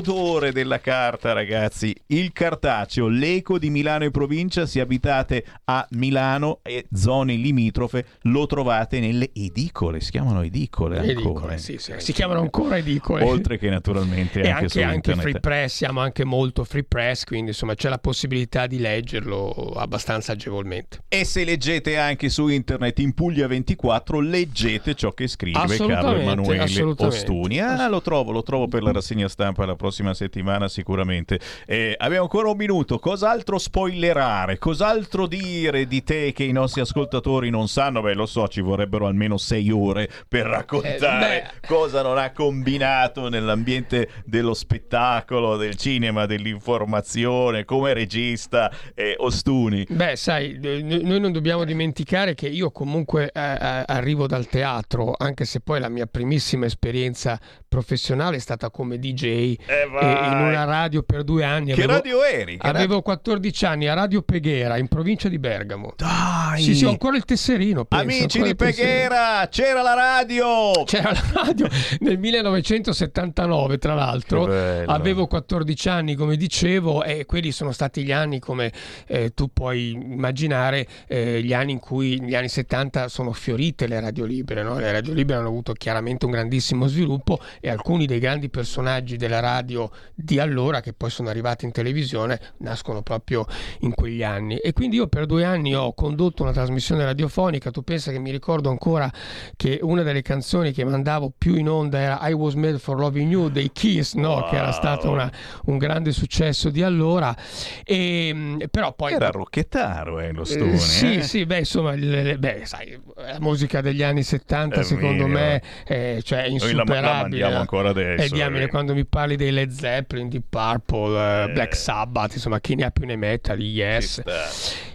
l'odore 0.07 0.53
della 0.53 0.79
carta, 0.79 1.33
ragazzi. 1.33 1.93
Il 2.07 2.31
cartaceo, 2.31 3.07
l'eco 3.07 3.59
di 3.59 3.69
Milano 3.69 4.05
e 4.05 4.11
provincia, 4.11 4.65
se 4.65 4.79
abitate 4.79 5.43
a 5.65 5.85
Milano 5.91 6.59
e 6.63 6.87
zone 6.93 7.35
limitrofe, 7.35 8.05
lo 8.23 8.45
trovate 8.45 8.99
nelle 8.99 9.31
edicole, 9.33 9.99
si 9.99 10.11
chiamano 10.11 10.41
edicole 10.41 10.99
ancora. 10.99 11.11
Edicole, 11.11 11.57
sì, 11.57 11.77
sì, 11.77 11.93
si 11.97 12.13
chiamano 12.13 12.39
ancora 12.39 12.77
edicole. 12.77 13.23
Oltre 13.23 13.57
che 13.57 13.69
naturalmente 13.69 14.39
anche, 14.47 14.51
anche, 14.51 14.69
su 14.69 14.79
anche 14.79 14.95
internet. 14.95 15.23
free 15.23 15.39
press, 15.39 15.75
siamo 15.75 15.99
anche 15.99 16.23
molto 16.23 16.63
free 16.63 16.83
press, 16.83 17.25
quindi 17.25 17.49
insomma 17.49 17.75
c'è 17.75 17.89
la 17.89 17.99
possibilità 17.99 18.65
di 18.65 18.79
leggerlo 18.79 19.73
abbastanza 19.75 20.31
agevolmente. 20.31 20.99
E 21.09 21.25
se 21.25 21.43
leggete 21.43 21.97
anche 21.97 22.29
su 22.29 22.47
internet 22.47 22.99
in 22.99 23.13
Puglia 23.13 23.47
24, 23.47 24.21
leggete 24.21 24.95
ciò 24.95 25.11
che 25.11 25.27
scrive 25.27 25.77
Carlo 25.77 26.15
Emanuele 26.15 26.63
assolutamente. 26.63 27.17
Ostuni. 27.17 27.59
Ah, 27.59 27.87
lo 27.87 28.01
trovo, 28.01 28.31
lo 28.31 28.43
trovo 28.43 28.67
per 28.67 28.83
la 28.83 28.91
rassegna 28.91 29.27
stampa 29.27 29.65
la 29.65 29.75
prossima 29.75 29.96
settimana 30.13 30.67
sicuramente. 30.67 31.39
Eh, 31.65 31.95
abbiamo 31.97 32.23
ancora 32.23 32.49
un 32.49 32.57
minuto, 32.57 32.99
cos'altro 32.99 33.57
spoilerare? 33.57 34.57
Cos'altro 34.57 35.27
dire 35.27 35.87
di 35.87 36.03
te 36.03 36.31
che 36.33 36.43
i 36.43 36.51
nostri 36.51 36.81
ascoltatori 36.81 37.49
non 37.49 37.67
sanno? 37.67 38.01
Beh, 38.01 38.13
lo 38.13 38.25
so, 38.25 38.47
ci 38.47 38.61
vorrebbero 38.61 39.07
almeno 39.07 39.37
sei 39.37 39.69
ore 39.71 40.09
per 40.27 40.45
raccontare 40.45 41.25
Eh, 41.37 41.67
cosa 41.67 42.01
non 42.01 42.17
ha 42.17 42.31
combinato 42.31 43.29
nell'ambiente 43.29 44.09
dello 44.25 44.53
spettacolo, 44.53 45.57
del 45.57 45.75
cinema, 45.75 46.25
dell'informazione, 46.25 47.65
come 47.65 47.93
regista 47.93 48.71
eh, 48.93 49.15
Ostuni. 49.17 49.85
Beh, 49.89 50.15
sai, 50.15 50.59
eh, 50.61 50.81
noi 50.81 51.19
non 51.19 51.31
dobbiamo 51.31 51.63
dimenticare 51.63 52.35
che 52.35 52.47
io 52.47 52.71
comunque 52.71 53.31
eh, 53.31 53.41
eh, 53.41 53.83
arrivo 53.85 54.27
dal 54.27 54.47
teatro, 54.47 55.13
anche 55.17 55.45
se 55.45 55.59
poi 55.59 55.79
la 55.79 55.89
mia 55.89 56.05
primissima 56.05 56.65
esperienza 56.65 57.39
professionale 57.77 58.37
è 58.37 58.39
stata 58.39 58.71
come 58.71 58.97
DJ 58.97 59.23
Eh, 59.23 59.87
in 59.91 60.37
una 60.39 60.63
radio 60.63 61.03
per 61.03 61.23
due 61.23 61.43
anni. 61.43 61.73
Che 61.73 61.83
avevo, 61.83 61.91
radio 61.91 62.23
eri? 62.23 62.57
Che 62.57 62.67
Avevo 62.67 63.01
14 63.03 63.65
anni 63.65 63.87
a 63.87 63.93
Radio 63.93 64.23
Peghera, 64.23 64.77
in 64.77 64.87
provincia 64.87 65.29
di 65.29 65.37
Bergamo. 65.37 65.93
Dai! 65.95 66.63
Sì, 66.63 66.73
sì, 66.73 66.85
ho 66.85 66.89
ancora 66.89 67.17
il 67.17 67.23
tesserino. 67.23 67.85
pensa, 67.85 68.03
Amici 68.03 68.41
di. 68.41 68.55
Peghera, 68.55 69.47
c'era 69.51 69.83
la 69.83 69.93
radio! 69.93 70.71
C'era 70.85 71.11
la 71.11 71.43
radio 71.43 71.67
nel 71.99 72.17
1979, 72.17 73.77
tra 73.77 73.93
l'altro. 73.93 74.45
Avevo 74.45 75.27
14 75.27 75.89
anni, 75.89 76.15
come 76.15 76.35
dicevo, 76.35 77.03
e 77.03 77.25
quelli 77.25 77.51
sono 77.51 77.71
stati 77.71 78.03
gli 78.03 78.11
anni, 78.11 78.39
come 78.39 78.71
eh, 79.05 79.33
tu 79.35 79.51
puoi 79.53 79.91
immaginare, 79.91 80.87
eh, 81.07 81.43
gli 81.43 81.53
anni 81.53 81.73
in 81.73 81.79
cui, 81.79 82.19
negli 82.19 82.35
anni 82.35 82.49
70, 82.49 83.07
sono 83.07 83.33
fiorite 83.33 83.85
le 83.85 83.99
radio 83.99 84.25
libere. 84.25 84.63
no? 84.63 84.79
Le 84.79 84.91
radio 84.91 85.13
libere 85.13 85.37
hanno 85.39 85.49
avuto 85.49 85.73
chiaramente 85.73 86.25
un 86.25 86.31
grandissimo 86.31 86.87
sviluppo 86.87 87.39
e 87.67 87.69
alcuni 87.69 88.05
dei 88.05 88.19
grandi 88.19 88.49
personaggi 88.49 89.17
della 89.17 89.39
radio 89.39 89.89
di 90.15 90.39
allora, 90.39 90.79
che 90.81 90.93
poi 90.93 91.09
sono 91.09 91.29
arrivati 91.29 91.65
in 91.65 91.71
televisione, 91.71 92.39
nascono 92.59 93.01
proprio 93.01 93.45
in 93.81 93.93
quegli 93.93 94.23
anni. 94.23 94.57
E 94.57 94.71
quindi 94.73 94.95
io 94.95 95.07
per 95.07 95.25
due 95.25 95.43
anni 95.43 95.75
ho 95.75 95.93
condotto 95.93 96.43
una 96.43 96.53
trasmissione 96.53 97.03
radiofonica. 97.03 97.71
Tu 97.71 97.83
pensa 97.83 98.11
che 98.11 98.19
mi 98.19 98.31
ricordo 98.31 98.69
ancora 98.69 99.11
che 99.55 99.79
una 99.81 100.01
delle 100.03 100.21
canzoni 100.21 100.71
che 100.71 100.83
mandavo 100.85 101.33
più 101.37 101.55
in 101.55 101.69
onda 101.69 101.99
era 101.99 102.27
I 102.27 102.31
Was 102.33 102.53
Made 102.53 102.79
for 102.79 102.97
Loving 102.99 103.31
You 103.31 103.49
dei 103.49 103.71
Kiss, 103.71 104.13
no? 104.13 104.47
che 104.49 104.55
era 104.55 104.71
stato 104.71 105.09
una- 105.11 105.31
un 105.65 105.77
grande 105.77 106.11
successo 106.11 106.69
di 106.69 106.81
allora. 106.83 107.35
E, 107.83 108.67
però 108.71 108.93
poi 108.93 109.13
Era 109.13 109.29
rocchettaro, 109.29 110.19
eh, 110.19 110.31
lo 110.31 110.41
eh, 110.43 110.45
Stone. 110.45 110.77
sì, 110.77 111.15
eh? 111.17 111.21
sì, 111.21 111.45
beh, 111.45 111.59
insomma, 111.59 111.91
le- 111.93 112.23
le- 112.23 112.37
beh, 112.37 112.61
sai, 112.65 112.99
la 113.15 113.39
musica 113.39 113.81
degli 113.81 114.03
anni 114.03 114.23
70, 114.23 114.79
È 114.79 114.83
secondo 114.83 115.25
vero. 115.25 115.37
me, 115.39 115.61
è, 115.85 116.17
cioè, 116.23 116.43
è 116.43 116.47
insuperabile. 116.47 117.43
Mandiamo 117.49 117.59
ancora 117.59 117.89
adesso, 117.89 118.23
E 118.23 118.29
diamine, 118.29 118.63
eh. 118.63 118.67
quando 118.67 118.93
mi 118.93 119.05
parli 119.05 119.35
dei 119.35 119.51
Led 119.51 119.71
Zeppelin, 119.71 120.29
di 120.29 120.41
Purple, 120.41 121.43
eh, 121.45 121.51
Black 121.51 121.75
Sabbath, 121.75 122.33
insomma, 122.33 122.59
chi 122.59 122.75
ne 122.75 122.85
ha 122.85 122.91
più 122.91 123.05
ne 123.05 123.15
metta, 123.15 123.55
di 123.55 123.71
Yes, 123.71 124.21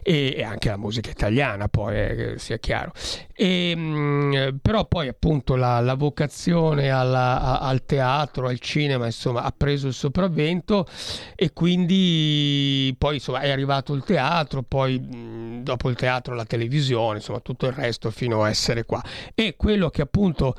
e, 0.02 0.34
e 0.36 0.42
anche 0.42 0.68
la 0.68 0.76
musica 0.76 1.10
italiana, 1.10 1.68
poi, 1.68 1.96
eh, 1.96 2.34
sia 2.38 2.58
chiaro. 2.58 2.92
E, 3.34 3.74
mh, 3.74 4.58
però 4.62 4.86
poi, 4.86 5.08
appunto, 5.08 5.56
la, 5.56 5.80
la 5.80 5.94
vocazione 5.94 6.90
alla- 6.90 7.40
a- 7.40 7.58
al 7.60 7.84
teatro, 7.84 8.46
al 8.48 8.58
cinema, 8.60 9.06
insomma, 9.06 9.42
ha 9.42 9.52
preso 9.56 9.86
il 9.88 9.94
sopravvento 9.94 10.86
e 11.34 11.52
quindi 11.52 12.94
poi 12.98 13.14
insomma 13.16 13.40
è 13.40 13.50
arrivato 13.50 13.94
il 13.94 14.04
teatro, 14.04 14.62
poi 14.62 14.98
mh, 14.98 15.62
dopo 15.62 15.88
il 15.88 15.96
teatro 15.96 16.34
la 16.34 16.44
televisione, 16.44 17.16
insomma 17.18 17.40
tutto 17.40 17.66
il 17.66 17.72
resto 17.72 18.10
fino 18.10 18.42
a 18.42 18.48
essere 18.48 18.84
qua. 18.84 19.02
E 19.34 19.54
quello 19.56 19.88
che 19.90 20.02
appunto 20.02 20.54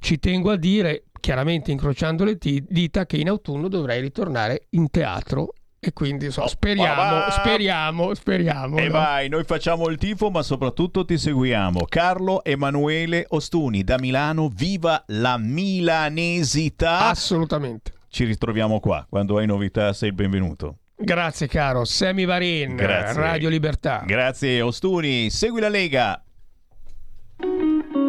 ci 0.00 0.18
tengo 0.18 0.50
a 0.50 0.56
dire, 0.56 1.04
chiaramente 1.20 1.70
incrociando 1.70 2.24
le 2.24 2.38
dita, 2.38 3.06
che 3.06 3.16
in 3.16 3.28
autunno 3.28 3.68
dovrei 3.68 4.00
ritornare 4.00 4.66
in 4.70 4.90
teatro 4.90 5.52
e 5.80 5.92
quindi 5.92 6.24
insomma, 6.24 6.48
speriamo, 6.48 7.30
speriamo, 7.30 8.14
speriamo. 8.14 8.78
E 8.78 8.86
no? 8.86 8.90
vai, 8.90 9.28
noi 9.28 9.44
facciamo 9.44 9.88
il 9.88 9.96
tifo, 9.96 10.28
ma 10.28 10.42
soprattutto 10.42 11.04
ti 11.04 11.16
seguiamo. 11.16 11.84
Carlo 11.88 12.42
Emanuele 12.42 13.26
Ostuni 13.28 13.84
da 13.84 13.96
Milano, 13.98 14.48
viva 14.48 15.04
la 15.08 15.38
milanesità! 15.38 17.08
Assolutamente. 17.08 17.92
Ci 18.08 18.24
ritroviamo 18.24 18.80
qua. 18.80 19.06
Quando 19.08 19.38
hai 19.38 19.46
novità 19.46 19.92
sei 19.92 20.08
il 20.08 20.14
benvenuto. 20.14 20.78
Grazie 20.96 21.46
caro, 21.46 21.84
Semi 21.84 22.24
Varin, 22.24 22.74
Grazie. 22.74 23.20
Radio 23.20 23.48
Libertà. 23.48 24.02
Grazie 24.04 24.60
Ostuni, 24.62 25.30
segui 25.30 25.60
la 25.60 25.68
Lega. 25.68 26.20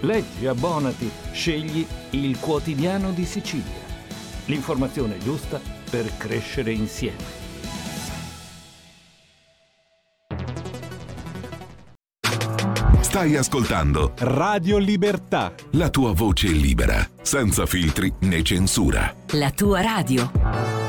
Leggi, 0.00 0.46
abbonati, 0.46 1.10
scegli 1.32 1.86
il 2.10 2.38
quotidiano 2.38 3.12
di 3.12 3.24
Sicilia. 3.24 3.84
L'informazione 4.46 5.18
giusta 5.18 5.60
per 5.90 6.16
crescere 6.16 6.72
insieme. 6.72 7.44
Stai 13.00 13.36
ascoltando 13.36 14.12
Radio 14.18 14.76
Libertà. 14.76 15.54
La 15.72 15.88
tua 15.88 16.12
voce 16.12 16.48
libera, 16.48 17.08
senza 17.22 17.64
filtri 17.64 18.12
né 18.20 18.42
censura. 18.42 19.14
La 19.30 19.50
tua 19.50 19.80
radio. 19.80 20.85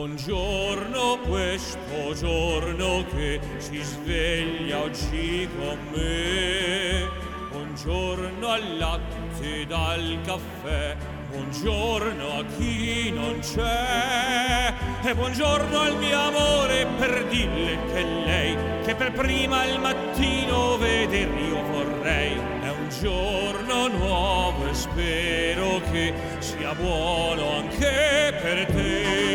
Buongiorno 0.00 1.18
questo 1.28 2.14
giorno 2.18 3.04
che 3.14 3.38
si 3.58 3.82
sveglia 3.82 4.80
oggi 4.80 5.46
con 5.58 5.76
me. 5.94 7.06
Buongiorno 7.50 8.48
al 8.48 8.78
latte 8.78 9.66
dal 9.66 10.18
caffè. 10.24 10.96
Buongiorno 11.28 12.30
a 12.30 12.44
chi 12.56 13.10
non 13.10 13.40
c'è. 13.40 14.72
E 15.02 15.14
buongiorno 15.14 15.78
al 15.78 15.98
mio 15.98 16.18
amore 16.18 16.86
per 16.96 17.26
dirle 17.26 17.78
che 17.92 18.02
lei, 18.02 18.56
che 18.86 18.94
per 18.94 19.12
prima 19.12 19.60
al 19.60 19.80
mattino 19.80 20.78
veder 20.78 21.28
io 21.28 21.62
vorrei. 21.72 22.38
È 22.62 22.70
un 22.70 22.88
giorno 23.02 23.88
nuovo 23.88 24.66
e 24.66 24.72
spero 24.72 25.82
che 25.90 26.14
sia 26.38 26.74
buono 26.74 27.58
anche 27.58 28.34
per 28.40 28.64
te. 28.64 29.29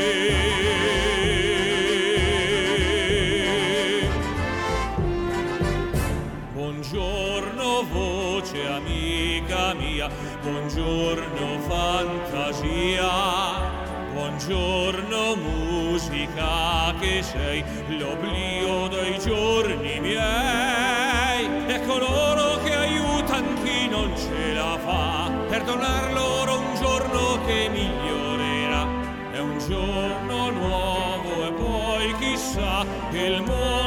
Fantasia, 13.06 14.11
buongiorno 14.14 15.36
musica 15.36 16.94
che 16.99 17.22
sei 17.22 17.64
l'oblio 17.98 18.88
dei 18.88 19.19
giorni 19.19 19.99
miei. 19.99 21.45
E 21.68 21.86
coloro 21.86 22.61
che 22.64 22.76
aiutan 22.76 23.61
chi 23.64 23.88
non 23.88 24.11
ce 24.18 24.53
la 24.53 24.77
fa. 24.84 25.32
Per 25.48 25.64
donar 25.64 26.14
loro 26.14 26.60
un 26.60 26.76
giorno 26.76 27.40
che 27.45 27.69
migliorerà. 27.69 28.88
È 29.32 29.40
un 29.40 29.57
giorno 29.60 30.49
nuovo 30.49 31.48
e 31.48 31.52
poi 31.52 32.15
chissà 32.19 32.86
che 33.11 33.19
il 33.19 33.41
mondo 33.41 33.85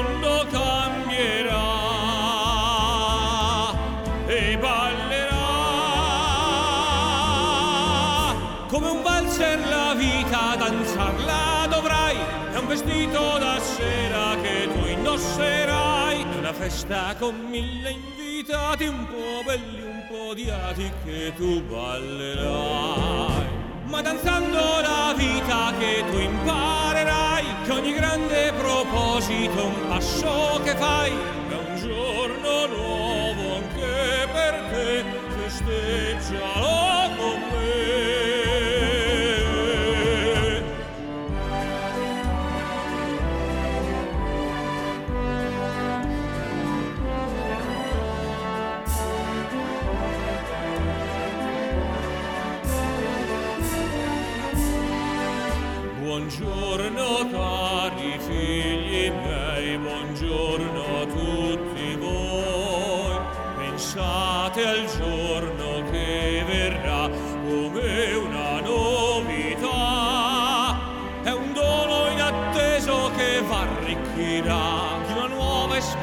festa 16.68 17.14
con 17.18 17.34
mille 17.48 17.90
invitati 17.92 18.84
un 18.84 19.06
po' 19.06 19.42
belli 19.42 19.80
un 19.80 20.04
po' 20.06 20.28
odiati 20.32 20.92
che 21.02 21.32
tu 21.34 21.62
ballerai. 21.62 23.46
Ma 23.84 24.02
danzando 24.02 24.80
la 24.82 25.14
vita 25.16 25.72
che 25.78 26.04
tu 26.10 26.18
imparerai 26.18 27.44
che 27.64 27.72
ogni 27.72 27.94
grande 27.94 28.52
proposito 28.52 29.64
un 29.64 29.88
passo 29.88 30.60
che 30.62 30.76
fai 30.76 31.10
è 31.10 31.54
un 31.54 31.76
giorno 31.76 32.66
nuovo 32.66 33.54
anche 33.56 34.28
per 34.30 34.54
te 34.70 35.04
festeggialo 35.38 37.16
con 37.16 37.40
me 37.50 37.67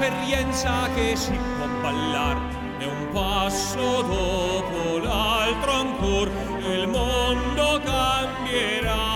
esperienza 0.05 0.87
che 0.93 1.15
si 1.15 1.31
può 1.57 1.67
ballar. 1.81 2.37
È 2.77 2.85
un 2.85 3.09
passo 3.11 4.01
dopo 4.01 4.97
l'altro 4.99 5.71
ancora, 5.71 6.29
il 6.59 6.87
mondo 6.87 7.81
cambierà 7.83 9.13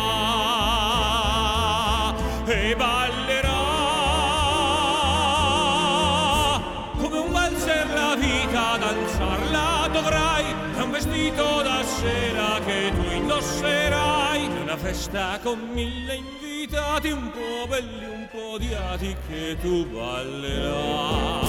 e 2.46 2.76
ballerà 2.76 3.58
come 6.98 7.18
un 7.18 7.32
valzer 7.32 7.88
la 7.94 8.16
vita 8.16 8.78
danzarla 8.78 9.90
dovrai 9.92 10.46
è 10.78 10.82
un 10.82 10.92
vestito 10.92 11.62
da 11.62 11.84
sera 11.84 12.60
che 12.66 12.92
tu 12.96 13.04
indosserai 13.12 14.48
una 14.62 14.78
festa 14.78 15.38
con 15.44 15.60
mille 15.74 16.16
invitati 16.16 17.12
un 17.12 17.30
po' 17.30 17.68
belli 17.68 18.09
un 18.32 18.40
po' 18.40 18.52
odiati 18.54 19.16
che 19.28 19.58
tu 19.62 19.86
ballerai. 19.86 21.48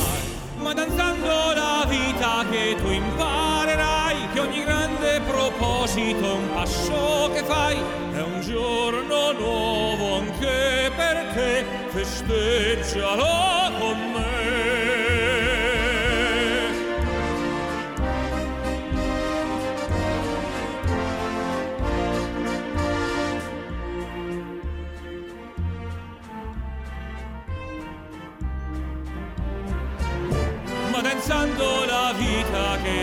Ma 0.57 0.73
danzando 0.73 1.52
la 1.55 1.86
vita 1.89 2.44
che 2.51 2.77
tu 2.77 2.89
imparerai 2.89 4.28
che 4.32 4.40
ogni 4.40 4.62
grande 4.65 5.20
proposito 5.27 6.35
un 6.35 6.48
passo 6.52 7.31
che 7.32 7.43
fai 7.44 7.77
è 8.12 8.20
un 8.20 8.40
giorno 8.43 9.32
nuovo 9.32 10.19
anche 10.19 10.93
per 10.94 11.32
te 11.35 11.65
festeggialo 11.89 13.78
con 13.78 14.12
me 14.12 14.40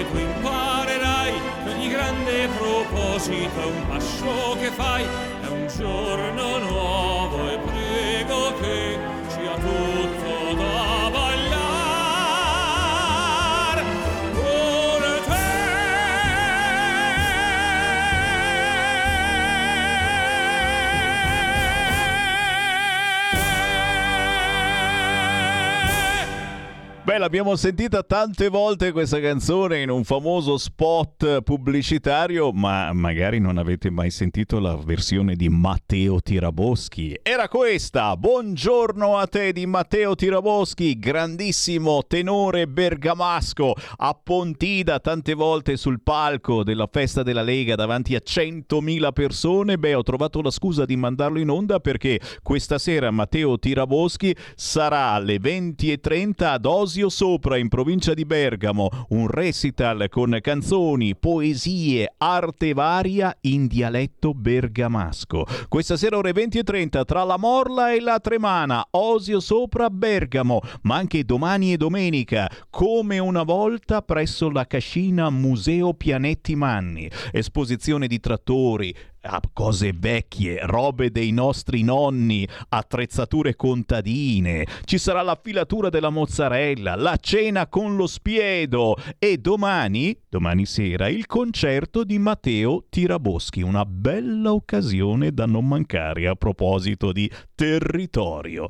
tu 0.05 0.17
imparerai 0.17 1.33
ogni 1.65 1.89
grande 1.89 2.47
proposito. 2.57 3.67
Un 3.67 3.87
passo 3.87 4.57
che 4.59 4.69
fai 4.71 5.03
è 5.03 5.47
un 5.47 5.67
giorno 5.67 6.57
nuovo 6.59 7.49
e 7.49 7.57
prego 7.57 8.53
che 8.59 9.16
Beh, 27.17 27.23
l'abbiamo 27.23 27.55
sentita 27.55 28.03
tante 28.03 28.47
volte 28.47 28.91
questa 28.91 29.19
canzone 29.19 29.81
in 29.81 29.89
un 29.89 30.03
famoso 30.03 30.55
spot 30.55 31.41
pubblicitario, 31.41 32.51
ma 32.51 32.93
magari 32.93 33.39
non 33.39 33.57
avete 33.57 33.89
mai 33.89 34.11
sentito 34.11 34.59
la 34.59 34.75
versione 34.75 35.35
di 35.35 35.49
Matteo 35.49 36.21
Tiraboschi. 36.21 37.19
Era 37.23 37.47
questa, 37.47 38.15
buongiorno 38.15 39.17
a 39.17 39.25
te 39.25 39.51
di 39.51 39.65
Matteo 39.65 40.13
Tiraboschi, 40.13 40.99
grandissimo 40.99 42.03
tenore 42.05 42.67
bergamasco, 42.67 43.73
a 43.95 44.13
Pontida 44.13 44.99
tante 44.99 45.33
volte 45.33 45.75
sul 45.75 46.01
palco 46.03 46.63
della 46.63 46.87
festa 46.91 47.23
della 47.23 47.41
Lega 47.41 47.73
davanti 47.73 48.13
a 48.13 48.21
100.000 48.23 49.11
persone. 49.11 49.79
Beh, 49.79 49.95
ho 49.95 50.03
trovato 50.03 50.39
la 50.43 50.51
scusa 50.51 50.85
di 50.85 50.95
mandarlo 50.95 51.39
in 51.39 51.49
onda 51.49 51.79
perché 51.79 52.19
questa 52.43 52.77
sera 52.77 53.09
Matteo 53.09 53.57
Tiraboschi 53.57 54.35
sarà 54.53 55.13
alle 55.13 55.37
20.30 55.37 56.43
ad 56.43 56.65
Osio 56.65 57.05
Sopra 57.09 57.57
in 57.57 57.67
provincia 57.67 58.13
di 58.13 58.25
Bergamo, 58.25 58.89
un 59.09 59.27
recital 59.27 60.07
con 60.09 60.37
canzoni, 60.41 61.15
poesie, 61.15 62.13
arte 62.17 62.73
varia 62.73 63.35
in 63.41 63.67
dialetto 63.67 64.33
bergamasco. 64.33 65.45
Questa 65.67 65.97
sera 65.97 66.17
ore 66.17 66.31
20.30 66.31 67.03
tra 67.05 67.23
la 67.23 67.37
Morla 67.37 67.93
e 67.93 67.99
la 67.99 68.19
Tremana, 68.19 68.87
Osio 68.91 69.39
Sopra 69.39 69.89
Bergamo, 69.89 70.61
ma 70.83 70.95
anche 70.95 71.23
domani 71.23 71.73
e 71.73 71.77
domenica, 71.77 72.49
come 72.69 73.19
una 73.19 73.43
volta 73.43 74.01
presso 74.01 74.49
la 74.49 74.65
cascina 74.65 75.29
Museo 75.29 75.93
Pianetti 75.93 76.55
Manni. 76.55 77.09
Esposizione 77.31 78.07
di 78.07 78.19
trattori, 78.19 78.95
cose 79.53 79.93
vecchie, 79.93 80.59
robe 80.65 81.11
dei 81.11 81.31
nostri 81.31 81.83
nonni, 81.83 82.47
attrezzature 82.69 83.55
contadine. 83.55 84.65
Ci 84.83 84.97
sarà 84.97 85.21
la 85.21 85.39
filatura 85.41 85.89
della 85.89 86.09
mozzarella, 86.09 86.95
la 86.95 87.17
cena 87.19 87.67
con 87.67 87.95
lo 87.95 88.07
spiedo 88.07 88.95
e 89.19 89.37
domani, 89.37 90.17
domani 90.29 90.65
sera, 90.65 91.07
il 91.07 91.25
concerto 91.25 92.03
di 92.03 92.17
Matteo 92.19 92.85
Tiraboschi. 92.89 93.61
Una 93.61 93.85
bella 93.85 94.53
occasione 94.53 95.31
da 95.31 95.45
non 95.45 95.67
mancare 95.67 96.27
a 96.27 96.35
proposito 96.35 97.11
di 97.11 97.29
territorio. 97.55 98.67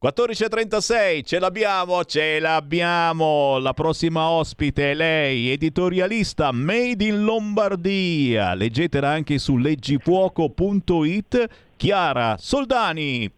14.36, 0.00 1.24
ce 1.24 1.40
l'abbiamo, 1.40 2.04
ce 2.04 2.38
l'abbiamo. 2.38 3.58
La 3.58 3.72
prossima 3.72 4.28
ospite 4.28 4.92
è 4.92 4.94
lei, 4.94 5.50
editorialista 5.50 6.52
Made 6.52 7.04
in 7.04 7.24
Lombardia. 7.24 8.54
Leggetela 8.54 9.08
anche 9.08 9.38
su 9.38 9.56
leggifuoco.it. 9.56 11.48
Chiara 11.76 12.36
Soldani. 12.38 13.37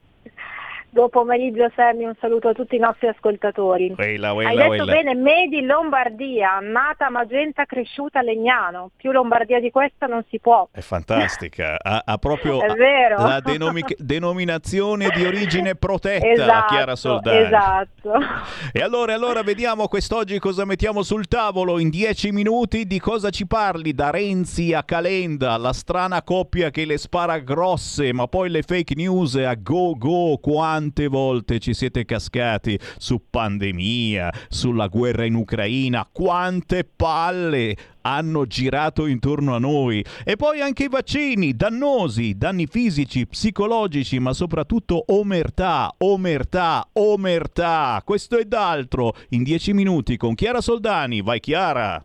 Buon 0.93 1.09
pomeriggio 1.09 1.71
Sammy, 1.77 2.03
un 2.05 2.15
saluto 2.21 2.49
a 2.49 2.53
tutti 2.53 2.75
i 2.75 2.81
nostri 2.81 3.07
ascoltatori. 3.07 3.93
Quella, 3.95 4.33
quella, 4.33 4.49
Hai 4.51 4.57
detto 4.57 4.69
quella. 4.85 4.93
bene, 4.93 5.15
Made 5.15 5.57
in 5.57 5.67
Lombardia, 5.67 6.59
nata 6.61 7.09
Magenta, 7.11 7.65
cresciuta 7.65 8.19
a 8.19 8.23
Legnano. 8.23 8.91
Più 8.97 9.13
Lombardia 9.13 9.61
di 9.61 9.71
questa 9.71 10.07
non 10.07 10.25
si 10.29 10.41
può. 10.41 10.67
È 10.73 10.81
fantastica, 10.81 11.77
ha, 11.81 12.03
ha 12.05 12.19
proprio 12.19 12.61
È 12.67 12.73
vero. 12.75 13.25
la 13.25 13.39
denomi- 13.39 13.85
denominazione 13.99 15.11
di 15.15 15.25
origine 15.25 15.77
protetta, 15.77 16.27
Esatto, 16.27 16.75
Chiara 16.75 16.97
Soldani. 16.97 17.39
esatto. 17.47 18.13
E 18.73 18.81
allora, 18.81 19.15
allora 19.15 19.43
vediamo 19.43 19.87
quest'oggi 19.89 20.39
cosa 20.39 20.65
mettiamo 20.65 21.03
sul 21.03 21.27
tavolo 21.29 21.79
in 21.79 21.89
dieci 21.91 22.31
minuti, 22.33 22.87
di 22.87 22.99
cosa 22.99 23.31
ci 23.31 23.47
parli, 23.47 23.93
da 23.95 24.11
Renzi 24.11 24.73
a 24.75 24.83
Calenda, 24.83 25.57
la 25.57 25.73
strana 25.73 26.23
coppia 26.23 26.71
che 26.71 26.85
le 26.85 26.99
spara 26.99 27.39
grosse, 27.39 28.13
ma 28.13 28.27
poi 28.27 28.49
le 28.51 28.63
fake 28.63 28.95
news 28.97 29.37
a 29.37 29.55
go 29.55 29.95
go, 29.97 30.39
quante 30.81 31.09
volte 31.09 31.59
ci 31.59 31.75
siete 31.75 32.07
cascati 32.07 32.79
su 32.97 33.21
pandemia, 33.29 34.33
sulla 34.49 34.87
guerra 34.87 35.27
in 35.27 35.35
Ucraina, 35.35 36.09
quante 36.11 36.85
palle 36.85 37.77
hanno 38.01 38.47
girato 38.47 39.05
intorno 39.05 39.55
a 39.55 39.59
noi. 39.59 40.03
E 40.25 40.37
poi 40.37 40.63
anche 40.63 40.85
i 40.85 40.89
vaccini, 40.89 41.55
dannosi, 41.55 42.35
danni 42.39 42.67
fisici, 42.67 43.27
psicologici, 43.27 44.19
ma 44.21 44.33
soprattutto 44.33 45.05
omertà, 45.09 45.95
omertà, 45.99 46.89
omertà. 46.95 48.01
Questo 48.03 48.39
ed 48.39 48.55
altro 48.55 49.15
in 49.31 49.43
dieci 49.43 49.75
minuti 49.75 50.17
con 50.17 50.35
Chiara 50.35 50.63
Soldani. 50.63 51.21
Vai 51.21 51.41
Chiara! 51.41 52.03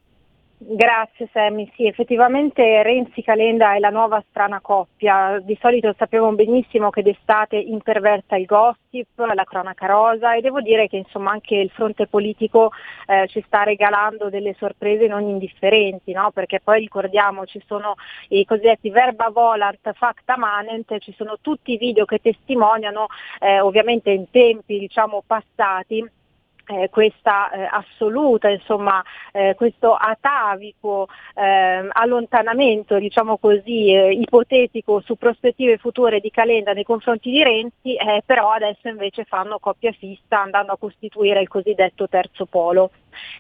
Grazie 0.68 1.30
Sammy, 1.32 1.72
sì 1.76 1.86
effettivamente 1.86 2.82
Renzi 2.82 3.22
Calenda 3.22 3.76
è 3.76 3.80
la 3.80 3.92
nuova 3.92 4.24
strana 4.28 4.62
coppia, 4.62 5.40
di 5.40 5.56
solito 5.62 5.94
sappiamo 5.96 6.32
benissimo 6.34 6.90
che 6.90 7.04
d'estate 7.04 7.56
imperversa 7.56 8.36
il 8.36 8.48
gossip, 8.48 9.20
la 9.20 9.44
cronaca 9.44 9.86
rosa 9.86 10.34
e 10.34 10.42
devo 10.42 10.62
dire 10.62 10.88
che 10.88 10.98
insomma 10.98 11.30
anche 11.30 11.54
il 11.54 11.70
fronte 11.70 12.08
politico 12.08 12.72
eh, 13.06 13.28
ci 13.28 13.44
sta 13.46 13.62
regalando 13.62 14.32
delle 14.32 14.56
sorprese 14.58 15.06
non 15.06 15.22
indifferenti, 15.28 16.14
no? 16.14 16.32
perché 16.32 16.60
poi 16.64 16.80
ricordiamo 16.80 17.46
ci 17.46 17.62
sono 17.68 17.94
i 18.30 18.44
cosiddetti 18.44 18.90
verba 18.90 19.30
volant 19.30 19.94
facta 19.94 20.36
manent, 20.36 20.98
ci 20.98 21.14
sono 21.16 21.38
tutti 21.42 21.74
i 21.74 21.78
video 21.78 22.06
che 22.06 22.18
testimoniano 22.18 23.06
eh, 23.40 23.60
ovviamente 23.60 24.10
in 24.10 24.32
tempi 24.32 24.80
diciamo 24.80 25.22
passati 25.28 26.24
eh, 26.68 26.90
questa 26.90 27.52
eh, 27.52 27.68
assoluta, 27.70 28.50
insomma, 28.50 29.04
eh, 29.32 29.54
questo 29.56 29.94
atavico 29.94 31.08
ehm, 31.36 31.90
allontanamento, 31.92 32.98
diciamo 32.98 33.38
così, 33.38 33.94
eh, 33.94 34.12
ipotetico 34.14 35.02
su 35.02 35.16
prospettive 35.16 35.78
future 35.78 36.20
di 36.20 36.32
Calenda 36.32 36.74
nei 36.74 36.84
confronti 36.84 37.30
di 37.30 37.44
Renzi, 37.44 37.96
eh, 37.96 38.24
però 38.26 38.52
adesso 38.52 38.88
invece 38.88 39.26
fanno 39.26 39.60
coppia 39.60 39.92
fissa 39.92 40.42
andando 40.42 40.74
a 40.74 40.78
costituire 40.78 41.42
il 41.42 41.48
cosiddetto 41.48 42.08
terzo 42.08 42.46
polo. 42.46 42.92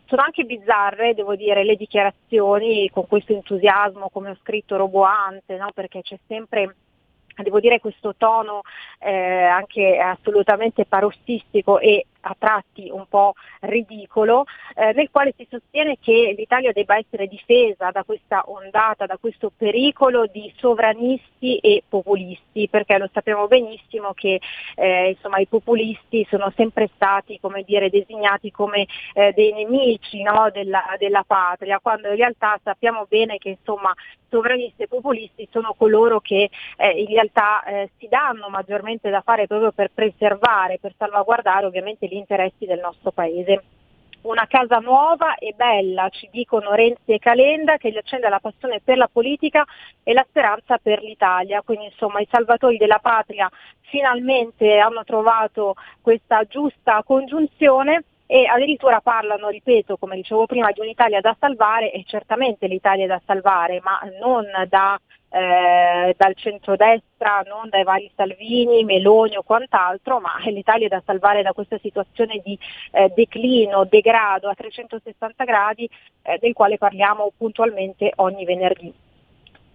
Sono 0.06 0.22
anche 0.22 0.44
bizzarre, 0.44 1.16
devo 1.16 1.36
dire, 1.36 1.64
le 1.64 1.76
dichiarazioni 1.76 2.90
con 2.92 3.08
questo 3.08 3.34
entusiasmo, 3.34 4.10
come 4.10 4.30
ho 4.30 4.38
scritto, 4.42 4.78
roboante, 4.78 5.58
no? 5.58 5.72
perché 5.74 6.02
c'è 6.02 6.18
sempre 6.28 6.76
devo 7.44 7.60
dire 7.60 7.80
questo 7.80 8.16
tono 8.16 8.62
eh, 9.00 9.44
anche 9.44 9.98
assolutamente 9.98 10.86
parossistico 10.86 11.80
e 11.80 12.06
a 12.28 12.36
tratti 12.38 12.90
un 12.92 13.06
po' 13.08 13.34
ridicolo, 13.62 14.46
eh, 14.76 14.94
nel 14.94 15.10
quale 15.12 15.34
si 15.38 15.48
sostiene 15.50 15.98
che 16.00 16.34
l'Italia 16.36 16.72
debba 16.72 16.98
essere 16.98 17.28
difesa 17.28 17.92
da 17.92 18.04
questa 18.04 18.44
ondata, 18.48 19.06
da 19.06 19.18
questo 19.18 19.52
pericolo 19.56 20.26
di 20.26 20.52
sovranisti 20.58 21.58
e 21.58 21.84
populisti, 21.88 22.68
perché 22.70 22.98
lo 22.98 23.10
sappiamo 23.14 23.48
benissimo 23.48 24.14
che 24.14 24.42
eh, 24.76 25.10
insomma, 25.10 25.38
i 25.38 25.48
populisti 25.48 26.26
sono 26.30 26.52
sempre 26.56 26.90
stati 26.96 27.40
come 27.40 27.64
dire, 27.64 27.90
designati 27.90 28.52
come 28.52 28.88
eh, 29.14 29.32
dei 29.34 29.54
nemici 29.54 30.24
no, 30.24 30.50
della, 30.52 30.84
della, 30.98 31.24
patria, 31.26 31.80
quando 31.80 32.10
in 32.10 32.16
realtà 32.16 32.60
sappiamo 32.64 33.06
bene 33.08 33.38
che 33.38 33.50
insomma, 33.50 33.94
sovranisti 34.30 34.84
e 34.84 34.88
populisti 34.88 35.48
sono 35.52 35.74
coloro 35.78 36.20
che 36.20 36.50
eh, 36.78 36.90
in 36.90 37.08
realtà 37.08 37.64
eh, 37.64 37.92
si 37.98 38.08
danno 38.08 38.50
maggiormente 38.50 39.10
da 39.10 39.22
fare 39.22 39.48
proprio 39.48 39.72
per 39.72 39.92
preservare, 39.94 40.80
per 40.80 40.94
salvaguardare 40.98 41.66
ovviamente 41.66 42.08
gli 42.16 42.18
interessi 42.18 42.66
del 42.66 42.80
nostro 42.80 43.12
Paese. 43.12 43.64
Una 44.22 44.48
casa 44.48 44.80
nuova 44.80 45.36
e 45.36 45.54
bella, 45.56 46.10
ci 46.10 46.28
dicono 46.32 46.74
Renzi 46.74 47.12
e 47.12 47.20
Calenda, 47.20 47.78
che 47.78 47.92
gli 47.92 47.98
accende 47.98 48.28
la 48.28 48.40
passione 48.40 48.82
per 48.84 48.98
la 48.98 49.10
politica 49.12 49.64
e 50.02 50.14
la 50.14 50.26
speranza 50.28 50.80
per 50.80 51.04
l'Italia. 51.04 51.62
Quindi 51.62 51.86
insomma 51.86 52.22
i 52.22 52.28
salvatori 52.32 52.78
della 52.78 52.98
patria 53.00 53.48
finalmente 53.82 54.80
hanno 54.80 55.04
trovato 55.04 55.76
questa 56.02 56.44
giusta 56.46 57.04
congiunzione 57.04 58.04
e 58.28 58.46
addirittura 58.46 59.02
parlano, 59.02 59.50
ripeto, 59.50 59.98
come 59.98 60.16
dicevo 60.16 60.46
prima, 60.46 60.72
di 60.72 60.80
un'Italia 60.80 61.22
da 61.22 61.36
salvare 61.40 61.92
e 61.92 62.04
certamente 62.08 62.68
l'Italia 62.68 63.06
è 63.06 63.08
da 63.08 63.22
salvare, 63.26 63.80
ma 63.84 64.00
non 64.20 64.46
da, 64.68 65.00
eh, 65.30 66.16
dal 66.18 66.36
centrodestra, 66.36 67.44
non 67.46 67.70
dai 67.70 67.84
vari 67.84 68.12
Salvini, 68.16 68.84
Meloni 68.84 69.38
o 69.38 69.44
quant'altro, 69.44 70.20
ma 70.20 70.34
l'Italia 70.50 70.88
da 70.88 71.04
salvare 71.06 71.44
da 71.44 71.54
questa 71.54 71.78
situazione 71.78 72.42
di 72.44 72.58
eh, 72.92 73.12
declino, 73.16 73.86
degrado 73.86 74.50
a 74.50 74.56
360 74.56 75.44
gradi 75.44 75.88
eh, 76.24 76.40
del 76.40 76.54
quale 76.54 76.78
parliamo 76.78 77.32
puntualmente 77.38 78.12
ogni 78.16 78.44
venerdì. 78.44 79.05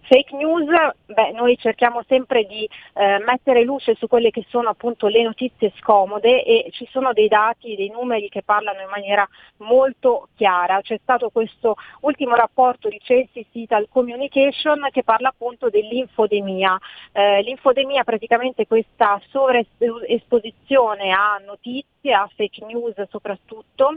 Fake 0.03 0.35
news, 0.35 0.65
beh, 1.05 1.31
noi 1.31 1.57
cerchiamo 1.57 2.03
sempre 2.07 2.43
di 2.45 2.67
eh, 2.93 3.19
mettere 3.25 3.63
luce 3.63 3.95
su 3.95 4.07
quelle 4.07 4.29
che 4.31 4.45
sono 4.49 4.69
appunto 4.69 5.07
le 5.07 5.23
notizie 5.23 5.71
scomode 5.77 6.43
e 6.43 6.69
ci 6.71 6.87
sono 6.91 7.13
dei 7.13 7.27
dati, 7.27 7.75
dei 7.75 7.89
numeri 7.89 8.27
che 8.27 8.41
parlano 8.43 8.81
in 8.81 8.89
maniera 8.89 9.27
molto 9.57 10.27
chiara. 10.35 10.81
C'è 10.81 10.99
stato 11.01 11.29
questo 11.29 11.75
ultimo 12.01 12.35
rapporto 12.35 12.89
di 12.89 12.99
Censis 13.01 13.47
Digital 13.51 13.87
Communication 13.89 14.87
che 14.91 15.03
parla 15.03 15.29
appunto 15.29 15.69
dell'infodemia. 15.69 16.77
Eh, 17.11 17.41
l'infodemia 17.43 18.01
è 18.01 18.03
praticamente 18.03 18.67
questa 18.67 19.21
sovraesposizione 19.29 21.11
a 21.11 21.39
notizie, 21.45 22.13
a 22.13 22.29
fake 22.35 22.65
news 22.65 22.95
soprattutto 23.09 23.95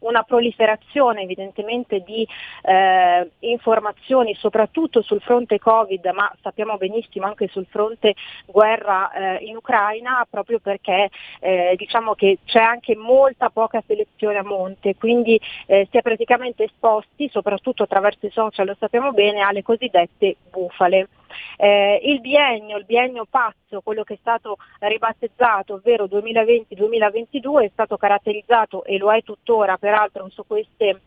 una 0.00 0.22
proliferazione 0.22 1.22
evidentemente 1.22 2.00
di 2.00 2.26
eh, 2.62 3.30
informazioni 3.40 4.34
soprattutto 4.34 5.02
sul 5.02 5.20
fronte 5.20 5.58
Covid, 5.58 6.04
ma 6.14 6.32
sappiamo 6.42 6.76
benissimo 6.76 7.26
anche 7.26 7.48
sul 7.48 7.66
fronte 7.68 8.14
guerra 8.46 9.12
eh, 9.12 9.44
in 9.44 9.56
Ucraina, 9.56 10.26
proprio 10.28 10.58
perché 10.58 11.10
eh, 11.40 11.74
diciamo 11.76 12.14
che 12.14 12.38
c'è 12.44 12.60
anche 12.60 12.96
molta 12.96 13.50
poca 13.50 13.82
selezione 13.86 14.38
a 14.38 14.44
monte, 14.44 14.96
quindi 14.96 15.40
eh, 15.66 15.86
si 15.90 15.96
è 15.96 16.02
praticamente 16.02 16.64
esposti, 16.64 17.28
soprattutto 17.28 17.82
attraverso 17.82 18.26
i 18.26 18.30
social, 18.30 18.66
lo 18.66 18.76
sappiamo 18.78 19.12
bene, 19.12 19.40
alle 19.40 19.62
cosiddette 19.62 20.36
bufale. 20.50 21.08
Eh, 21.56 22.00
il 22.04 22.20
biennio, 22.20 22.76
il 22.76 22.84
biennio 22.84 23.26
pazzo, 23.28 23.80
quello 23.82 24.04
che 24.04 24.14
è 24.14 24.18
stato 24.20 24.56
ribattezzato, 24.80 25.74
ovvero 25.74 26.06
2020-2022, 26.06 27.64
è 27.64 27.70
stato 27.72 27.96
caratterizzato 27.96 28.84
e 28.84 28.98
lo 28.98 29.12
è 29.12 29.22
tuttora 29.22 29.76
peraltro 29.76 30.28
su 30.30 30.44
queste 30.46 31.00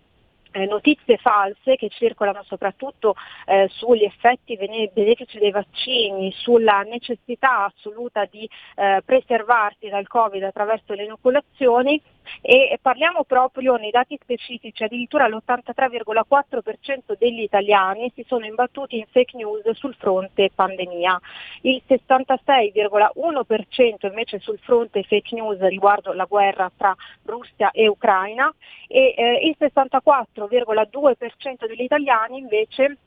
eh, 0.54 0.66
notizie 0.66 1.18
false 1.18 1.76
che 1.76 1.90
circolano 1.90 2.44
soprattutto 2.44 3.16
eh, 3.46 3.68
sugli 3.72 4.04
effetti 4.04 4.56
benefici 4.56 5.40
dei 5.40 5.52
vaccini, 5.52 6.32
sulla 6.32 6.82
necessità 6.82 7.66
assoluta 7.66 8.26
di 8.26 8.48
eh, 8.76 9.02
preservarsi 9.04 9.90
dal 9.90 10.08
Covid 10.08 10.44
attraverso 10.44 10.94
le 10.94 11.04
inoculazioni 11.06 12.02
e 12.42 12.80
parliamo 12.82 13.24
proprio 13.24 13.76
nei 13.76 13.92
dati 13.92 14.18
specifici, 14.22 14.84
addirittura 14.84 15.28
l'83,4% 15.28 17.16
degli 17.18 17.42
italiani 17.42 18.12
si 18.16 18.24
sono 18.28 18.46
imbattuti 18.46 18.98
in 18.98 19.06
fake 19.10 19.38
news 19.38 19.70
sul 19.72 19.96
fronte 19.96 20.52
pandemia, 20.54 21.20
il 21.62 21.82
66,1% 21.88 24.08
invece 24.08 24.40
sul 24.40 24.60
fronte 24.60 25.04
fake 25.04 25.36
news 25.36 25.60
riguardo 25.62 26.12
la 26.14 26.26
guerra 26.26 26.70
tra 26.76 26.94
Russia 27.24 27.72
e 27.72 27.88
Ucraina 27.88 28.54
e 28.88 29.14
eh, 29.18 29.48
il 29.48 29.56
64,2% 29.60 31.68
degli 31.68 31.84
italiani 31.84 32.40
invece 32.40 32.98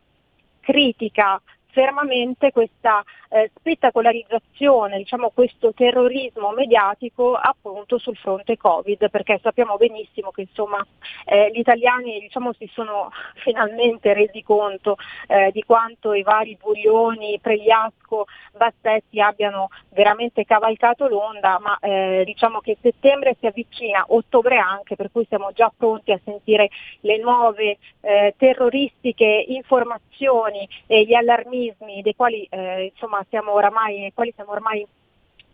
critica 0.60 1.40
fermamente 1.76 2.52
questa 2.52 3.05
eh, 3.28 3.50
spettacolarizzazione, 3.54 4.98
diciamo 4.98 5.30
questo 5.34 5.72
terrorismo 5.72 6.50
mediatico 6.52 7.34
appunto 7.34 7.98
sul 7.98 8.16
fronte 8.16 8.56
Covid, 8.56 9.10
perché 9.10 9.38
sappiamo 9.42 9.76
benissimo 9.76 10.30
che 10.30 10.42
insomma 10.42 10.84
eh, 11.24 11.50
gli 11.52 11.58
italiani 11.58 12.20
diciamo, 12.20 12.52
si 12.52 12.68
sono 12.72 13.10
finalmente 13.36 14.12
resi 14.12 14.42
conto 14.42 14.96
eh, 15.26 15.50
di 15.52 15.62
quanto 15.62 16.12
i 16.12 16.22
vari 16.22 16.56
Buglioni, 16.60 17.38
Pregliasco, 17.40 18.26
Bassetti 18.56 19.20
abbiano 19.20 19.68
veramente 19.90 20.44
cavalcato 20.44 21.08
l'onda, 21.08 21.58
ma 21.60 21.78
eh, 21.80 22.22
diciamo 22.24 22.60
che 22.60 22.76
settembre 22.80 23.36
si 23.38 23.46
avvicina, 23.46 24.04
ottobre 24.08 24.58
anche, 24.58 24.96
per 24.96 25.10
cui 25.10 25.26
siamo 25.28 25.52
già 25.52 25.72
pronti 25.76 26.12
a 26.12 26.20
sentire 26.24 26.68
le 27.00 27.18
nuove 27.18 27.78
eh, 28.00 28.34
terroristiche 28.36 29.44
informazioni 29.48 30.68
e 30.86 31.04
gli 31.04 31.14
allarmismi 31.14 32.02
dei 32.02 32.14
quali, 32.14 32.46
eh, 32.50 32.92
insomma, 33.16 33.26
siamo 33.28 33.52
oramai, 33.52 34.12
quali 34.14 34.32
siamo 34.34 34.52
ormai 34.52 34.86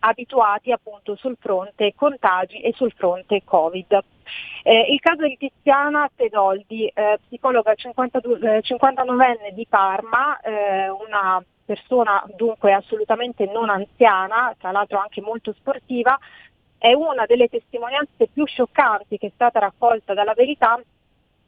abituati 0.01 0.73
appunto 0.73 1.15
sul 1.15 1.37
fronte 1.39 1.95
contagi 1.95 2.61
e 2.61 2.73
sul 2.75 2.93
fronte 2.93 3.43
Covid. 3.45 4.01
Eh, 4.65 4.93
il 4.93 5.01
caso 5.01 5.23
di 5.27 5.37
Tiziana 5.37 6.11
Tedoldi, 6.15 6.87
eh, 6.87 7.19
psicologa 7.27 7.75
52, 7.75 8.63
59enne 8.63 9.47
eh, 9.47 9.53
di 9.53 9.67
Parma, 9.69 10.41
eh, 10.41 10.89
una 10.89 11.43
persona 11.65 12.25
dunque 12.37 12.73
assolutamente 12.73 13.47
non 13.47 13.71
anziana, 13.71 14.55
tra 14.59 14.73
l'altro 14.73 14.99
anche 14.99 15.21
molto 15.21 15.53
sportiva, 15.53 16.19
è 16.79 16.93
una 16.95 17.27
delle 17.27 17.49
testimonianze 17.49 18.27
più 18.33 18.45
scioccanti 18.45 19.19
che 19.19 19.29
è 19.29 19.33
stata 19.35 19.61
raccolta 19.61 20.15
dalla 20.15 20.35
verità 20.35 20.81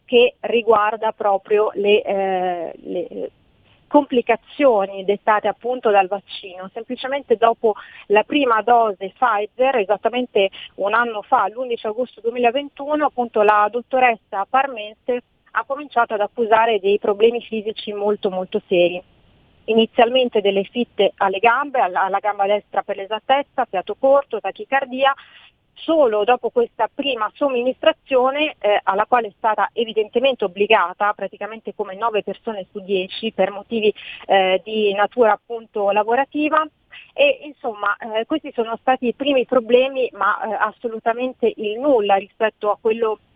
che 0.05 0.37
riguarda 0.41 1.11
proprio 1.13 1.71
le, 1.75 2.03
eh, 2.03 2.73
le 2.77 3.31
complicazioni 3.95 5.05
dettate 5.05 5.47
appunto 5.47 5.89
dal 5.93 6.09
vaccino. 6.09 6.69
Semplicemente 6.73 7.37
dopo 7.37 7.75
la 8.07 8.25
prima 8.25 8.61
dose 8.61 9.13
Pfizer, 9.17 9.77
esattamente 9.77 10.51
un 10.77 10.95
anno 10.95 11.23
fa, 11.23 11.47
l'11 11.47 11.87
agosto 11.87 12.21
2021, 12.21 13.05
appunto 13.05 13.43
la 13.43 13.69
dottoressa 13.71 14.47
parmense 14.51 15.23
ha 15.53 15.63
cominciato 15.65 16.15
ad 16.15 16.21
accusare 16.23 16.81
dei 16.81 16.99
problemi 16.99 17.41
fisici 17.41 17.93
molto 17.93 18.31
molto 18.31 18.61
seri. 18.67 19.01
Inizialmente 19.67 20.41
delle 20.41 20.65
fitte 20.65 21.13
alle 21.19 21.39
gambe, 21.39 21.79
alla, 21.79 22.03
alla 22.03 22.19
gamba 22.19 22.47
destra 22.47 22.83
per 22.83 22.97
l'esattezza, 22.97 23.65
fiato 23.65 23.95
corto, 23.95 24.41
tachicardia, 24.41 25.15
solo 25.75 26.25
dopo 26.25 26.51
questa 26.51 26.89
prima 26.93 27.31
somministrazione 27.35 28.57
eh, 28.59 28.81
alla 28.83 29.07
quale 29.07 29.29
è 29.29 29.33
stata 29.37 29.71
evidentemente 29.73 30.45
obbligata 30.45 31.13
praticamente 31.13 31.75
come 31.75 31.95
9 31.95 32.23
persone 32.23 32.67
su 32.73 32.81
10 32.81 33.33
per 33.33 33.51
motivi 33.51 33.93
eh, 34.27 34.61
di 34.65 34.93
natura 34.95 35.33
appunto 35.33 35.91
lavorativa. 35.91 36.67
E 37.13 37.41
insomma 37.43 37.97
eh, 37.97 38.25
questi 38.25 38.53
sono 38.53 38.77
stati 38.81 39.09
i 39.09 39.15
primi 39.15 39.45
problemi 39.47 40.09
ma 40.13 40.41
eh, 40.43 40.55
assolutamente 40.55 41.53
il 41.57 41.79
nulla 41.79 42.15
rispetto 42.17 42.71
a 42.71 42.79
quello 42.81 43.17
che 43.17 43.34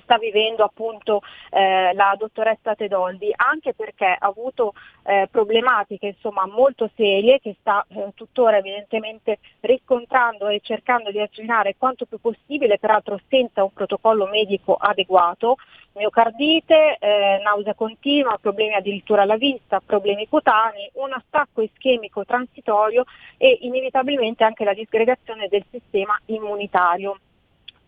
sta 0.00 0.18
vivendo 0.18 0.64
appunto 0.64 1.20
eh, 1.50 1.92
la 1.94 2.14
dottoressa 2.18 2.74
Tedoldi, 2.74 3.32
anche 3.34 3.74
perché 3.74 4.06
ha 4.06 4.26
avuto 4.26 4.72
eh, 5.04 5.28
problematiche 5.30 6.06
insomma, 6.06 6.46
molto 6.46 6.90
serie 6.94 7.40
che 7.40 7.56
sta 7.60 7.84
eh, 7.88 8.12
tuttora 8.14 8.58
evidentemente 8.58 9.38
riscontrando 9.60 10.48
e 10.48 10.60
cercando 10.62 11.10
di 11.10 11.20
arginare 11.20 11.76
quanto 11.76 12.06
più 12.06 12.18
possibile, 12.18 12.78
peraltro 12.78 13.20
senza 13.28 13.62
un 13.62 13.72
protocollo 13.72 14.26
medico 14.26 14.74
adeguato, 14.74 15.56
miocardite, 15.94 16.96
eh, 16.98 17.40
nausea 17.42 17.74
continua, 17.74 18.38
problemi 18.40 18.74
addirittura 18.74 19.22
alla 19.22 19.36
vista, 19.36 19.82
problemi 19.84 20.28
cutanei, 20.28 20.90
un 20.94 21.12
attacco 21.12 21.60
ischemico 21.60 22.24
transitorio 22.24 23.04
e 23.36 23.58
inevitabilmente 23.62 24.44
anche 24.44 24.64
la 24.64 24.74
disgregazione 24.74 25.48
del 25.48 25.64
sistema 25.70 26.18
immunitario 26.26 27.18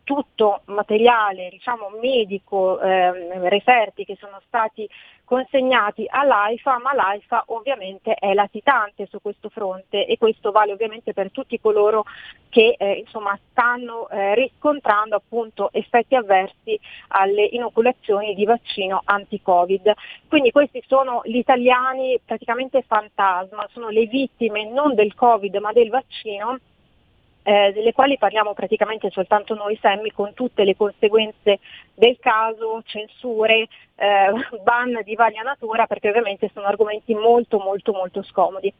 tutto 0.04 0.60
materiale 0.66 1.48
diciamo, 1.48 1.90
medico, 2.00 2.80
eh, 2.80 3.48
referti 3.48 4.04
che 4.04 4.16
sono 4.20 4.40
stati 4.46 4.88
consegnati 5.24 6.04
all'AIFA, 6.06 6.78
ma 6.78 6.94
l'AIFA 6.94 7.44
ovviamente 7.46 8.14
è 8.14 8.34
latitante 8.34 9.06
su 9.06 9.20
questo 9.22 9.48
fronte 9.48 10.06
e 10.06 10.18
questo 10.18 10.52
vale 10.52 10.72
ovviamente 10.72 11.14
per 11.14 11.30
tutti 11.30 11.58
coloro 11.58 12.04
che 12.50 12.76
eh, 12.78 12.92
insomma, 12.92 13.36
stanno 13.50 14.08
eh, 14.10 14.34
riscontrando 14.34 15.16
appunto 15.16 15.70
effetti 15.72 16.14
avversi 16.14 16.78
alle 17.08 17.44
inoculazioni 17.46 18.34
di 18.34 18.44
vaccino 18.44 19.00
anti-Covid. 19.02 19.92
Quindi 20.28 20.52
questi 20.52 20.82
sono 20.86 21.22
gli 21.24 21.38
italiani 21.38 22.20
praticamente 22.24 22.82
fantasma, 22.82 23.66
sono 23.72 23.88
le 23.88 24.04
vittime 24.04 24.68
non 24.68 24.94
del 24.94 25.14
Covid 25.14 25.56
ma 25.56 25.72
del 25.72 25.88
vaccino 25.88 26.58
eh, 27.44 27.72
delle 27.74 27.92
quali 27.92 28.16
parliamo 28.16 28.54
praticamente 28.54 29.10
soltanto 29.10 29.54
noi 29.54 29.78
Semmi 29.80 30.10
con 30.10 30.32
tutte 30.32 30.64
le 30.64 30.74
conseguenze 30.74 31.60
del 31.94 32.16
caso, 32.18 32.82
censure, 32.86 33.68
eh, 33.96 34.32
ban 34.64 35.00
di 35.04 35.14
varia 35.14 35.42
natura 35.42 35.86
perché 35.86 36.08
ovviamente 36.08 36.50
sono 36.52 36.66
argomenti 36.66 37.14
molto 37.14 37.58
molto 37.58 37.92
molto 37.92 38.22
scomodi. 38.22 38.72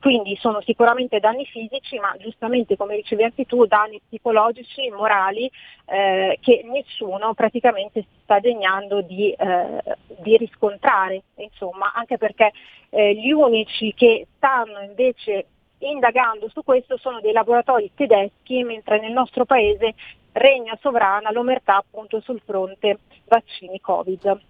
Quindi 0.00 0.36
sono 0.36 0.60
sicuramente 0.60 1.18
danni 1.18 1.44
fisici, 1.44 1.98
ma 1.98 2.14
giustamente 2.18 2.76
come 2.76 2.94
dicevi 2.96 3.24
anche 3.24 3.44
tu, 3.44 3.66
danni 3.66 4.00
psicologici, 4.06 4.88
morali, 4.90 5.50
eh, 5.86 6.38
che 6.40 6.64
nessuno 6.64 7.34
praticamente 7.34 8.02
si 8.02 8.18
sta 8.22 8.38
degnando 8.38 9.00
di, 9.00 9.32
eh, 9.32 9.96
di 10.18 10.36
riscontrare, 10.36 11.22
insomma, 11.36 11.92
anche 11.92 12.16
perché 12.16 12.52
eh, 12.90 13.14
gli 13.14 13.32
unici 13.32 13.92
che 13.94 14.26
stanno 14.36 14.80
invece 14.82 15.46
indagando 15.90 16.48
su 16.48 16.62
questo 16.62 16.96
sono 16.96 17.20
dei 17.20 17.32
laboratori 17.32 17.90
tedeschi, 17.94 18.62
mentre 18.62 19.00
nel 19.00 19.12
nostro 19.12 19.44
paese 19.44 19.94
regna 20.32 20.78
sovrana 20.80 21.30
l'omertà 21.30 21.76
appunto 21.76 22.20
sul 22.20 22.40
fronte 22.44 22.98
vaccini 23.26 23.80
Covid. 23.80 24.40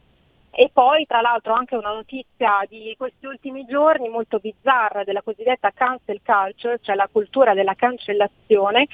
E 0.54 0.70
poi 0.70 1.06
tra 1.06 1.22
l'altro 1.22 1.54
anche 1.54 1.76
una 1.76 1.92
notizia 1.92 2.64
di 2.68 2.94
questi 2.98 3.24
ultimi 3.24 3.64
giorni 3.64 4.08
molto 4.08 4.38
bizzarra 4.38 5.02
della 5.02 5.22
cosiddetta 5.22 5.70
cancel 5.70 6.20
culture, 6.22 6.78
cioè 6.82 6.94
la 6.94 7.08
cultura 7.10 7.54
della 7.54 7.74
cancellazione. 7.74 8.86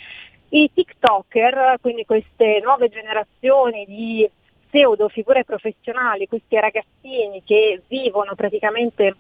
I 0.51 0.71
TikToker, 0.73 1.79
quindi 1.81 2.07
queste 2.07 2.61
nuove 2.63 2.89
generazioni 2.89 3.85
di 3.87 4.31
pseudo 4.69 5.09
figure 5.09 5.45
professionali, 5.45 6.29
questi 6.29 6.59
ragazzini 6.61 7.43
che 7.45 7.83
vivono 7.89 8.35
praticamente 8.35 9.15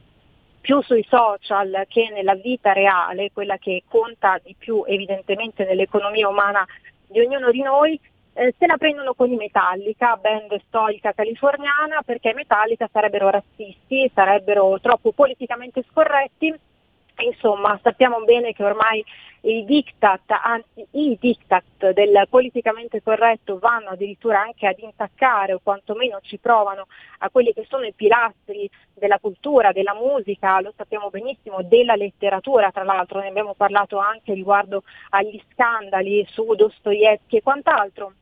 più 0.60 0.82
sui 0.82 1.06
social 1.09 1.85
che 1.89 2.10
nella 2.12 2.35
vita 2.35 2.72
reale, 2.72 3.30
quella 3.32 3.56
che 3.59 3.85
conta 3.89 4.40
di 4.43 4.55
più 4.59 4.85
evidentemente 4.86 5.64
nell'economia 5.64 6.28
umana 6.28 6.66
di 7.06 7.20
ognuno 7.20 7.51
di 7.51 7.62
noi, 7.62 7.98
eh, 8.35 8.55
se 8.59 8.66
la 8.66 8.76
prendono 8.76 9.14
con 9.14 9.30
i 9.30 9.36
Metallica, 9.36 10.16
band 10.16 10.60
storica 10.66 11.12
californiana, 11.12 12.02
perché 12.05 12.30
i 12.30 12.35
Metallica 12.35 12.89
sarebbero 12.93 13.30
razzisti, 13.30 14.10
sarebbero 14.14 14.78
troppo 14.80 15.12
politicamente 15.12 15.85
scorretti 15.90 16.55
Insomma, 17.20 17.78
sappiamo 17.82 18.20
bene 18.20 18.53
che 18.53 18.62
ormai 18.62 19.05
i 19.43 19.65
diktat, 19.65 20.31
anzi 20.43 20.86
i 20.93 21.16
diktat 21.19 21.90
del 21.90 22.27
politicamente 22.28 23.03
corretto 23.03 23.59
vanno 23.59 23.90
addirittura 23.90 24.40
anche 24.40 24.66
ad 24.66 24.78
intaccare 24.78 25.53
o 25.53 25.61
quantomeno 25.62 26.19
ci 26.23 26.39
provano 26.39 26.86
a 27.19 27.31
quelli 27.31 27.53
che 27.53 27.66
sono 27.69 27.85
i 27.85 27.93
pilastri 27.93 28.69
della 28.95 29.19
cultura, 29.19 29.73
della 29.73 29.95
musica, 29.95 30.61
lo 30.61 30.73
sappiamo 30.77 31.11
benissimo, 31.11 31.62
della 31.62 31.97
letteratura, 31.97 32.70
tra 32.70 32.85
l'altro 32.85 33.20
ne 33.20 33.28
abbiamo 33.28 33.55
parlato 33.55 33.99
anche 33.99 34.32
riguardo 34.32 34.85
agli 35.11 35.40
scandali 35.53 36.24
su 36.28 36.55
Dostoevsky 36.55 37.39
e 37.39 37.43
quant'altro. 37.43 38.12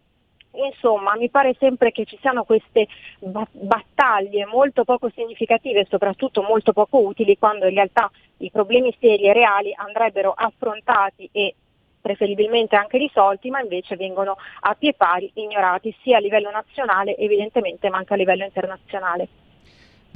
Insomma, 0.57 1.15
mi 1.17 1.29
pare 1.29 1.55
sempre 1.59 1.93
che 1.93 2.07
ci 2.07 2.17
siano 2.21 2.45
queste 2.45 2.89
battaglie 3.19 4.47
molto 4.47 4.85
poco 4.85 5.11
significative 5.15 5.81
e 5.81 5.87
soprattutto 5.89 6.41
molto 6.43 6.73
poco 6.73 6.99
utili 6.99 7.37
quando 7.37 7.67
in 7.67 7.75
realtà 7.75 8.11
i 8.39 8.51
problemi 8.51 8.95
seri 9.01 9.25
e 9.25 9.33
reali 9.33 9.73
andrebbero 9.75 10.33
affrontati 10.33 11.29
e 11.33 11.55
preferibilmente 12.01 12.77
anche 12.77 12.99
risolti, 12.99 13.51
ma 13.51 13.61
invece 13.61 13.97
vengono 13.97 14.37
a 14.61 14.75
pie 14.75 14.95
pari 14.95 15.31
ignorati 15.35 15.95
sia 16.03 16.19
a 16.19 16.21
livello 16.21 16.51
nazionale 16.51 17.17
evidentemente 17.17 17.89
ma 17.89 17.97
anche 17.97 18.13
a 18.13 18.17
livello 18.17 18.45
internazionale. 18.45 19.29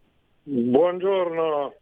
Buongiorno, 0.44 1.74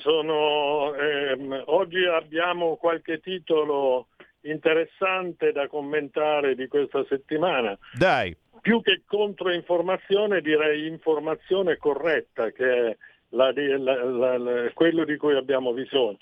sono, 0.00 0.94
ehm, 0.94 1.62
oggi 1.66 2.04
abbiamo 2.04 2.76
qualche 2.76 3.20
titolo 3.20 4.08
interessante 4.42 5.52
da 5.52 5.68
commentare 5.68 6.54
di 6.54 6.66
questa 6.66 7.04
settimana. 7.08 7.76
Dai. 7.96 8.36
Più 8.60 8.80
che 8.82 9.02
controinformazione 9.06 10.40
direi 10.40 10.86
informazione 10.86 11.76
corretta, 11.76 12.50
che 12.50 12.88
è 12.90 12.96
la, 13.30 13.52
la, 13.52 14.38
la, 14.38 14.70
quello 14.72 15.04
di 15.04 15.16
cui 15.16 15.34
abbiamo 15.36 15.72
bisogno. 15.72 16.18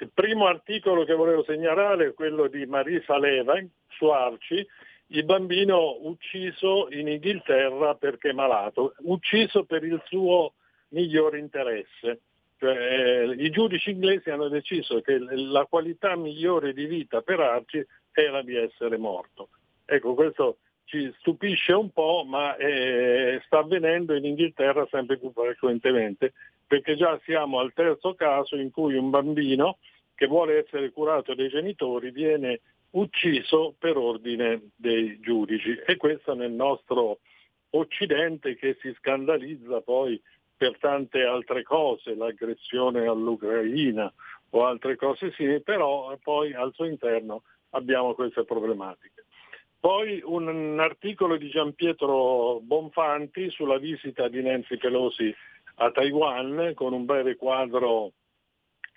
Il 0.00 0.10
primo 0.12 0.46
articolo 0.46 1.04
che 1.04 1.14
volevo 1.14 1.44
segnalare 1.44 2.06
è 2.06 2.14
quello 2.14 2.48
di 2.48 2.66
Marisa 2.66 3.18
Leva 3.18 3.54
su 3.88 4.06
Arci, 4.06 4.66
il 5.08 5.24
bambino 5.24 5.98
ucciso 6.02 6.88
in 6.90 7.08
Inghilterra 7.08 7.94
perché 7.94 8.32
malato, 8.32 8.94
ucciso 9.00 9.64
per 9.64 9.84
il 9.84 10.00
suo 10.06 10.54
migliore 10.88 11.38
interesse. 11.38 12.20
Cioè, 12.62 12.76
eh, 12.76 13.44
I 13.44 13.50
giudici 13.50 13.90
inglesi 13.90 14.30
hanno 14.30 14.46
deciso 14.46 15.00
che 15.00 15.18
la 15.18 15.66
qualità 15.68 16.14
migliore 16.14 16.72
di 16.72 16.86
vita 16.86 17.20
per 17.20 17.40
Arci 17.40 17.84
era 18.12 18.40
di 18.40 18.54
essere 18.54 18.96
morto. 18.98 19.48
Ecco, 19.84 20.14
questo 20.14 20.58
ci 20.84 21.12
stupisce 21.18 21.72
un 21.72 21.90
po', 21.90 22.22
ma 22.24 22.54
eh, 22.54 23.42
sta 23.46 23.58
avvenendo 23.58 24.14
in 24.14 24.26
Inghilterra 24.26 24.86
sempre 24.92 25.18
più 25.18 25.32
frequentemente, 25.32 26.34
perché 26.64 26.94
già 26.94 27.20
siamo 27.24 27.58
al 27.58 27.72
terzo 27.72 28.14
caso 28.14 28.54
in 28.54 28.70
cui 28.70 28.94
un 28.94 29.10
bambino 29.10 29.78
che 30.14 30.28
vuole 30.28 30.58
essere 30.64 30.92
curato 30.92 31.34
dai 31.34 31.48
genitori 31.48 32.12
viene 32.12 32.60
ucciso 32.90 33.74
per 33.76 33.96
ordine 33.96 34.68
dei 34.76 35.18
giudici 35.18 35.76
e 35.84 35.96
questo 35.96 36.32
nel 36.34 36.52
nostro 36.52 37.18
Occidente 37.70 38.54
che 38.54 38.76
si 38.80 38.94
scandalizza 38.98 39.80
poi 39.80 40.20
per 40.62 40.78
tante 40.78 41.24
altre 41.24 41.64
cose, 41.64 42.14
l'aggressione 42.14 43.04
all'Ucraina 43.08 44.12
o 44.50 44.64
altre 44.64 44.94
cose 44.94 45.32
sì, 45.32 45.60
però 45.60 46.16
poi 46.22 46.54
al 46.54 46.72
suo 46.72 46.84
interno 46.84 47.42
abbiamo 47.70 48.14
queste 48.14 48.44
problematiche. 48.44 49.24
Poi 49.80 50.22
un 50.24 50.78
articolo 50.78 51.36
di 51.36 51.48
Gian 51.48 51.74
Pietro 51.74 52.60
Bonfanti 52.62 53.50
sulla 53.50 53.78
visita 53.78 54.28
di 54.28 54.40
Nancy 54.40 54.76
Pelosi 54.76 55.34
a 55.76 55.90
Taiwan 55.90 56.74
con 56.76 56.92
un 56.92 57.06
breve 57.06 57.34
quadro 57.34 58.12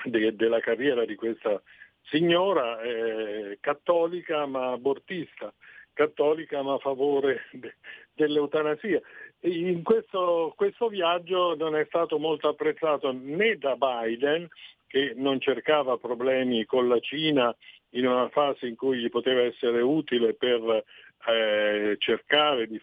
de, 0.04 0.36
della 0.36 0.60
carriera 0.60 1.04
di 1.04 1.16
questa 1.16 1.60
signora 2.04 2.80
eh, 2.82 3.58
cattolica 3.60 4.46
ma 4.46 4.74
abortista, 4.74 5.52
cattolica 5.94 6.62
ma 6.62 6.76
a 6.76 6.78
favore 6.78 7.46
de, 7.54 7.78
dell'eutanasia 8.14 9.02
in 9.46 9.84
questo, 9.84 10.54
questo 10.56 10.88
viaggio 10.88 11.56
non 11.56 11.76
è 11.76 11.86
stato 11.86 12.18
molto 12.18 12.50
apprezzato 12.50 13.12
né 13.12 13.58
da 13.58 13.76
Biden, 13.76 14.48
che 14.88 15.14
non 15.16 15.40
cercava 15.40 15.98
problemi 15.98 16.66
con 16.66 16.88
la 16.88 17.00
Cina 17.00 17.56
in 17.92 18.08
una 18.08 18.30
fase 18.30 18.68
in 18.68 18.76
cui 18.76 19.00
gli 19.00 19.10
poteva 19.10 19.42
essere 19.42 19.82
utile 19.82 20.34
per 20.34 20.84
eh, 21.28 21.96
cercare 21.98 22.68
di 22.68 22.82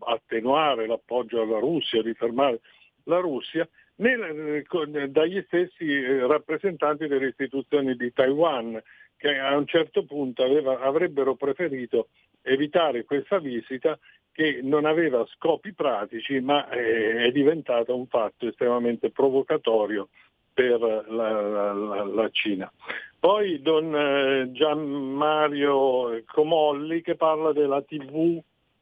attenuare 0.00 0.86
l'appoggio 0.86 1.42
alla 1.42 1.58
Russia, 1.58 2.02
di 2.02 2.14
fermare 2.14 2.60
la 3.04 3.18
Russia, 3.18 3.68
né 3.96 4.62
eh, 4.62 5.08
dagli 5.08 5.42
stessi 5.46 5.90
eh, 5.90 6.26
rappresentanti 6.26 7.06
delle 7.06 7.28
istituzioni 7.28 7.96
di 7.96 8.12
Taiwan, 8.12 8.80
che 9.16 9.38
a 9.38 9.56
un 9.56 9.66
certo 9.66 10.04
punto 10.04 10.42
aveva, 10.42 10.80
avrebbero 10.80 11.34
preferito 11.34 12.08
evitare 12.42 13.04
questa 13.04 13.38
visita 13.38 13.98
che 14.34 14.60
non 14.62 14.84
aveva 14.84 15.24
scopi 15.26 15.72
pratici 15.72 16.40
ma 16.40 16.68
è 16.68 17.30
diventato 17.30 17.96
un 17.96 18.08
fatto 18.08 18.48
estremamente 18.48 19.10
provocatorio 19.10 20.08
per 20.52 20.80
la, 20.80 21.72
la, 21.72 22.04
la 22.04 22.28
Cina. 22.30 22.70
Poi 23.18 23.62
Don 23.62 23.94
eh, 23.94 24.50
Gian 24.52 24.80
Mario 24.80 26.20
Comolli 26.26 27.00
che 27.00 27.14
parla 27.14 27.52
della 27.52 27.80
TV, 27.82 28.40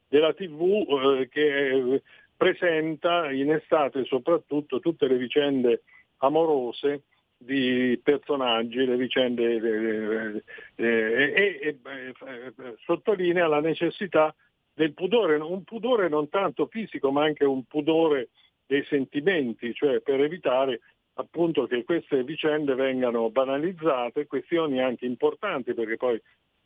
della 0.08 0.32
TV 0.32 1.20
eh, 1.20 1.28
che 1.28 2.02
presenta 2.34 3.30
in 3.30 3.52
estate 3.52 4.04
soprattutto 4.04 4.80
tutte 4.80 5.06
le 5.06 5.16
vicende 5.16 5.82
amorose 6.18 7.02
di 7.36 8.00
personaggi, 8.02 8.84
le 8.84 8.96
vicende 8.96 9.54
eh, 9.54 10.42
eh, 10.76 11.32
e, 11.34 11.78
e 11.82 12.76
sottolinea 12.84 13.46
la 13.46 13.60
necessità 13.60 14.34
del 14.74 14.94
pudore, 14.94 15.36
un 15.36 15.64
pudore 15.64 16.08
non 16.08 16.28
tanto 16.28 16.66
fisico 16.66 17.10
ma 17.10 17.24
anche 17.24 17.44
un 17.44 17.64
pudore 17.64 18.30
dei 18.66 18.84
sentimenti, 18.84 19.74
cioè 19.74 20.00
per 20.00 20.20
evitare 20.20 20.80
appunto 21.14 21.66
che 21.66 21.84
queste 21.84 22.24
vicende 22.24 22.74
vengano 22.74 23.30
banalizzate, 23.30 24.26
questioni 24.26 24.80
anche 24.80 25.04
importanti 25.04 25.74
perché 25.74 25.96
poi 25.96 26.20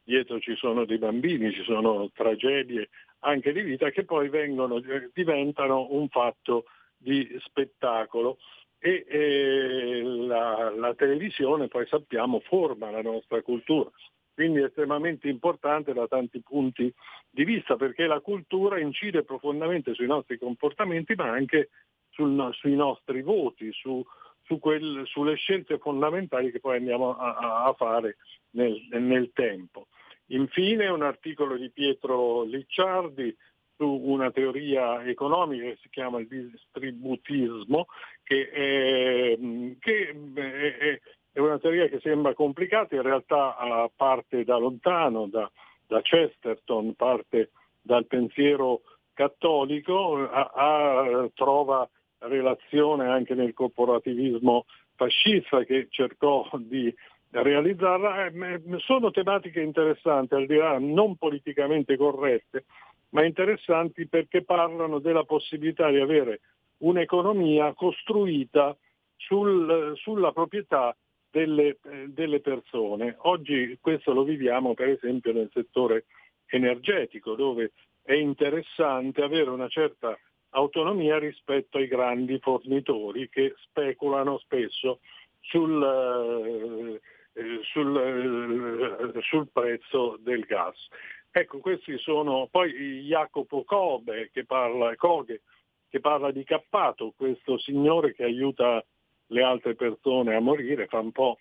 dietro 0.05 0.39
ci 0.39 0.55
sono 0.55 0.85
dei 0.85 0.99
bambini, 0.99 1.53
ci 1.53 1.65
sono 1.65 2.11
tragedie 2.15 2.91
anche 3.21 3.53
di 3.53 3.63
vita 3.63 3.91
che 3.91 4.05
poi 4.05 4.29
vengono, 4.29 4.81
diventano 5.13 5.89
un 5.91 6.09
fatto 6.09 6.67
di 6.97 7.29
spettacolo 7.41 8.39
e, 8.79 9.05
e 9.09 10.03
la, 10.03 10.71
la 10.71 10.95
televisione 10.95 11.67
poi 11.67 11.87
sappiamo 11.87 12.41
forma 12.41 12.91
la 12.91 13.03
nostra 13.03 13.43
cultura. 13.43 13.91
Quindi 14.37 14.61
è 14.61 14.65
estremamente 14.65 15.31
importante 15.31 15.95
da 15.95 16.07
tanti 16.07 16.43
punti 16.43 16.93
di 17.31 17.45
vista 17.45 17.77
perché 17.77 18.05
la 18.05 18.21
cultura 18.21 18.79
incide 18.79 19.25
profondamente 19.25 19.95
sui 19.95 20.07
nostri 20.07 20.37
comportamenti 20.37 21.15
ma 21.15 21.31
anche 21.31 21.71
sul, 22.11 22.51
sui 22.53 22.75
nostri 22.75 23.23
voti, 23.23 23.73
su, 23.73 24.05
su 24.43 24.59
quel, 24.59 25.05
sulle 25.07 25.37
scelte 25.37 25.79
fondamentali 25.79 26.51
che 26.51 26.61
poi 26.61 26.77
andiamo 26.77 27.17
a, 27.17 27.65
a 27.65 27.73
fare 27.73 28.19
nel, 28.51 28.79
nel, 28.91 29.31
tempo. 29.33 29.87
Infine 30.27 30.87
un 30.89 31.01
articolo 31.01 31.57
di 31.57 31.71
Pietro 31.71 32.43
Licciardi 32.43 33.35
su 33.75 33.87
una 33.87 34.31
teoria 34.33 35.03
economica 35.03 35.65
che 35.65 35.79
si 35.81 35.89
chiama 35.89 36.19
il 36.19 36.27
distributismo, 36.27 37.87
che, 38.23 38.51
è, 38.51 39.39
che 39.79 40.15
è, 40.35 41.01
è 41.37 41.41
una 41.41 41.59
teoria 41.59 41.87
che 41.89 42.01
sembra 42.01 42.33
complicata, 42.33 42.95
in 42.95 43.03
realtà 43.03 43.91
parte 43.95 44.43
da 44.43 44.57
lontano, 44.57 45.27
da, 45.27 45.51
da 45.87 46.01
Chesterton, 46.01 46.95
parte 46.95 47.51
dal 47.83 48.07
pensiero 48.07 48.81
cattolico, 49.13 50.27
a, 50.31 50.51
a, 50.55 51.31
trova 51.35 51.87
relazione 52.21 53.07
anche 53.07 53.35
nel 53.35 53.53
corporativismo 53.53 54.65
fascista 54.95 55.63
che 55.65 55.89
cercò 55.91 56.49
di 56.55 56.91
realizzarla. 57.29 58.29
Eh, 58.29 58.63
sono 58.79 59.11
tematiche 59.11 59.61
interessanti, 59.61 60.33
al 60.33 60.47
di 60.47 60.57
là 60.57 60.79
non 60.79 61.17
politicamente 61.17 61.99
corrette, 61.99 62.65
ma 63.11 63.27
interessanti 63.27 64.09
perché 64.09 64.43
parlano 64.43 65.01
della 65.01 65.25
possibilità 65.25 65.91
di 65.91 66.01
avere 66.01 66.41
un'economia 66.79 67.75
costruita 67.75 68.75
sul, 69.17 69.93
sulla 69.97 70.33
proprietà 70.33 70.97
delle, 71.37 71.77
delle, 72.07 72.41
persone. 72.41 73.15
Oggi 73.19 73.77
questo 73.79 74.15
lo 74.15 74.25
viviamo 74.25 74.73
per 74.73 74.89
esempio 74.89 75.35
nel 75.35 75.51
settore 75.53 76.07
energetico, 76.47 77.35
dove 77.35 77.73
è 78.03 78.15
interessante 78.15 79.21
avere 79.21 79.51
una 79.51 79.69
certa 79.69 80.19
autonomia 80.51 81.19
rispetto 81.19 81.77
ai 81.77 81.89
grandi 81.89 82.39
fornitori 82.39 83.29
che 83.29 83.55
speculano 83.59 84.39
spesso 84.39 85.01
sul, 85.41 87.01
eh, 87.35 87.61
sul, 87.65 89.13
eh, 89.15 89.21
sul 89.21 89.49
prezzo 89.53 90.17
del 90.21 90.45
gas. 90.45 90.89
Ecco, 91.31 91.59
questi 91.59 91.99
sono 91.99 92.49
poi 92.51 93.03
Jacopo 93.03 93.63
Kobe 93.65 94.31
che 94.33 94.47
parla, 94.47 94.97
Koge, 94.97 95.43
che 95.91 96.01
parla 96.01 96.31
di 96.31 96.45
Cappato, 96.45 97.13
questo 97.15 97.59
signore 97.59 98.15
che 98.15 98.25
aiuta 98.25 98.83
le 99.29 99.43
altre 99.43 99.75
persone 99.75 100.35
a 100.35 100.41
morire, 100.41 100.87
fa 100.87 101.01
un 101.01 101.13
po' 101.13 101.39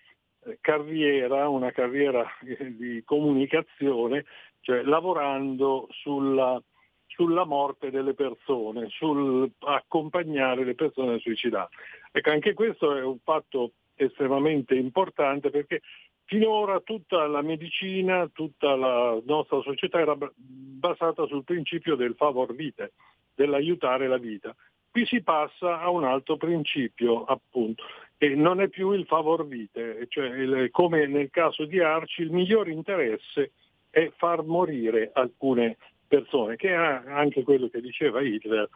carriera, 0.62 1.49
una 1.49 1.72
carriera 1.72 2.26
di 2.41 3.02
comunicazione, 3.06 4.26
cioè 4.62 4.82
lavorando 4.84 5.88
sulla 5.91 6.62
sulla 7.07 7.45
morte 7.45 7.91
delle 7.91 8.14
persone, 8.14 8.90
sul 8.90 9.49
accompagnare 9.60 10.66
le 10.66 10.76
persone 10.76 11.14
a 11.14 11.20
suicidare. 11.20 11.70
Ecco, 12.12 12.30
anche 12.30 12.53
questo 12.53 12.94
è 12.94 13.02
un 13.02 13.20
fatto 13.24 13.72
estremamente 13.95 14.76
importante 14.76 15.49
perché 15.49 15.82
finora 16.26 16.82
tutta 16.82 17.26
la 17.28 17.41
medicina, 17.41 18.30
tutta 18.34 18.76
la 18.76 19.18
nostra 19.26 19.62
società 19.62 19.99
era 19.99 20.18
basata 20.36 21.26
sul 21.26 21.45
principio 21.45 21.95
del 21.95 22.16
favor 22.16 22.53
vitae, 22.53 22.91
dell'aiutare 23.34 24.07
la 24.07 24.18
vita. 24.18 24.53
Qui 24.95 25.05
si 25.07 25.22
passa 25.22 25.81
a 25.81 25.89
un 25.89 26.05
altro 26.05 26.38
principio, 26.38 27.26
appunto, 27.26 27.84
e 28.17 28.34
non 28.34 28.61
è 28.61 28.69
più 28.69 28.91
il 28.91 29.05
favor 29.05 29.45
vitae, 29.45 30.05
cioè 30.07 30.69
come 30.69 31.05
nel 31.05 31.30
caso 31.31 31.65
di 31.65 31.81
Arci 31.81 32.22
il 32.22 32.31
miglior 32.31 32.69
interesse 32.69 33.51
è 33.89 34.09
far 34.15 34.43
morire 34.43 35.09
alcune 35.11 35.76
persone, 36.07 36.55
che 36.55 36.69
è 36.69 36.76
anche 36.76 37.43
quello 37.43 37.67
che 37.67 37.81
diceva 37.81 38.22
Hitler 38.22 38.69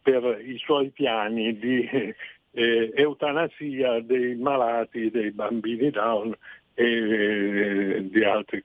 per 0.00 0.40
i 0.42 0.56
suoi 0.56 0.88
piani 0.88 1.58
di 1.58 1.86
eh, 2.52 2.92
eutanasia 2.94 4.00
dei 4.00 4.34
malati, 4.34 5.10
dei 5.10 5.30
bambini 5.30 5.90
down 5.90 6.34
e 6.72 6.86
eh, 6.86 8.08
di 8.08 8.24
altri. 8.24 8.64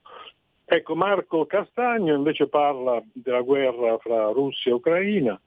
Ecco, 0.64 0.96
Marco 0.96 1.46
Castagno 1.46 2.16
invece 2.16 2.48
parla 2.48 3.04
della 3.12 3.42
guerra 3.42 3.98
fra 3.98 4.28
Russia 4.28 4.72
e 4.72 4.76
Ucraina, 4.76 5.38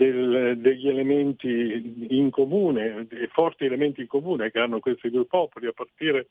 del, 0.00 0.58
degli 0.58 0.88
elementi 0.88 2.06
in 2.08 2.30
comune, 2.30 3.06
dei 3.06 3.26
forti 3.26 3.66
elementi 3.66 4.00
in 4.00 4.06
comune 4.06 4.50
che 4.50 4.58
hanno 4.58 4.80
questi 4.80 5.10
due 5.10 5.26
popoli, 5.26 5.66
a 5.66 5.72
partire 5.72 6.28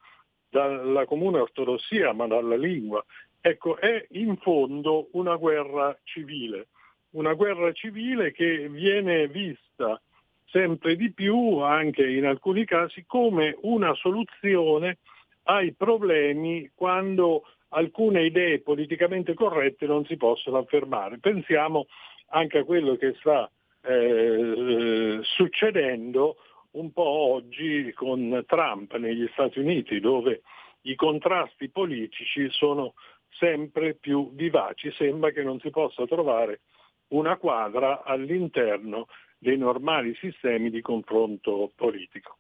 dalla 0.49 1.05
comune 1.05 1.39
ortodossia, 1.39 2.11
ma 2.13 2.25
dalla 2.25 2.55
lingua, 2.55 3.05
Ecco, 3.41 3.77
è 3.77 4.05
in 4.11 4.35
fondo 4.37 5.07
una 5.13 5.37
guerra 5.37 5.97
civile, 6.03 6.67
una 7.11 7.33
guerra 7.33 7.71
civile 7.71 8.33
che 8.33 8.67
viene 8.67 9.29
vista 9.29 10.01
sempre 10.47 10.97
di 10.97 11.13
più, 11.13 11.59
anche 11.59 12.05
in 12.05 12.25
alcuni 12.25 12.65
casi, 12.65 13.05
come 13.07 13.55
una 13.61 13.93
soluzione 13.93 14.97
ai 15.43 15.71
problemi 15.71 16.69
quando 16.75 17.43
alcune 17.69 18.25
idee 18.25 18.59
politicamente 18.59 19.33
corrette 19.33 19.85
non 19.85 20.03
si 20.05 20.17
possono 20.17 20.57
affermare. 20.57 21.19
Pensiamo 21.19 21.87
anche 22.31 22.57
a 22.57 22.65
quello 22.65 22.97
che 22.97 23.15
sta 23.19 23.49
eh, 23.81 25.19
succedendo 25.23 26.37
un 26.71 26.91
po' 26.91 27.07
oggi 27.33 27.91
con 27.93 28.43
Trump 28.45 28.95
negli 28.97 29.27
Stati 29.33 29.59
Uniti, 29.59 29.99
dove 29.99 30.41
i 30.81 30.95
contrasti 30.95 31.69
politici 31.69 32.47
sono 32.51 32.93
sempre 33.29 33.95
più 33.95 34.31
vivaci. 34.33 34.91
Sembra 34.91 35.31
che 35.31 35.43
non 35.43 35.59
si 35.59 35.69
possa 35.69 36.05
trovare 36.05 36.61
una 37.09 37.37
quadra 37.37 38.03
all'interno 38.03 39.07
dei 39.37 39.57
normali 39.57 40.15
sistemi 40.15 40.69
di 40.69 40.81
confronto 40.81 41.71
politico. 41.75 42.37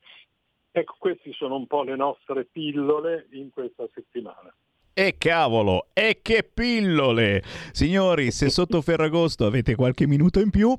Ecco, 0.71 0.95
queste 0.99 1.31
sono 1.33 1.55
un 1.55 1.65
po' 1.65 1.83
le 1.83 1.95
nostre 1.95 2.45
pillole 2.45 3.27
in 3.31 3.49
questa 3.49 3.87
settimana. 3.93 4.53
E 4.93 5.15
cavolo, 5.17 5.87
e 5.93 6.19
che 6.21 6.43
pillole! 6.43 7.41
Signori, 7.71 8.31
se 8.31 8.49
sotto 8.49 8.81
Ferragosto 8.81 9.45
avete 9.45 9.75
qualche 9.75 10.05
minuto 10.05 10.41
in 10.41 10.49
più, 10.49 10.75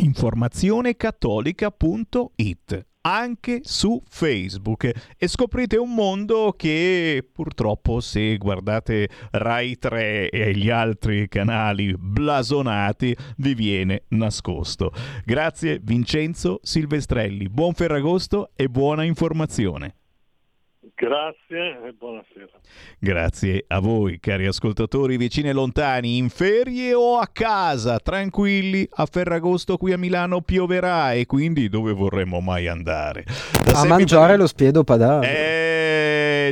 informazionecattolica.it 0.00 2.88
anche 3.02 3.60
su 3.62 4.02
Facebook 4.08 4.90
e 5.16 5.26
scoprite 5.26 5.78
un 5.78 5.94
mondo 5.94 6.54
che 6.56 7.26
purtroppo 7.32 8.00
se 8.00 8.36
guardate 8.36 9.08
Rai 9.30 9.78
3 9.78 10.28
e 10.28 10.54
gli 10.54 10.68
altri 10.68 11.26
canali 11.28 11.94
blasonati 11.96 13.16
vi 13.38 13.54
viene 13.54 14.02
nascosto. 14.08 14.92
Grazie 15.24 15.80
Vincenzo 15.82 16.60
Silvestrelli, 16.62 17.48
buon 17.48 17.72
Ferragosto 17.72 18.50
e 18.54 18.68
buona 18.68 19.04
informazione. 19.04 19.99
Grazie 20.94 21.88
e 21.88 21.92
buonasera. 21.92 22.48
Grazie 22.98 23.64
a 23.68 23.80
voi, 23.80 24.18
cari 24.18 24.46
ascoltatori 24.46 25.18
vicini 25.18 25.50
e 25.50 25.52
lontani, 25.52 26.16
in 26.16 26.30
ferie 26.30 26.94
o 26.94 27.18
a 27.18 27.28
casa, 27.30 27.98
tranquilli, 27.98 28.88
a 28.92 29.04
Ferragosto 29.04 29.76
qui 29.76 29.92
a 29.92 29.98
Milano 29.98 30.40
pioverà 30.40 31.12
e 31.12 31.26
quindi 31.26 31.68
dove 31.68 31.92
vorremmo 31.92 32.40
mai 32.40 32.66
andare? 32.66 33.24
Da 33.62 33.80
a 33.80 33.84
mangiare 33.84 34.38
lo 34.38 34.46
spiedo 34.46 34.82
padano. 34.82 35.22
Eh, 35.22 35.89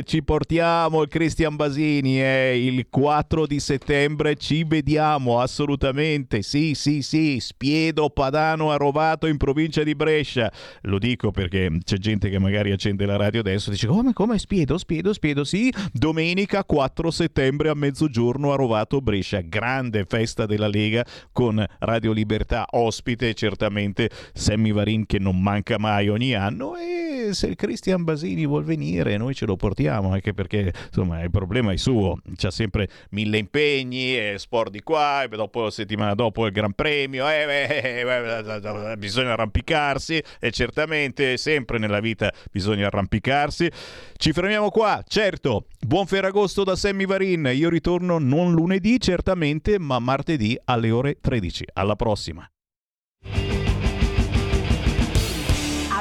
ci 0.03 0.23
portiamo 0.23 1.01
il 1.01 1.07
Cristian 1.07 1.55
Basini 1.55 2.21
eh, 2.21 2.65
il 2.65 2.87
4 2.89 3.45
di 3.45 3.59
settembre 3.59 4.35
ci 4.35 4.63
vediamo 4.63 5.39
assolutamente. 5.39 6.41
Sì, 6.41 6.73
sì, 6.73 7.01
sì, 7.01 7.39
spiedo 7.39 8.09
padano 8.09 8.71
a 8.71 8.75
Rovato 8.75 9.27
in 9.27 9.37
provincia 9.37 9.83
di 9.83 9.95
Brescia. 9.95 10.51
Lo 10.81 10.99
dico 10.99 11.31
perché 11.31 11.69
c'è 11.83 11.97
gente 11.97 12.29
che 12.29 12.39
magari 12.39 12.71
accende 12.71 13.05
la 13.05 13.15
radio 13.15 13.39
adesso 13.39 13.69
e 13.69 13.73
dice 13.73 13.87
come, 13.87 14.13
come 14.13 14.37
Spiedo, 14.37 14.77
Spiedo, 14.77 15.13
Spiedo, 15.13 15.43
sì, 15.43 15.73
domenica 15.91 16.63
4 16.63 17.11
settembre 17.11 17.69
a 17.69 17.73
mezzogiorno 17.73 18.53
a 18.53 18.55
Rovato 18.55 19.01
Brescia, 19.01 19.41
grande 19.41 20.05
festa 20.07 20.45
della 20.45 20.67
Lega 20.67 21.05
con 21.31 21.65
Radio 21.79 22.11
Libertà 22.11 22.65
ospite, 22.71 23.33
certamente 23.33 24.09
Sammy 24.33 24.71
Varin 24.71 25.05
che 25.05 25.19
non 25.19 25.41
manca 25.41 25.77
mai 25.77 26.09
ogni 26.09 26.33
anno 26.33 26.75
e 26.75 27.08
e 27.27 27.33
se 27.33 27.47
il 27.47 27.55
Cristian 27.55 28.03
Basini 28.03 28.45
vuol 28.45 28.63
venire 28.63 29.17
noi 29.17 29.33
ce 29.33 29.45
lo 29.45 29.55
portiamo, 29.55 30.11
anche 30.11 30.33
perché 30.33 30.73
insomma 30.87 31.21
il 31.21 31.29
problema 31.29 31.71
è 31.71 31.77
suo, 31.77 32.19
c'ha 32.35 32.51
sempre 32.51 32.87
mille 33.11 33.37
impegni, 33.37 34.17
eh, 34.17 34.35
sport 34.37 34.71
di 34.71 34.81
qua, 34.81 35.23
e 35.23 35.27
dopo 35.27 35.69
settimana 35.69 36.13
dopo 36.15 36.45
il 36.45 36.51
Gran 36.51 36.73
Premio, 36.73 37.27
eh, 37.27 37.45
eh, 37.69 38.91
eh, 38.91 38.97
bisogna 38.97 39.33
arrampicarsi 39.33 40.21
e 40.39 40.51
certamente 40.51 41.37
sempre 41.37 41.77
nella 41.77 41.99
vita 41.99 42.31
bisogna 42.51 42.87
arrampicarsi. 42.87 43.69
Ci 44.15 44.31
fermiamo 44.31 44.69
qua, 44.69 45.03
certo, 45.07 45.65
buon 45.79 46.05
Ferragosto 46.05 46.63
da 46.63 46.75
Sammy 46.75 47.05
Varin, 47.05 47.51
io 47.53 47.69
ritorno 47.69 48.17
non 48.19 48.51
lunedì 48.51 48.99
certamente, 48.99 49.79
ma 49.79 49.99
martedì 49.99 50.57
alle 50.65 50.91
ore 50.91 51.17
13. 51.19 51.65
Alla 51.73 51.95
prossima. 51.95 52.49